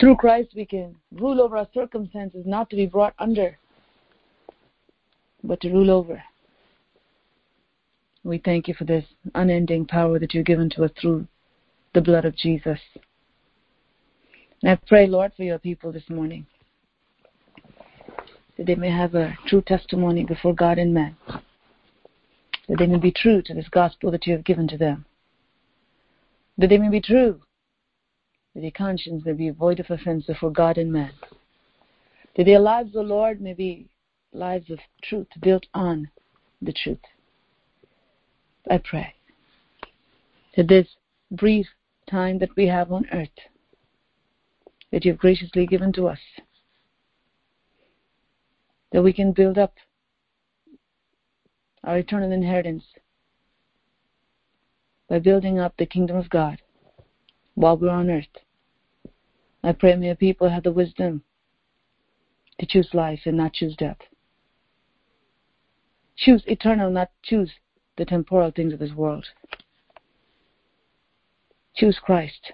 Through 0.00 0.16
Christ 0.16 0.50
we 0.54 0.64
can 0.64 0.96
rule 1.12 1.40
over 1.40 1.56
our 1.56 1.68
circumstances, 1.74 2.44
not 2.46 2.70
to 2.70 2.76
be 2.76 2.86
brought 2.86 3.14
under, 3.18 3.58
but 5.42 5.60
to 5.60 5.70
rule 5.70 5.90
over. 5.90 6.22
We 8.24 8.38
thank 8.38 8.68
you 8.68 8.74
for 8.74 8.84
this 8.84 9.04
unending 9.34 9.86
power 9.86 10.18
that 10.18 10.34
you've 10.34 10.46
given 10.46 10.70
to 10.70 10.84
us 10.84 10.90
through 11.00 11.26
the 11.94 12.00
blood 12.00 12.24
of 12.24 12.36
Jesus. 12.36 12.78
And 14.62 14.72
I 14.72 14.78
pray, 14.86 15.06
Lord, 15.06 15.32
for 15.36 15.44
your 15.44 15.58
people 15.58 15.92
this 15.92 16.08
morning 16.08 16.46
that 18.56 18.66
they 18.66 18.74
may 18.74 18.90
have 18.90 19.14
a 19.14 19.36
true 19.46 19.62
testimony 19.62 20.24
before 20.24 20.54
God 20.54 20.78
and 20.78 20.92
man, 20.92 21.16
that 22.68 22.78
they 22.78 22.86
may 22.86 22.98
be 22.98 23.10
true 23.10 23.42
to 23.42 23.54
this 23.54 23.68
gospel 23.68 24.10
that 24.10 24.26
you 24.26 24.34
have 24.34 24.44
given 24.44 24.68
to 24.68 24.76
them, 24.76 25.04
that 26.58 26.68
they 26.68 26.78
may 26.78 26.90
be 26.90 27.00
true, 27.00 27.40
that 28.54 28.60
their 28.60 28.70
conscience 28.70 29.24
may 29.24 29.32
be 29.32 29.50
void 29.50 29.80
of 29.80 29.90
offense 29.90 30.26
before 30.26 30.50
God 30.50 30.76
and 30.76 30.92
man, 30.92 31.12
that 32.36 32.44
their 32.44 32.60
lives, 32.60 32.94
O 32.94 33.00
Lord, 33.00 33.40
may 33.40 33.54
be 33.54 33.88
lives 34.32 34.70
of 34.70 34.78
truth 35.02 35.28
built 35.40 35.66
on 35.72 36.10
the 36.60 36.72
truth. 36.72 36.98
I 38.70 38.78
pray 38.78 39.14
that 40.56 40.68
this 40.68 40.88
brief 41.30 41.66
time 42.10 42.38
that 42.38 42.54
we 42.56 42.66
have 42.66 42.92
on 42.92 43.06
earth, 43.12 43.28
that 44.92 45.04
you 45.04 45.12
have 45.12 45.20
graciously 45.20 45.66
given 45.66 45.92
to 45.94 46.08
us, 46.08 46.18
that 48.92 49.02
we 49.02 49.12
can 49.12 49.32
build 49.32 49.56
up 49.56 49.74
our 51.88 51.96
eternal 51.96 52.32
inheritance 52.32 52.84
by 55.08 55.18
building 55.18 55.58
up 55.58 55.74
the 55.78 55.86
kingdom 55.86 56.18
of 56.18 56.28
God 56.28 56.60
while 57.54 57.78
we're 57.78 57.88
on 57.88 58.10
earth. 58.10 58.26
I 59.64 59.72
pray 59.72 59.96
may 59.96 60.08
your 60.08 60.14
people 60.14 60.50
have 60.50 60.64
the 60.64 60.72
wisdom 60.72 61.22
to 62.60 62.66
choose 62.66 62.90
life 62.92 63.20
and 63.24 63.38
not 63.38 63.54
choose 63.54 63.74
death. 63.74 63.96
Choose 66.14 66.42
eternal, 66.46 66.90
not 66.90 67.10
choose 67.22 67.52
the 67.96 68.04
temporal 68.04 68.50
things 68.50 68.74
of 68.74 68.80
this 68.80 68.92
world. 68.92 69.24
Choose 71.74 71.98
Christ 71.98 72.52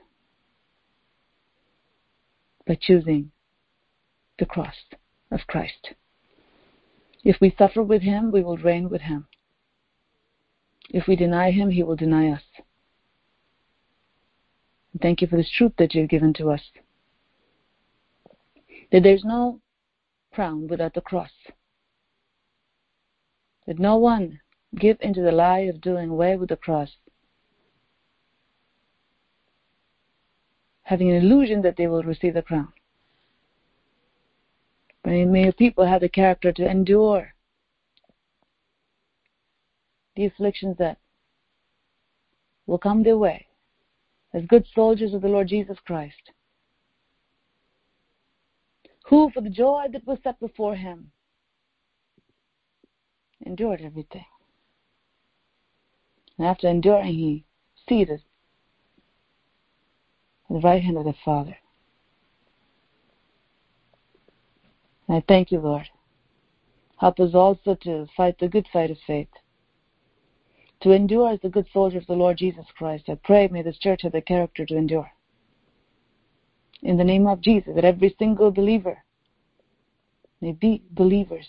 by 2.69 2.79
choosing 2.81 3.33
the 4.39 4.47
cross 4.47 4.77
of 5.33 5.41
Christ. 5.49 5.95
If 7.25 7.41
we 7.41 7.55
suffer 7.57 7.83
with 7.83 8.03
him, 8.03 8.31
we 8.31 8.43
will 8.43 8.59
reign 8.59 8.91
with 8.91 9.01
him. 9.01 9.27
If 10.91 11.07
we 11.09 11.17
deny 11.17 11.51
him, 11.51 11.71
he 11.71 11.83
will 11.83 11.97
deny 11.97 12.29
us. 12.31 12.43
Thank 15.01 15.23
you 15.23 15.27
for 15.27 15.37
this 15.37 15.51
truth 15.51 15.73
that 15.79 15.95
you've 15.95 16.11
given 16.11 16.35
to 16.35 16.51
us. 16.51 16.61
That 18.93 19.03
there's 19.03 19.25
no 19.25 19.61
crown 20.33 20.69
without 20.69 20.95
the 20.95 21.01
cross. 21.01 21.31
That 23.67 23.79
no 23.79 23.97
one 23.97 24.41
give 24.79 24.99
into 25.01 25.23
the 25.23 25.33
lie 25.33 25.61
of 25.61 25.81
doing 25.81 26.11
away 26.11 26.37
with 26.37 26.51
the 26.51 26.57
cross, 26.57 26.91
having 30.83 31.11
an 31.11 31.17
illusion 31.17 31.63
that 31.63 31.77
they 31.77 31.87
will 31.87 32.03
receive 32.03 32.35
the 32.35 32.43
crown. 32.43 32.73
May 35.05 35.45
your 35.45 35.53
people 35.53 35.85
have 35.85 36.01
the 36.01 36.09
character 36.09 36.51
to 36.53 36.69
endure 36.69 37.35
the 40.17 40.25
afflictions 40.25 40.77
that 40.79 40.99
will 42.67 42.79
come 42.79 43.03
their 43.03 43.19
way 43.19 43.47
as 44.33 44.47
good 44.47 44.67
soldiers 44.75 45.13
of 45.13 45.21
the 45.23 45.29
Lord 45.29 45.49
Jesus 45.49 45.77
Christ, 45.87 46.33
who, 49.07 49.31
for 49.31 49.43
the 49.43 49.51
joy 49.51 49.87
that 49.93 50.07
was 50.07 50.19
set 50.25 50.41
before 50.41 50.75
him, 50.75 51.11
endured 53.45 53.83
everything. 53.83 54.25
And 56.39 56.47
after 56.47 56.69
enduring, 56.69 57.13
he 57.13 57.45
seated 57.89 58.23
at 60.49 60.55
the 60.55 60.61
right 60.61 60.83
hand 60.83 60.97
of 60.97 61.05
the 61.05 61.15
Father. 61.25 61.57
And 64.93 64.94
I 65.09 65.23
thank 65.27 65.53
you, 65.53 65.61
Lord. 65.61 65.89
Help 66.99 67.21
us 67.21 67.35
also 67.35 67.75
to 67.83 68.07
fight 68.17 68.39
the 68.39 68.49
good 68.49 68.67
fight 68.73 68.91
of 68.91 68.99
faith, 69.07 69.29
to 70.81 70.93
endure 70.93 71.33
as 71.33 71.41
the 71.41 71.49
good 71.49 71.67
soldier 71.73 71.99
of 71.99 72.07
the 72.07 72.15
Lord 72.15 72.39
Jesus 72.39 72.67
Christ. 72.77 73.05
I 73.09 73.17
pray, 73.23 73.49
may 73.49 73.63
this 73.63 73.79
church 73.79 74.03
have 74.03 74.13
the 74.13 74.23
character 74.23 74.65
to 74.65 74.77
endure. 74.77 75.11
In 76.83 76.97
the 76.97 77.05
name 77.05 77.27
of 77.27 77.41
Jesus, 77.41 77.75
that 77.75 77.85
every 77.85 78.15
single 78.19 78.51
believer 78.51 78.99
may 80.41 80.53
be 80.53 80.83
believers 80.91 81.49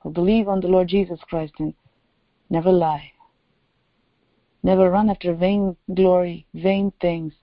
who 0.00 0.10
believe 0.10 0.48
on 0.48 0.60
the 0.60 0.68
Lord 0.68 0.88
Jesus 0.88 1.20
Christ 1.28 1.54
and 1.58 1.74
never 2.48 2.72
lie, 2.72 3.12
never 4.62 4.90
run 4.90 5.10
after 5.10 5.34
vain 5.34 5.76
glory, 5.94 6.46
vain 6.54 6.92
things, 7.00 7.34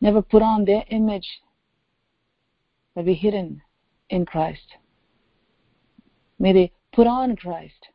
never 0.00 0.22
put 0.22 0.42
on 0.42 0.64
their 0.64 0.84
image 0.88 1.40
but 2.98 3.04
be 3.04 3.14
hidden 3.14 3.62
in 4.10 4.26
Christ. 4.26 4.74
May 6.40 6.52
they 6.52 6.72
put 6.92 7.06
on 7.06 7.36
Christ 7.36 7.86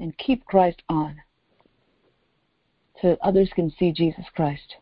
and 0.00 0.18
keep 0.18 0.44
Christ 0.46 0.82
on 0.88 1.22
so 3.00 3.10
that 3.10 3.20
others 3.22 3.50
can 3.54 3.70
see 3.78 3.92
Jesus 3.92 4.24
Christ. 4.34 4.78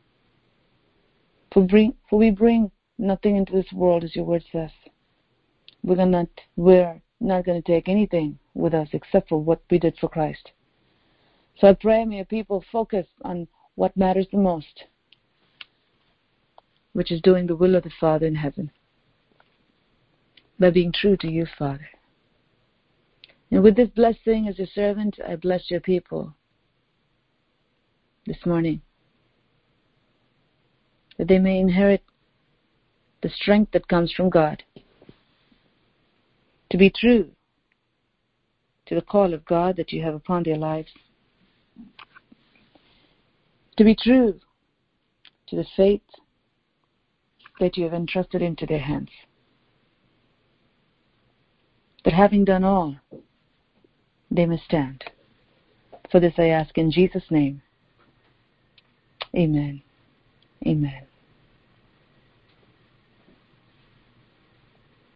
For, 1.52 1.62
bring, 1.66 1.92
for 2.08 2.18
we 2.18 2.30
bring 2.30 2.70
nothing 2.96 3.36
into 3.36 3.52
this 3.52 3.70
world, 3.74 4.02
as 4.02 4.16
your 4.16 4.24
word 4.24 4.44
says. 4.50 4.70
We're 5.82 6.06
not, 6.06 6.28
we're 6.56 6.98
not 7.20 7.44
going 7.44 7.60
to 7.62 7.70
take 7.70 7.90
anything 7.90 8.38
with 8.54 8.72
us 8.72 8.88
except 8.92 9.28
for 9.28 9.36
what 9.36 9.60
we 9.70 9.78
did 9.78 9.98
for 10.00 10.08
Christ. 10.08 10.52
So 11.58 11.68
I 11.68 11.74
pray, 11.74 12.06
may 12.06 12.16
your 12.16 12.24
people 12.24 12.64
focus 12.72 13.06
on 13.26 13.46
what 13.74 13.94
matters 13.94 14.28
the 14.32 14.38
most, 14.38 14.84
which 16.94 17.12
is 17.12 17.20
doing 17.20 17.46
the 17.46 17.56
will 17.56 17.74
of 17.74 17.82
the 17.82 17.92
Father 18.00 18.24
in 18.24 18.36
heaven 18.36 18.70
by 20.58 20.70
being 20.70 20.92
true 20.92 21.16
to 21.18 21.30
you, 21.30 21.46
Father. 21.58 21.88
And 23.50 23.62
with 23.62 23.76
this 23.76 23.90
blessing 23.90 24.48
as 24.48 24.58
your 24.58 24.68
servant, 24.74 25.18
I 25.26 25.36
bless 25.36 25.70
your 25.70 25.80
people 25.80 26.34
this 28.26 28.46
morning. 28.46 28.80
That 31.18 31.28
they 31.28 31.38
may 31.38 31.58
inherit 31.58 32.02
the 33.22 33.28
strength 33.28 33.72
that 33.72 33.88
comes 33.88 34.12
from 34.12 34.30
God. 34.30 34.62
To 36.70 36.78
be 36.78 36.90
true 36.90 37.30
to 38.86 38.94
the 38.94 39.02
call 39.02 39.34
of 39.34 39.44
God 39.44 39.76
that 39.76 39.92
you 39.92 40.02
have 40.02 40.14
upon 40.14 40.42
their 40.42 40.56
lives. 40.56 40.90
To 43.76 43.84
be 43.84 43.94
true 43.94 44.40
to 45.48 45.56
the 45.56 45.66
faith 45.76 46.02
that 47.60 47.76
you 47.76 47.84
have 47.84 47.94
entrusted 47.94 48.42
into 48.42 48.66
their 48.66 48.80
hands. 48.80 49.10
But 52.04 52.12
having 52.12 52.44
done 52.44 52.64
all, 52.64 52.96
they 54.30 54.46
must 54.46 54.64
stand. 54.64 55.04
For 56.10 56.20
this 56.20 56.34
I 56.38 56.48
ask 56.48 56.76
in 56.76 56.90
Jesus' 56.90 57.30
name. 57.30 57.62
Amen. 59.36 59.82
Amen. 60.66 61.06